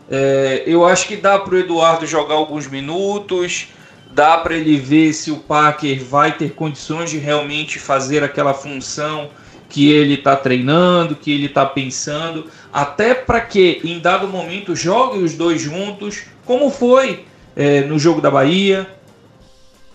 é, 0.09 0.63
eu 0.65 0.85
acho 0.85 1.07
que 1.07 1.15
dá 1.15 1.39
para 1.39 1.55
o 1.55 1.57
Eduardo 1.57 2.05
jogar 2.05 2.35
alguns 2.35 2.67
minutos, 2.67 3.69
dá 4.15 4.37
para 4.37 4.55
ele 4.55 4.77
ver 4.77 5.11
se 5.11 5.29
o 5.29 5.35
Parker 5.35 6.01
vai 6.05 6.31
ter 6.31 6.53
condições 6.53 7.11
de 7.11 7.17
realmente 7.17 7.77
fazer 7.77 8.23
aquela 8.23 8.53
função 8.53 9.29
que 9.67 9.91
ele 9.91 10.13
está 10.13 10.37
treinando, 10.37 11.17
que 11.17 11.29
ele 11.29 11.47
está 11.47 11.65
pensando, 11.65 12.49
até 12.71 13.13
para 13.13 13.41
que 13.41 13.81
em 13.83 13.99
dado 13.99 14.25
momento 14.29 14.73
jogue 14.73 15.19
os 15.19 15.33
dois 15.33 15.61
juntos, 15.61 16.23
como 16.45 16.69
foi 16.69 17.25
é, 17.57 17.81
no 17.81 17.99
jogo 17.99 18.21
da 18.21 18.31
Bahia. 18.31 18.89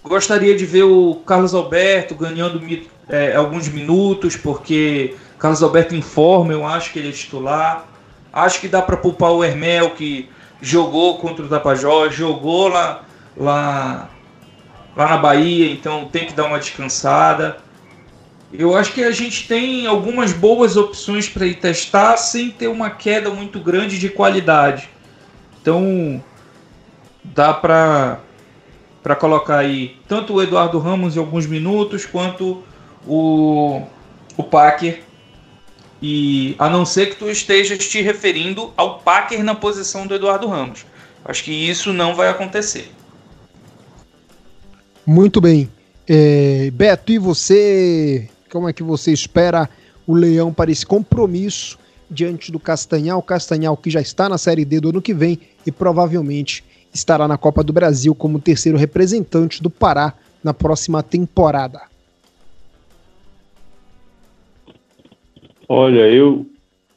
Gostaria 0.05 0.55
de 0.55 0.67
ver 0.67 0.83
o 0.83 1.23
Carlos 1.25 1.55
Alberto 1.55 2.15
ganhando 2.15 2.61
é, 3.09 3.35
alguns 3.35 3.69
minutos, 3.69 4.37
porque 4.37 5.15
Carlos 5.39 5.63
Alberto 5.63 5.95
informa, 5.95 6.53
eu 6.53 6.67
acho 6.67 6.93
que 6.93 6.99
ele 6.99 7.09
é 7.09 7.13
titular. 7.13 7.87
Acho 8.31 8.61
que 8.61 8.69
dá 8.69 8.83
para 8.83 8.99
poupar 8.99 9.31
o 9.31 9.43
Hermel, 9.43 9.91
que 9.91 10.29
jogou 10.61 11.17
contra 11.19 11.43
o 11.45 11.49
Tapajós, 11.49 12.15
jogou 12.15 12.69
lá, 12.69 13.05
lá, 13.37 14.09
lá 14.97 15.09
na 15.09 15.17
Bahia, 15.17 15.73
então 15.73 16.07
tem 16.07 16.27
que 16.27 16.33
dar 16.33 16.47
uma 16.47 16.59
descansada. 16.59 17.59
Eu 18.53 18.77
acho 18.77 18.93
que 18.93 19.05
a 19.05 19.13
gente 19.13 19.47
tem 19.47 19.87
algumas 19.87 20.33
boas 20.33 20.77
opções 20.77 21.29
para 21.29 21.47
ir 21.47 21.55
testar 21.55 22.17
sem 22.17 22.51
ter 22.51 22.69
uma 22.69 22.91
queda 22.91 23.31
muito 23.31 23.61
grande 23.61 23.99
de 23.99 24.09
qualidade. 24.09 24.89
Então, 25.61 26.23
dá 27.23 27.55
para 27.55 28.19
para 29.03 29.17
colocar 29.17 29.59
aí 29.59 29.97
tanto 30.07 30.35
o 30.35 30.43
Eduardo 30.43 30.79
Ramos 30.79 31.17
em 31.17 31.19
alguns 31.19 31.47
minutos 31.47 32.05
quanto 32.05 32.63
o 33.07 33.83
o 34.37 34.43
Packer 34.43 35.03
e 36.03 36.55
a 36.59 36.69
não 36.69 36.85
ser 36.85 37.11
que 37.11 37.17
tu 37.17 37.29
estejas 37.29 37.87
te 37.87 38.01
referindo 38.01 38.73
ao 38.77 39.01
Packer 39.01 39.45
na 39.45 39.55
posição 39.55 40.07
do 40.07 40.15
Eduardo 40.15 40.49
Ramos. 40.49 40.87
Acho 41.25 41.45
que 41.45 41.53
isso 41.53 41.93
não 41.93 42.15
vai 42.15 42.29
acontecer. 42.29 42.91
Muito 45.13 45.41
bem. 45.41 45.69
É, 46.09 46.71
Beto, 46.71 47.11
e 47.11 47.19
você? 47.19 48.31
Como 48.49 48.69
é 48.69 48.73
que 48.73 48.81
você 48.81 49.11
espera 49.11 49.69
o 50.07 50.15
Leão 50.15 50.55
para 50.55 50.71
esse 50.71 50.87
compromisso 50.87 51.77
diante 52.09 52.53
do 52.53 52.61
Castanhal? 52.61 53.21
Castanhal 53.21 53.77
que 53.77 53.91
já 53.91 54.01
está 54.01 54.29
na 54.29 54.39
Série 54.39 54.65
D 54.65 54.79
do 54.79 54.91
ano 54.91 55.03
que 55.03 55.13
vem 55.13 55.41
e 55.67 55.73
provavelmente 55.73 56.63
estará 56.95 57.27
na 57.27 57.37
Copa 57.37 57.65
do 57.65 57.73
Brasil 57.73 58.15
como 58.15 58.39
terceiro 58.39 58.79
representante 58.79 59.61
do 59.61 59.69
Pará 59.69 60.15
na 60.45 60.55
próxima 60.55 61.03
temporada. 61.03 61.83
Olha, 65.69 66.07
eu 66.09 66.47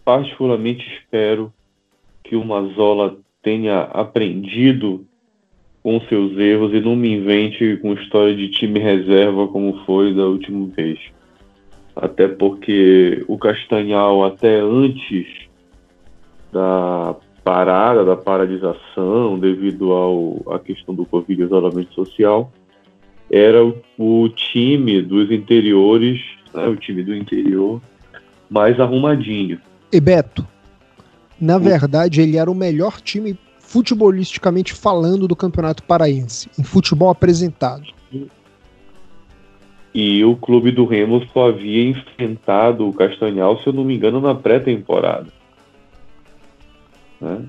particularmente 0.05 0.85
espero 0.99 1.51
que 2.23 2.35
o 2.35 2.45
Mazola 2.45 3.17
tenha 3.41 3.85
aprendido 3.85 5.03
com 5.83 5.99
seus 6.07 6.37
erros 6.37 6.73
e 6.73 6.79
não 6.79 6.95
me 6.95 7.13
invente 7.13 7.77
com 7.81 7.93
história 7.93 8.33
de 8.33 8.49
time 8.49 8.79
reserva 8.79 9.47
como 9.49 9.83
foi 9.85 10.15
da 10.15 10.23
última 10.23 10.65
vez. 10.67 10.97
Até 11.93 12.27
porque 12.27 13.23
o 13.27 13.37
Castanhal, 13.37 14.23
até 14.23 14.61
antes 14.61 15.27
da 16.51 17.15
parada, 17.43 18.05
da 18.05 18.15
paralisação 18.15 19.37
devido 19.37 19.91
ao, 19.91 20.41
à 20.55 20.57
questão 20.57 20.95
do 20.95 21.05
Covid 21.05 21.43
isolamento 21.43 21.93
social, 21.93 22.49
era 23.29 23.63
o, 23.63 23.75
o 23.97 24.29
time 24.29 25.01
dos 25.01 25.29
interiores, 25.29 26.21
né, 26.53 26.65
o 26.65 26.77
time 26.77 27.03
do 27.03 27.13
interior 27.13 27.81
mais 28.49 28.79
arrumadinho. 28.79 29.59
E 29.91 29.99
Beto, 29.99 30.47
na 31.39 31.57
verdade, 31.57 32.21
ele 32.21 32.37
era 32.37 32.49
o 32.49 32.55
melhor 32.55 33.01
time 33.01 33.37
futebolisticamente 33.73 34.71
falando 34.71 35.27
do 35.27 35.35
Campeonato 35.35 35.81
Paraense, 35.81 36.47
em 36.59 36.63
futebol 36.63 37.09
apresentado. 37.09 37.87
E 39.91 40.23
o 40.23 40.35
clube 40.35 40.69
do 40.69 40.85
Remo 40.85 41.25
só 41.33 41.49
havia 41.49 41.89
enfrentado 41.89 42.87
o 42.87 42.93
Castanhal, 42.93 43.59
se 43.59 43.67
eu 43.67 43.73
não 43.73 43.83
me 43.83 43.95
engano, 43.95 44.21
na 44.21 44.35
pré-temporada. 44.35 45.25
Né? 47.19 47.41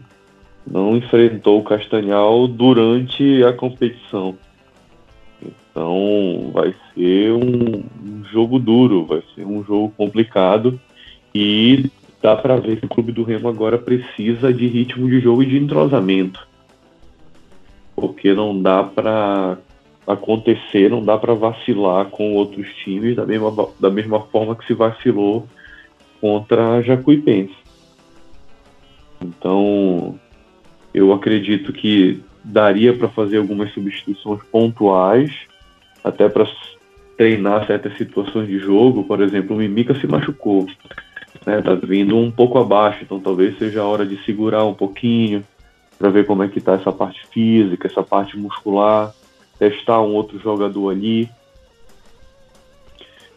Não 0.66 0.96
enfrentou 0.96 1.60
o 1.60 1.64
Castanhal 1.64 2.48
durante 2.48 3.44
a 3.44 3.52
competição. 3.52 4.34
Então 5.42 6.50
vai 6.54 6.74
ser 6.94 7.32
um, 7.32 7.84
um 8.02 8.24
jogo 8.32 8.58
duro, 8.58 9.04
vai 9.04 9.22
ser 9.34 9.44
um 9.44 9.62
jogo 9.62 9.92
complicado 9.94 10.80
e 11.34 11.90
dá 12.24 12.34
para 12.34 12.56
ver 12.56 12.80
que 12.80 12.86
o 12.86 12.88
clube 12.88 13.12
do 13.12 13.22
Remo 13.22 13.50
agora 13.50 13.76
precisa 13.76 14.50
de 14.50 14.66
ritmo 14.66 15.06
de 15.10 15.20
jogo 15.20 15.42
e 15.42 15.46
de 15.46 15.58
entrosamento. 15.58 16.48
Porque 17.94 18.32
não 18.32 18.62
dá 18.62 18.82
para 18.82 19.58
acontecer, 20.06 20.88
não 20.88 21.04
dá 21.04 21.18
para 21.18 21.34
vacilar 21.34 22.06
com 22.06 22.32
outros 22.32 22.66
times 22.76 23.14
da 23.14 23.26
mesma, 23.26 23.68
da 23.78 23.90
mesma 23.90 24.22
forma 24.22 24.56
que 24.56 24.66
se 24.66 24.72
vacilou 24.72 25.46
contra 26.18 26.76
a 26.76 26.80
Jacuipense. 26.80 27.54
Então, 29.20 30.18
eu 30.94 31.12
acredito 31.12 31.74
que 31.74 32.22
daria 32.42 32.94
para 32.94 33.08
fazer 33.10 33.36
algumas 33.36 33.70
substituições 33.74 34.42
pontuais, 34.44 35.30
até 36.02 36.26
para 36.26 36.48
treinar 37.18 37.66
certas 37.66 37.94
situações 37.98 38.48
de 38.48 38.58
jogo. 38.58 39.04
Por 39.04 39.20
exemplo, 39.20 39.54
o 39.54 39.58
Mimica 39.58 39.94
se 39.94 40.06
machucou 40.06 40.66
né? 41.44 41.60
Tá 41.62 41.74
vindo 41.74 42.16
um 42.16 42.30
pouco 42.30 42.58
abaixo, 42.58 43.02
então 43.02 43.20
talvez 43.20 43.58
seja 43.58 43.82
a 43.82 43.86
hora 43.86 44.06
de 44.06 44.22
segurar 44.24 44.64
um 44.64 44.74
pouquinho, 44.74 45.44
para 45.98 46.10
ver 46.10 46.26
como 46.26 46.42
é 46.42 46.48
que 46.48 46.58
está 46.58 46.74
essa 46.74 46.92
parte 46.92 47.24
física, 47.28 47.86
essa 47.86 48.02
parte 48.02 48.36
muscular, 48.36 49.14
testar 49.58 50.00
um 50.02 50.14
outro 50.14 50.38
jogador 50.38 50.90
ali. 50.90 51.28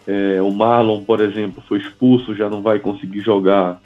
É, 0.07 0.41
o 0.41 0.51
Marlon, 0.51 1.03
por 1.03 1.19
exemplo, 1.19 1.61
foi 1.67 1.79
expulso, 1.79 2.35
já 2.35 2.49
não 2.49 2.61
vai 2.61 2.79
conseguir 2.79 3.21
jogar 3.21 3.79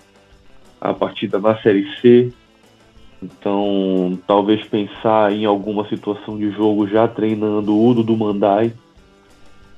a 0.79 0.93
partida 0.93 1.39
na 1.39 1.57
Série 1.61 1.87
C. 1.99 2.31
Então, 3.21 4.17
talvez 4.25 4.65
pensar 4.65 5.31
em 5.31 5.45
alguma 5.45 5.87
situação 5.87 6.37
de 6.37 6.49
jogo 6.51 6.87
já 6.87 7.07
treinando 7.07 7.75
o 7.75 7.87
Udo 7.87 8.03
do 8.03 8.17
Mandai 8.17 8.73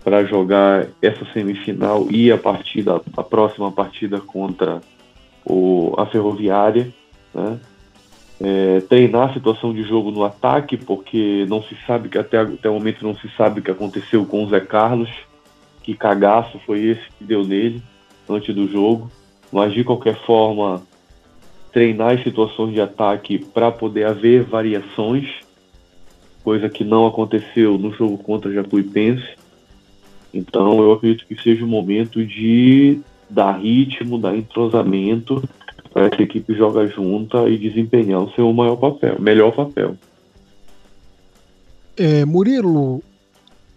para 0.04 0.26
jogar 0.26 0.88
essa 1.02 1.26
semifinal 1.34 2.08
e 2.10 2.32
a 2.32 2.38
partida, 2.38 3.02
a 3.16 3.24
próxima 3.24 3.72
partida 3.72 4.20
contra 4.20 4.82
o, 5.46 5.94
a 5.98 6.06
Ferroviária, 6.06 6.94
né? 7.34 7.60
É, 8.42 8.82
treinar 8.90 9.30
a 9.30 9.34
situação 9.34 9.74
de 9.74 9.84
jogo 9.84 10.12
no 10.12 10.24
ataque, 10.26 10.76
porque 10.76 11.46
não 11.48 11.64
se 11.64 11.78
sabe 11.88 12.10
que 12.10 12.18
até, 12.18 12.40
até 12.40 12.70
o 12.70 12.74
momento 12.74 13.04
não 13.04 13.16
se 13.16 13.30
sabe 13.38 13.60
o 13.60 13.64
que 13.64 13.72
aconteceu 13.72 14.26
com 14.26 14.44
o 14.44 14.50
Zé 14.50 14.60
Carlos, 14.60 15.10
que 15.82 15.96
cagaço 15.96 16.60
foi 16.66 16.82
esse 16.82 17.02
que 17.18 17.24
deu 17.24 17.46
nele 17.46 17.82
antes 18.28 18.54
do 18.54 18.68
jogo, 18.68 19.10
mas 19.52 19.74
de 19.74 19.84
qualquer 19.84 20.16
forma 20.26 20.82
treinar 21.72 22.14
as 22.14 22.24
situações 22.24 22.74
de 22.74 22.82
ataque 22.82 23.40
para 23.40 23.72
poder 23.72 24.06
haver 24.06 24.44
variações, 24.44 25.28
coisa 26.44 26.70
que 26.70 26.84
não 26.84 27.08
aconteceu 27.08 27.78
no 27.78 27.94
jogo 27.94 28.18
contra 28.18 28.52
Jacuipense. 28.54 29.36
Então 30.34 30.82
eu 30.82 30.94
acredito 30.94 31.28
que 31.28 31.42
seja 31.42 31.64
o 31.64 31.68
momento 31.68 32.26
de 32.26 33.00
dar 33.30 33.60
ritmo, 33.60 34.18
dar 34.18 34.36
entrosamento 34.36 35.48
para 35.94 36.08
essa 36.08 36.22
equipe 36.22 36.56
jogar 36.56 36.88
junta 36.88 37.48
e 37.48 37.58
desempenhar 37.58 38.22
o 38.22 38.32
seu 38.32 38.52
maior 38.52 38.76
papel, 38.76 39.22
melhor 39.22 39.52
papel. 39.52 39.96
É, 41.96 42.26
Murilo, 42.26 43.04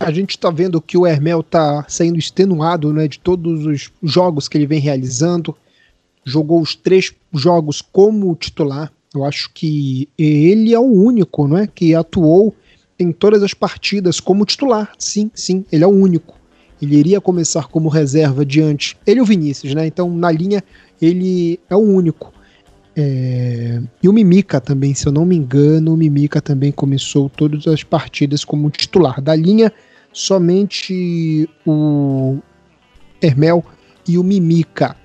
a 0.00 0.10
gente 0.10 0.30
está 0.30 0.50
vendo 0.50 0.80
que 0.80 0.96
o 0.96 1.06
Hermel 1.06 1.40
está 1.40 1.84
saindo 1.88 2.18
extenuado 2.18 2.92
né, 2.92 3.06
de 3.06 3.18
todos 3.18 3.66
os 3.66 3.92
jogos 4.02 4.48
que 4.48 4.56
ele 4.56 4.66
vem 4.66 4.80
realizando. 4.80 5.54
Jogou 6.24 6.60
os 6.60 6.74
três 6.74 7.12
jogos 7.34 7.82
como 7.82 8.34
titular. 8.34 8.90
Eu 9.14 9.24
acho 9.24 9.50
que 9.52 10.08
ele 10.18 10.74
é 10.74 10.78
o 10.78 10.90
único 10.90 11.46
né, 11.46 11.68
que 11.72 11.94
atuou 11.94 12.54
em 12.98 13.12
todas 13.12 13.42
as 13.42 13.52
partidas 13.52 14.20
como 14.20 14.46
titular. 14.46 14.92
Sim, 14.98 15.30
sim, 15.34 15.64
ele 15.70 15.84
é 15.84 15.86
o 15.86 15.90
único 15.90 16.35
ele 16.80 16.96
iria 16.96 17.20
começar 17.20 17.68
como 17.68 17.88
reserva 17.88 18.44
diante. 18.44 18.96
Ele 19.06 19.20
o 19.20 19.24
Vinícius, 19.24 19.74
né? 19.74 19.86
Então, 19.86 20.10
na 20.14 20.30
linha, 20.30 20.62
ele 21.00 21.58
é 21.70 21.76
o 21.76 21.80
único. 21.80 22.32
É... 22.94 23.80
E 24.02 24.08
o 24.08 24.12
Mimica 24.12 24.60
também, 24.60 24.94
se 24.94 25.06
eu 25.06 25.12
não 25.12 25.24
me 25.24 25.36
engano, 25.36 25.94
o 25.94 25.96
Mimica 25.96 26.40
também 26.40 26.72
começou 26.72 27.28
todas 27.28 27.66
as 27.66 27.82
partidas 27.82 28.44
como 28.44 28.70
titular. 28.70 29.20
Da 29.20 29.34
linha, 29.34 29.72
somente 30.12 31.48
o 31.66 32.38
Hermel 33.20 33.64
e 34.06 34.18
o 34.18 34.24
Mimica. 34.24 34.96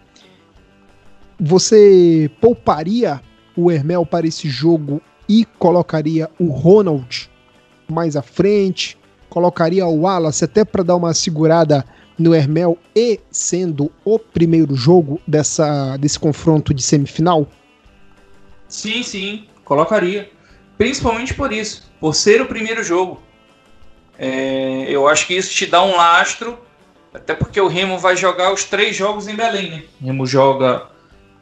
Você 1.40 2.30
pouparia 2.40 3.22
o 3.56 3.72
Hermel 3.72 4.06
para 4.06 4.28
esse 4.28 4.48
jogo 4.48 5.02
e 5.28 5.46
colocaria 5.58 6.30
o 6.40 6.46
Ronald 6.48 7.30
mais 7.90 8.16
à 8.16 8.22
frente? 8.22 8.98
Colocaria 9.32 9.88
o 9.88 10.02
Wallace 10.02 10.44
até 10.44 10.66
para 10.66 10.84
dar 10.84 10.98
uma 10.98 11.14
segurada 11.14 11.86
no 12.20 12.36
Hermel 12.36 12.78
e 12.94 13.18
sendo 13.32 13.90
o 14.04 14.20
primeiro 14.20 14.76
jogo 14.76 15.22
dessa, 15.26 15.96
desse 15.96 16.20
confronto 16.20 16.74
de 16.74 16.84
semifinal? 16.84 17.48
Sim, 18.68 19.02
sim, 19.02 19.48
colocaria. 19.64 20.30
Principalmente 20.78 21.34
por 21.34 21.54
isso, 21.54 21.90
por 22.00 22.14
ser 22.14 22.42
o 22.42 22.46
primeiro 22.46 22.84
jogo. 22.84 23.24
É, 24.20 24.86
eu 24.90 25.08
acho 25.08 25.26
que 25.26 25.34
isso 25.34 25.56
te 25.56 25.66
dá 25.66 25.82
um 25.82 25.96
lastro, 25.96 26.60
até 27.14 27.34
porque 27.34 27.60
o 27.60 27.68
Remo 27.68 27.98
vai 27.98 28.18
jogar 28.18 28.54
os 28.54 28.66
três 28.66 28.96
jogos 28.96 29.30
em 29.30 29.36
Belém, 29.36 29.72
né? 29.72 29.84
O 30.02 30.06
Remo 30.06 30.26
joga 30.28 30.88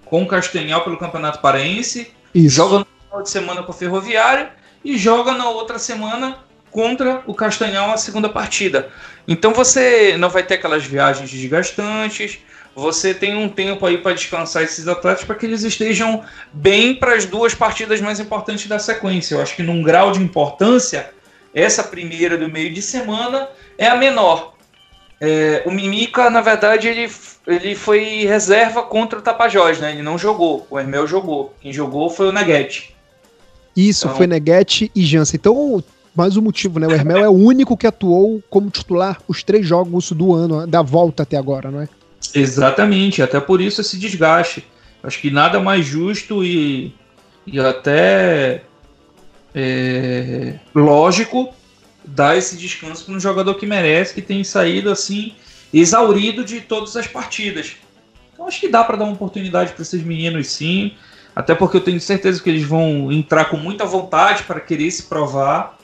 com 0.06 0.22
o 0.22 0.28
Castanhal 0.28 0.84
pelo 0.84 0.98
Campeonato 0.98 1.40
Paraense, 1.40 2.12
isso. 2.36 2.56
joga 2.56 2.80
no 2.80 2.86
final 2.86 3.24
de 3.24 3.30
semana 3.30 3.64
com 3.64 3.72
o 3.72 3.76
Ferroviário 3.76 4.48
e 4.86 4.96
joga 4.96 5.34
na 5.34 5.50
outra 5.50 5.80
semana 5.80 6.38
contra 6.72 7.24
o 7.26 7.34
Castanhal 7.34 7.92
a 7.92 7.98
segunda 7.98 8.30
partida. 8.30 8.90
Então 9.28 9.54
você 9.54 10.16
não 10.18 10.30
vai 10.30 10.44
ter 10.44 10.56
aquelas 10.56 10.86
viagens 10.86 11.30
desgastantes, 11.30 12.40
você 12.76 13.14
tem 13.14 13.36
um 13.36 13.50
tempo 13.50 13.86
aí 13.86 13.98
para 13.98 14.14
descansar 14.14 14.64
esses 14.64 14.88
atletas 14.88 15.24
para 15.24 15.36
que 15.36 15.46
eles 15.46 15.64
estejam 15.64 16.24
bem 16.54 16.96
para 16.96 17.16
as 17.16 17.26
duas 17.26 17.54
partidas 17.54 18.00
mais 18.00 18.20
importantes 18.20 18.68
da 18.68 18.80
sequência. 18.80 19.36
Eu 19.36 19.42
acho 19.42 19.56
que 19.56 19.64
num 19.64 19.82
grau 19.82 20.12
de 20.12 20.22
importância, 20.22 21.12
essa 21.54 21.84
primeira 21.84 22.38
do 22.38 22.48
meio 22.48 22.72
de 22.74 22.82
semana 22.82 23.50
é 23.78 23.88
a 23.88 23.96
menor. 23.96 24.54
É, 25.22 25.64
o 25.66 25.72
Mimica, 25.72 26.30
na 26.30 26.40
verdade, 26.40 26.88
ele, 26.88 27.12
ele 27.46 27.76
foi 27.76 28.26
reserva 28.26 28.84
contra 28.84 29.20
o 29.20 29.22
Tapajós, 29.22 29.80
né? 29.80 29.92
Ele 29.92 30.02
não 30.02 30.18
jogou. 30.18 30.66
O 30.70 30.80
Hermel 30.80 31.06
jogou. 31.06 31.54
Quem 31.60 31.74
jogou 31.74 32.10
foi 32.10 32.30
o 32.30 32.32
Neguete. 32.32 32.96
Isso, 33.76 34.08
então, 34.08 34.18
foi 34.18 34.28
Neguete 34.28 34.90
e 34.96 35.06
Jansen. 35.06 35.38
Então 35.38 35.84
mais 36.16 36.36
um 36.38 36.42
motivo, 36.42 36.80
né? 36.80 36.88
O 36.88 36.92
Hermel 36.92 37.18
é 37.18 37.30
o 37.30 37.34
único 37.34 37.78
que 37.78 37.88
atuou 37.88 38.44
como 38.50 38.70
titular 38.70 39.22
os 39.28 39.44
três 39.44 39.66
jogos 39.66 40.12
do 40.12 40.34
ano, 40.34 40.68
da 40.68 40.82
volta 40.82 41.24
até 41.24 41.38
agora, 41.38 41.72
não 41.72 41.82
é? 41.82 41.90
Exatamente, 42.34 43.22
até 43.22 43.40
por 43.40 43.62
isso 43.62 43.82
esse 43.82 43.98
desgaste. 43.98 44.64
Acho 45.02 45.20
que 45.20 45.32
nada 45.32 45.60
mais 45.60 45.86
justo 45.86 46.44
e, 46.44 46.94
e 47.48 47.60
até 47.60 48.64
é, 49.56 50.56
lógico 50.76 51.54
dar 52.04 52.38
esse 52.38 52.58
descanso 52.58 53.06
para 53.06 53.16
um 53.16 53.20
jogador 53.20 53.56
que 53.56 53.66
merece, 53.66 54.14
que 54.14 54.22
tem 54.22 54.44
saído 54.44 54.90
assim 54.90 55.34
exaurido 55.74 56.44
de 56.44 56.62
todas 56.62 56.96
as 56.98 57.08
partidas. 57.08 57.76
Então 58.34 58.48
acho 58.48 58.60
que 58.60 58.68
dá 58.68 58.84
para 58.84 58.98
dar 58.98 59.06
uma 59.06 59.14
oportunidade 59.14 59.74
para 59.74 59.82
esses 59.82 60.04
meninos 60.04 60.48
sim, 60.48 60.94
até 61.36 61.56
porque 61.56 61.78
eu 61.78 61.82
tenho 61.82 62.00
certeza 62.00 62.42
que 62.42 62.50
eles 62.50 62.64
vão 62.64 63.12
entrar 63.12 63.46
com 63.46 63.58
muita 63.58 63.86
vontade 63.86 64.44
para 64.44 64.60
querer 64.60 64.90
se 64.92 65.04
provar 65.04 65.79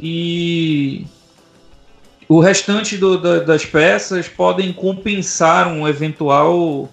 e 0.00 1.06
o 2.28 2.40
restante 2.40 2.96
do, 2.96 3.18
da, 3.18 3.40
das 3.40 3.64
peças 3.64 4.28
podem 4.28 4.72
compensar 4.72 5.66
um 5.68 5.88
eventual 5.88 6.88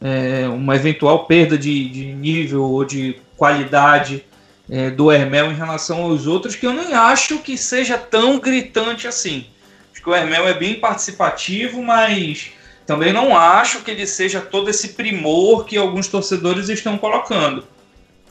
é, 0.00 0.48
uma 0.48 0.74
eventual 0.74 1.26
perda 1.26 1.56
de, 1.56 1.88
de, 1.88 2.12
nível 2.12 2.64
ou 2.64 2.84
de 2.84 3.16
qualidade 3.36 4.24
é, 4.68 4.90
do 4.90 5.12
Hermel 5.12 5.52
em 5.52 5.54
relação 5.54 6.02
aos 6.02 6.26
outros, 6.26 6.56
que 6.56 6.66
eu 6.66 6.72
nem 6.72 6.92
acho 6.92 7.38
que 7.38 7.56
seja 7.56 7.96
tão 7.96 8.40
gritante 8.40 9.06
assim. 9.06 9.46
Acho 9.92 10.02
que 10.02 10.10
o 10.10 10.14
Hermel 10.14 10.48
é 10.48 10.54
bem 10.54 10.74
participativo, 10.74 11.82
mas 11.82 12.50
também 12.84 13.12
não 13.12 13.36
acho 13.36 13.82
que 13.82 13.90
ele 13.92 14.06
seja 14.06 14.40
todo 14.40 14.68
esse 14.68 14.90
primor 14.90 15.64
que 15.64 15.76
alguns 15.76 16.08
torcedores 16.08 16.68
estão 16.68 16.98
colocando. 16.98 17.64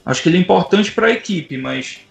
Acho 0.05 0.21
que 0.21 0.29
ele 0.29 0.37
é 0.37 0.41
importante 0.41 0.91
para 0.91 1.07
a 1.07 1.11
equipe, 1.11 1.57
mas 1.57 2.01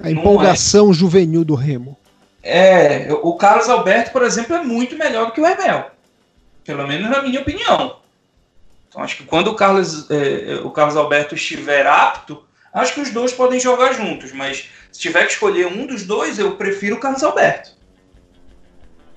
a 0.00 0.10
empolgação 0.10 0.90
é. 0.90 0.94
juvenil 0.94 1.44
do 1.44 1.54
Remo. 1.54 1.96
É, 2.42 3.08
o 3.22 3.34
Carlos 3.36 3.68
Alberto, 3.68 4.12
por 4.12 4.22
exemplo, 4.22 4.54
é 4.54 4.62
muito 4.62 4.96
melhor 4.96 5.26
do 5.26 5.32
que 5.32 5.40
o 5.40 5.46
Hermel. 5.46 5.90
Pelo 6.64 6.86
menos 6.86 7.10
na 7.10 7.22
minha 7.22 7.40
opinião. 7.40 7.96
Então 8.88 9.02
acho 9.02 9.16
que 9.16 9.24
quando 9.24 9.48
o 9.48 9.54
Carlos, 9.54 10.08
é, 10.10 10.60
o 10.62 10.70
Carlos 10.70 10.96
Alberto 10.96 11.34
estiver 11.34 11.86
apto, 11.86 12.42
acho 12.72 12.94
que 12.94 13.00
os 13.00 13.10
dois 13.10 13.32
podem 13.32 13.58
jogar 13.58 13.92
juntos, 13.92 14.32
mas 14.32 14.68
se 14.92 15.00
tiver 15.00 15.24
que 15.26 15.32
escolher 15.32 15.66
um 15.66 15.86
dos 15.86 16.04
dois, 16.04 16.38
eu 16.38 16.56
prefiro 16.56 16.96
o 16.96 17.00
Carlos 17.00 17.22
Alberto. 17.22 17.70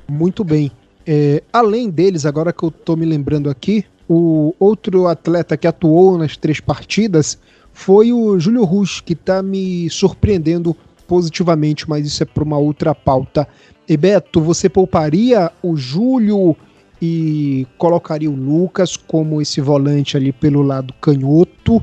Muito 0.07 0.43
bem. 0.43 0.71
É, 1.05 1.43
além 1.53 1.89
deles, 1.89 2.25
agora 2.25 2.51
que 2.51 2.63
eu 2.63 2.69
estou 2.69 2.97
me 2.97 3.05
lembrando 3.05 3.49
aqui, 3.49 3.85
o 4.09 4.55
outro 4.59 5.07
atleta 5.07 5.57
que 5.57 5.67
atuou 5.67 6.17
nas 6.17 6.37
três 6.37 6.59
partidas 6.59 7.37
foi 7.77 8.11
o 8.11 8.39
Júlio 8.39 8.63
Rush, 8.63 9.01
que 9.01 9.13
está 9.13 9.43
me 9.43 9.87
surpreendendo 9.91 10.75
positivamente, 11.07 11.87
mas 11.87 12.07
isso 12.07 12.23
é 12.23 12.25
para 12.25 12.43
uma 12.43 12.57
outra 12.57 12.95
pauta. 12.95 13.47
E 13.87 13.95
Beto, 13.95 14.41
você 14.41 14.67
pouparia 14.67 15.51
o 15.61 15.77
Júlio 15.77 16.57
e 16.99 17.67
colocaria 17.77 18.31
o 18.31 18.35
Lucas 18.35 18.97
como 18.97 19.39
esse 19.39 19.61
volante 19.61 20.17
ali 20.17 20.33
pelo 20.33 20.63
lado 20.63 20.91
canhoto 20.99 21.81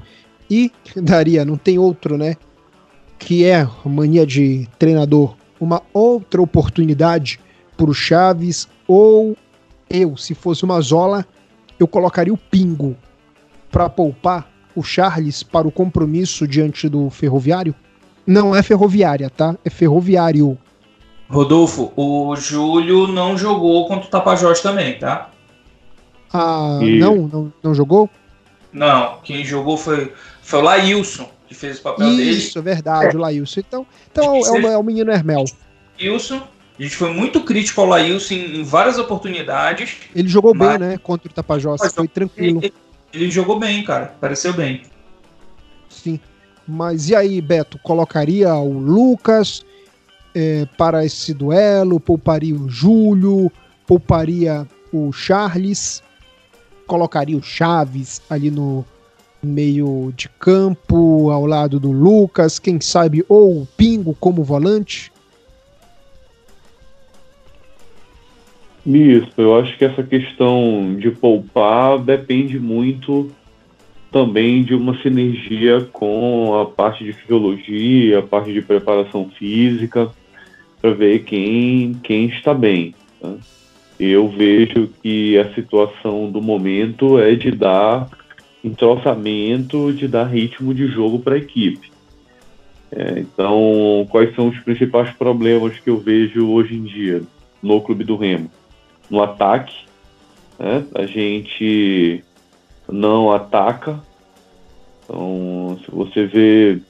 e 0.51 0.73
daria, 0.97 1.45
não 1.45 1.57
tem 1.57 1.79
outro, 1.79 2.19
né? 2.19 2.35
Que 3.17 3.45
é 3.45 3.67
mania 3.85 4.27
de 4.27 4.69
treinador, 4.81 5.37
uma 5.61 5.81
outra 5.93 6.43
oportunidade 6.43 7.39
para 7.77 7.89
o 7.89 7.95
Chaves 7.95 8.69
ou 8.89 9.37
eu, 9.89 10.17
se 10.17 10.35
fosse 10.35 10.65
uma 10.65 10.81
Zola, 10.81 11.25
eu 11.79 11.87
colocaria 11.87 12.35
o 12.35 12.37
Pingo 12.37 12.97
para 13.71 13.89
poupar 13.89 14.54
o 14.75 14.83
Charles 14.83 15.43
para 15.43 15.67
o 15.67 15.73
compromisso 15.73 16.47
diante 16.47 16.89
do 16.89 17.11
Ferroviário? 17.11 17.75
Não 18.27 18.55
é 18.55 18.63
Ferroviária, 18.63 19.31
tá? 19.31 19.57
É 19.65 19.71
Ferroviário. 19.71 20.59
Rodolfo, 21.29 21.93
o 21.97 22.35
Júlio 22.37 23.07
não 23.07 23.37
jogou 23.37 23.87
contra 23.89 24.07
o 24.07 24.11
Tapajós 24.11 24.61
também, 24.61 24.99
tá? 24.99 25.31
Ah, 26.33 26.79
e... 26.83 26.99
não, 26.99 27.29
não, 27.29 27.53
não 27.63 27.75
jogou? 27.75 28.11
Não, 28.73 29.19
quem 29.23 29.45
jogou 29.45 29.77
foi, 29.77 30.13
foi 30.43 30.59
o 30.59 30.63
Laílson. 30.63 31.29
que 31.47 31.55
fez 31.55 31.79
o 31.79 31.83
papel 31.83 32.09
Isso, 32.09 32.17
dele. 32.17 32.31
Isso, 32.31 32.59
é 32.59 32.63
verdade, 32.63 33.17
o 33.17 33.21
Laílson. 33.21 33.61
Então, 33.61 33.87
então 34.11 34.37
é, 34.37 34.51
o, 34.51 34.67
é 34.69 34.79
o 34.79 34.83
menino 34.83 35.13
Hermel. 35.13 35.45
Wilson. 36.01 36.43
A 36.79 36.83
gente 36.83 36.97
foi 36.97 37.13
muito 37.13 37.41
crítico 37.43 37.81
ao 37.81 37.87
Laílson 37.87 38.35
em, 38.35 38.61
em 38.61 38.65
várias 38.65 38.99
oportunidades. 38.99 39.97
Ele 40.15 40.29
jogou 40.29 40.53
mas... 40.55 40.71
bem, 40.71 40.89
né? 40.89 40.99
Contra 40.99 41.31
o 41.31 41.33
Tapajós, 41.33 41.81
foi 41.95 42.09
tranquilo. 42.09 42.59
Ele, 42.61 42.75
ele 43.15 43.31
jogou 43.31 43.59
bem, 43.59 43.85
cara. 43.85 44.15
Pareceu 44.21 44.53
bem. 44.53 44.83
Sim. 45.89 46.19
Mas 46.67 47.09
e 47.09 47.15
aí, 47.15 47.41
Beto? 47.41 47.79
Colocaria 47.79 48.55
o 48.55 48.79
Lucas 48.79 49.65
é, 50.35 50.67
para 50.79 51.05
esse 51.05 51.33
duelo? 51.33 52.01
Pouparia 52.01 52.55
o 52.55 52.69
Júlio? 52.69 53.51
Pouparia 53.87 54.67
o 54.93 55.13
Charles? 55.13 56.03
Colocaria 56.87 57.37
o 57.37 57.43
Chaves 57.43 58.21
ali 58.29 58.51
no 58.51 58.85
meio 59.43 60.13
de 60.17 60.29
campo, 60.29 61.31
ao 61.31 61.47
lado 61.47 61.79
do 61.79 61.93
Lucas? 61.93 62.59
Quem 62.59 62.81
sabe, 62.81 63.25
ou 63.29 63.63
o 63.63 63.67
Pingo 63.77 64.17
como 64.19 64.43
volante? 64.43 65.13
Isso, 68.87 69.33
eu 69.39 69.59
acho 69.59 69.77
que 69.79 69.85
essa 69.85 70.03
questão 70.03 70.95
de 70.99 71.11
poupar 71.11 71.99
depende 71.99 72.59
muito 72.59 73.31
também 74.13 74.63
de 74.63 74.75
uma 74.75 74.97
sinergia 75.01 75.81
com 75.93 76.61
a 76.61 76.67
parte 76.67 77.03
de 77.03 77.13
fisiologia, 77.13 78.19
a 78.19 78.23
parte 78.23 78.53
de 78.53 78.61
preparação 78.61 79.29
física, 79.31 80.11
para 80.81 80.93
ver 80.93 81.25
quem, 81.25 81.95
quem 82.03 82.27
está 82.27 82.53
bem. 82.53 82.95
Tá? 83.21 83.35
Eu 83.99 84.29
vejo 84.29 84.91
que 85.03 85.39
a 85.39 85.53
situação 85.55 86.31
do 86.31 86.43
momento 86.43 87.19
é 87.19 87.35
de 87.35 87.51
dar 87.51 88.09
entroçamento, 88.63 89.93
de 89.93 90.07
dar 90.07 90.25
ritmo 90.25 90.75
de 90.75 90.87
jogo 90.87 91.19
para 91.19 91.35
a 91.35 91.39
equipe. 91.39 91.91
É, 92.93 93.19
então, 93.19 94.07
quais 94.11 94.35
são 94.35 94.49
os 94.49 94.59
principais 94.61 95.11
problemas 95.17 95.79
que 95.81 95.91
eu 95.91 95.99
vejo 95.99 96.49
hoje 96.49 96.75
em 96.75 96.83
dia 96.83 97.23
no 97.63 97.81
Clube 97.81 98.05
do 98.05 98.17
Remo? 98.17 98.51
No 99.11 99.23
ataque. 99.23 99.75
Né? 100.59 100.85
A 100.95 101.07
gente 101.07 102.25
não 102.89 103.33
ataca. 103.33 104.01
Então, 105.05 105.79
se 105.85 105.91
você 105.91 106.27
vê 106.27 106.81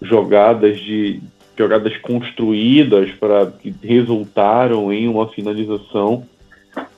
jogadas 0.00 0.78
de 0.80 1.22
jogadas 1.58 1.96
construídas 1.98 3.10
para 3.12 3.46
que 3.46 3.74
resultaram 3.82 4.92
em 4.92 5.08
uma 5.08 5.26
finalização 5.28 6.26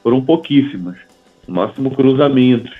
foram 0.03 0.21
pouquíssimas, 0.21 0.97
no 1.47 1.55
máximo 1.55 1.91
cruzamentos. 1.93 2.75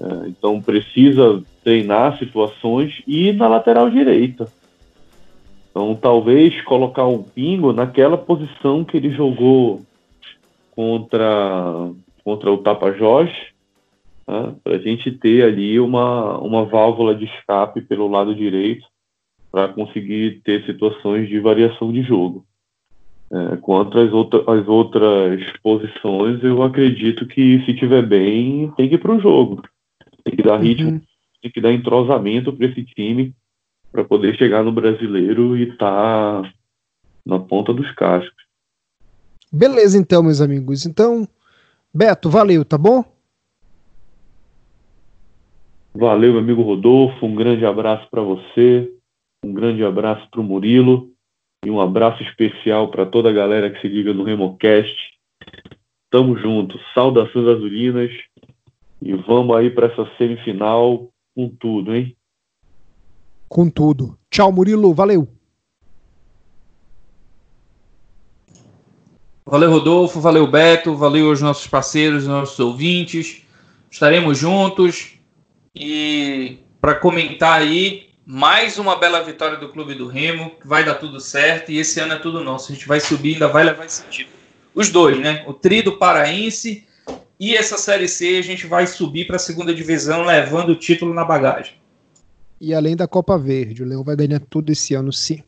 É, 0.00 0.28
então 0.28 0.62
precisa 0.62 1.42
treinar 1.64 2.16
situações 2.18 3.02
e 3.06 3.32
na 3.32 3.48
lateral 3.48 3.90
direita. 3.90 4.46
Então, 5.70 5.94
talvez 5.94 6.60
colocar 6.62 7.04
o 7.04 7.22
Pingo 7.22 7.72
naquela 7.72 8.16
posição 8.16 8.84
que 8.84 8.96
ele 8.96 9.10
jogou 9.10 9.82
contra, 10.72 11.90
contra 12.24 12.50
o 12.52 12.58
Tapajós, 12.58 13.30
né, 14.26 14.54
para 14.62 14.76
a 14.76 14.78
gente 14.78 15.10
ter 15.12 15.44
ali 15.44 15.78
uma, 15.78 16.38
uma 16.38 16.64
válvula 16.64 17.14
de 17.14 17.24
escape 17.24 17.80
pelo 17.82 18.08
lado 18.08 18.34
direito 18.34 18.86
para 19.50 19.68
conseguir 19.68 20.40
ter 20.44 20.64
situações 20.66 21.28
de 21.28 21.40
variação 21.40 21.92
de 21.92 22.02
jogo. 22.02 22.44
É, 23.30 23.56
quanto 23.56 23.98
às, 23.98 24.12
outra, 24.12 24.40
às 24.46 24.66
outras 24.66 25.42
posições, 25.62 26.42
eu 26.42 26.62
acredito 26.62 27.26
que 27.26 27.62
se 27.64 27.74
tiver 27.74 28.02
bem, 28.02 28.72
tem 28.76 28.88
que 28.88 28.94
ir 28.94 28.98
para 28.98 29.14
o 29.14 29.20
jogo. 29.20 29.62
Tem 30.24 30.34
que 30.34 30.42
dar 30.42 30.56
ritmo, 30.58 30.92
uhum. 30.92 31.00
tem 31.42 31.50
que 31.50 31.60
dar 31.60 31.72
entrosamento 31.72 32.52
para 32.52 32.66
esse 32.66 32.84
time 32.84 33.34
para 33.90 34.04
poder 34.04 34.36
chegar 34.36 34.62
no 34.62 34.72
brasileiro 34.72 35.56
e 35.56 35.70
estar 35.70 36.42
tá 36.42 36.52
na 37.24 37.38
ponta 37.38 37.72
dos 37.72 37.90
cascos. 37.92 38.46
Beleza, 39.52 39.98
então, 39.98 40.22
meus 40.22 40.40
amigos. 40.40 40.84
Então, 40.84 41.26
Beto, 41.92 42.28
valeu, 42.28 42.64
tá 42.64 42.76
bom? 42.76 43.04
Valeu, 45.94 46.32
meu 46.32 46.40
amigo 46.40 46.62
Rodolfo. 46.62 47.26
Um 47.26 47.34
grande 47.34 47.64
abraço 47.64 48.08
para 48.10 48.22
você, 48.22 48.92
um 49.44 49.52
grande 49.52 49.82
abraço 49.82 50.28
para 50.30 50.40
o 50.40 50.44
Murilo 50.44 51.10
e 51.64 51.70
um 51.70 51.80
abraço 51.80 52.22
especial 52.22 52.90
para 52.90 53.06
toda 53.06 53.30
a 53.30 53.32
galera 53.32 53.70
que 53.70 53.80
se 53.80 53.88
liga 53.88 54.12
no 54.12 54.22
Remocast. 54.22 54.94
Tamo 56.10 56.36
junto. 56.38 56.78
Saudações 56.94 57.46
azulinas 57.48 58.10
e 59.02 59.14
vamos 59.14 59.56
aí 59.56 59.70
para 59.70 59.86
essa 59.86 60.08
semifinal 60.16 61.08
com 61.34 61.48
tudo, 61.48 61.94
hein? 61.94 62.16
Com 63.48 63.70
tudo. 63.70 64.18
Tchau, 64.30 64.52
Murilo. 64.52 64.92
Valeu. 64.92 65.28
Valeu, 69.44 69.70
Rodolfo. 69.70 70.20
Valeu, 70.20 70.46
Beto. 70.46 70.94
Valeu 70.94 71.30
aos 71.30 71.40
nossos 71.40 71.66
parceiros, 71.66 72.26
nossos 72.26 72.58
ouvintes. 72.60 73.42
Estaremos 73.90 74.36
juntos. 74.36 75.14
E 75.74 76.58
para 76.80 76.94
comentar 76.94 77.60
aí, 77.60 78.10
mais 78.26 78.78
uma 78.78 78.96
bela 78.96 79.22
vitória 79.22 79.56
do 79.56 79.70
Clube 79.70 79.94
do 79.94 80.06
Remo. 80.06 80.52
Vai 80.64 80.84
dar 80.84 80.96
tudo 80.96 81.18
certo. 81.18 81.72
E 81.72 81.78
esse 81.78 81.98
ano 81.98 82.12
é 82.14 82.18
tudo 82.18 82.44
nosso. 82.44 82.70
A 82.70 82.74
gente 82.74 82.86
vai 82.86 83.00
subir, 83.00 83.34
ainda 83.34 83.48
vai 83.48 83.64
levar 83.64 83.86
esse 83.86 84.02
título. 84.10 84.36
Os 84.74 84.90
dois, 84.90 85.18
né? 85.18 85.44
O 85.46 85.54
Tri 85.54 85.80
do 85.82 85.96
Paraense 85.96 86.86
e 87.40 87.56
essa 87.56 87.78
Série 87.78 88.06
C. 88.06 88.36
A 88.36 88.42
gente 88.42 88.66
vai 88.66 88.86
subir 88.86 89.26
para 89.26 89.36
a 89.36 89.40
segunda 89.40 89.74
divisão, 89.74 90.24
levando 90.24 90.70
o 90.70 90.76
título 90.76 91.14
na 91.14 91.24
bagagem 91.24 91.78
e 92.60 92.74
além 92.74 92.96
da 92.96 93.06
Copa 93.06 93.38
Verde. 93.38 93.82
O 93.82 93.86
Leão 93.86 94.04
vai 94.04 94.16
ganhar 94.16 94.40
tudo 94.40 94.70
esse 94.70 94.94
ano, 94.94 95.12
sim. 95.12 95.42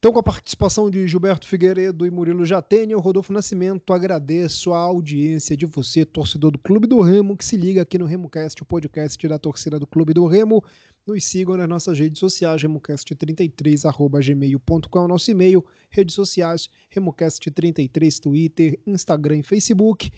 Então, 0.00 0.12
com 0.14 0.18
a 0.18 0.22
participação 0.22 0.90
de 0.90 1.06
Gilberto 1.06 1.46
Figueiredo 1.46 2.06
e 2.06 2.10
Murilo 2.10 2.46
Jatene, 2.46 2.94
eu, 2.94 3.00
Rodolfo 3.00 3.34
Nascimento, 3.34 3.92
agradeço 3.92 4.72
a 4.72 4.78
audiência 4.78 5.54
de 5.54 5.66
você, 5.66 6.06
torcedor 6.06 6.52
do 6.52 6.58
Clube 6.58 6.86
do 6.86 7.02
Remo, 7.02 7.36
que 7.36 7.44
se 7.44 7.54
liga 7.54 7.82
aqui 7.82 7.98
no 7.98 8.06
RemoCast, 8.06 8.62
o 8.62 8.64
podcast 8.64 9.28
da 9.28 9.38
torcida 9.38 9.78
do 9.78 9.86
Clube 9.86 10.14
do 10.14 10.24
Remo. 10.24 10.64
Nos 11.06 11.22
sigam 11.26 11.54
nas 11.54 11.68
nossas 11.68 11.98
redes 11.98 12.18
sociais, 12.18 12.62
remocast33.gmail.com 12.62 14.98
é 14.98 15.02
o 15.02 15.08
nosso 15.08 15.30
e-mail, 15.30 15.62
redes 15.90 16.14
sociais, 16.14 16.70
remocast33, 16.90 18.20
Twitter, 18.20 18.80
Instagram 18.86 19.40
e 19.40 19.42
Facebook. 19.42 20.10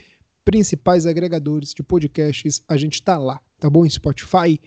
Principais 0.45 1.07
agregadores 1.07 1.75
de 1.75 1.83
podcasts, 1.83 2.63
a 2.69 2.77
gente 2.77 2.95
está 2.95 3.19
lá, 3.19 3.41
tá 3.59 3.69
bom? 3.69 3.85
Spotify, 3.89 4.61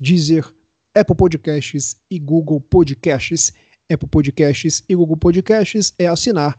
Deezer, 0.00 0.50
Apple 0.94 1.16
Podcasts 1.16 1.96
e 2.10 2.18
Google 2.18 2.60
Podcasts. 2.60 3.52
Apple 3.90 4.08
Podcasts 4.08 4.82
e 4.88 4.94
Google 4.94 5.16
Podcasts 5.16 5.92
é 5.98 6.06
assinar. 6.06 6.58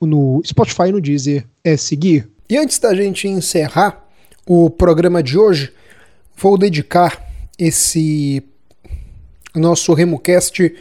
No 0.00 0.42
Spotify 0.44 0.90
no 0.90 1.00
Deezer 1.00 1.46
é 1.62 1.76
seguir. 1.76 2.28
E 2.48 2.56
antes 2.56 2.78
da 2.78 2.94
gente 2.94 3.28
encerrar 3.28 4.04
o 4.46 4.68
programa 4.68 5.22
de 5.22 5.38
hoje, 5.38 5.72
vou 6.36 6.58
dedicar 6.58 7.24
esse 7.58 8.42
nosso 9.54 9.94
RemoCast 9.94 10.74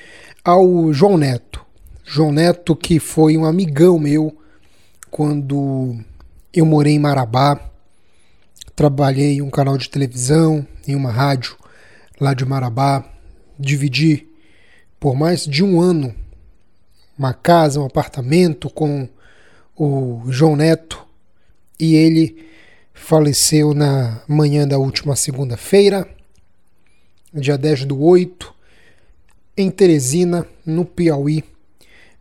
ao 0.44 0.92
João 0.92 1.18
Neto. 1.18 1.64
João 2.04 2.32
Neto, 2.32 2.76
que 2.76 3.00
foi 3.00 3.38
um 3.38 3.46
amigão 3.46 4.00
meu 4.00 4.36
quando 5.10 5.96
eu 6.54 6.66
morei 6.66 6.94
em 6.94 7.00
Marabá, 7.00 7.60
trabalhei 8.76 9.36
em 9.36 9.42
um 9.42 9.50
canal 9.50 9.78
de 9.78 9.90
televisão, 9.90 10.66
em 10.88 10.96
uma 10.96 11.12
rádio 11.12 11.61
lá 12.22 12.36
de 12.36 12.46
Marabá, 12.46 13.04
dividi 13.58 14.28
por 15.00 15.16
mais 15.16 15.44
de 15.44 15.64
um 15.64 15.82
ano 15.82 16.14
uma 17.18 17.34
casa, 17.34 17.82
um 17.82 17.86
apartamento 17.86 18.70
com 18.70 19.10
o 19.76 20.22
João 20.30 20.56
Neto 20.56 21.04
e 21.80 21.96
ele 21.96 22.46
faleceu 22.94 23.74
na 23.74 24.22
manhã 24.28 24.68
da 24.68 24.78
última 24.78 25.16
segunda-feira, 25.16 26.08
dia 27.34 27.58
10 27.58 27.86
do 27.86 28.00
8, 28.00 28.54
em 29.58 29.72
Teresina, 29.72 30.46
no 30.64 30.86
Piauí, 30.86 31.44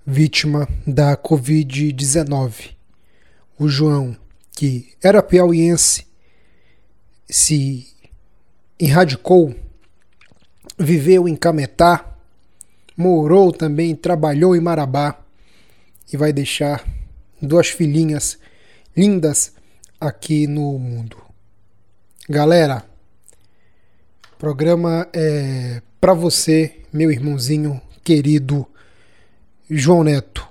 vítima 0.06 0.66
da 0.86 1.14
Covid-19. 1.14 2.70
O 3.58 3.68
João, 3.68 4.16
que 4.52 4.94
era 5.02 5.22
piauiense, 5.22 6.06
se 7.28 7.86
erradicou 8.78 9.54
viveu 10.80 11.28
em 11.28 11.36
Cametá, 11.36 12.16
morou 12.96 13.52
também, 13.52 13.94
trabalhou 13.94 14.56
em 14.56 14.60
Marabá 14.60 15.20
e 16.12 16.16
vai 16.16 16.32
deixar 16.32 16.86
duas 17.40 17.68
filhinhas 17.68 18.38
lindas 18.96 19.52
aqui 20.00 20.46
no 20.46 20.78
mundo. 20.78 21.18
Galera, 22.28 22.84
programa 24.38 25.06
é 25.12 25.82
para 26.00 26.14
você, 26.14 26.76
meu 26.92 27.12
irmãozinho 27.12 27.80
querido 28.02 28.66
João 29.68 30.02
Neto. 30.02 30.48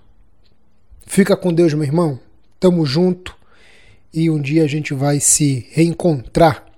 Fica 1.08 1.36
com 1.36 1.52
Deus, 1.52 1.74
meu 1.74 1.84
irmão. 1.84 2.20
Tamo 2.60 2.86
junto 2.86 3.36
e 4.14 4.30
um 4.30 4.40
dia 4.40 4.64
a 4.64 4.68
gente 4.68 4.94
vai 4.94 5.20
se 5.20 5.68
reencontrar. 5.72 6.69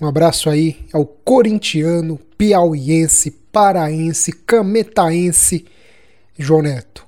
Um 0.00 0.06
abraço 0.06 0.50
aí 0.50 0.84
ao 0.92 1.06
corintiano, 1.06 2.18
piauiense, 2.36 3.30
paraense, 3.30 4.30
cametaense, 4.32 5.64
João 6.38 6.62
Neto. 6.62 7.06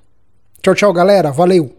Tchau, 0.63 0.75
tchau, 0.75 0.93
galera. 0.93 1.31
Valeu! 1.31 1.78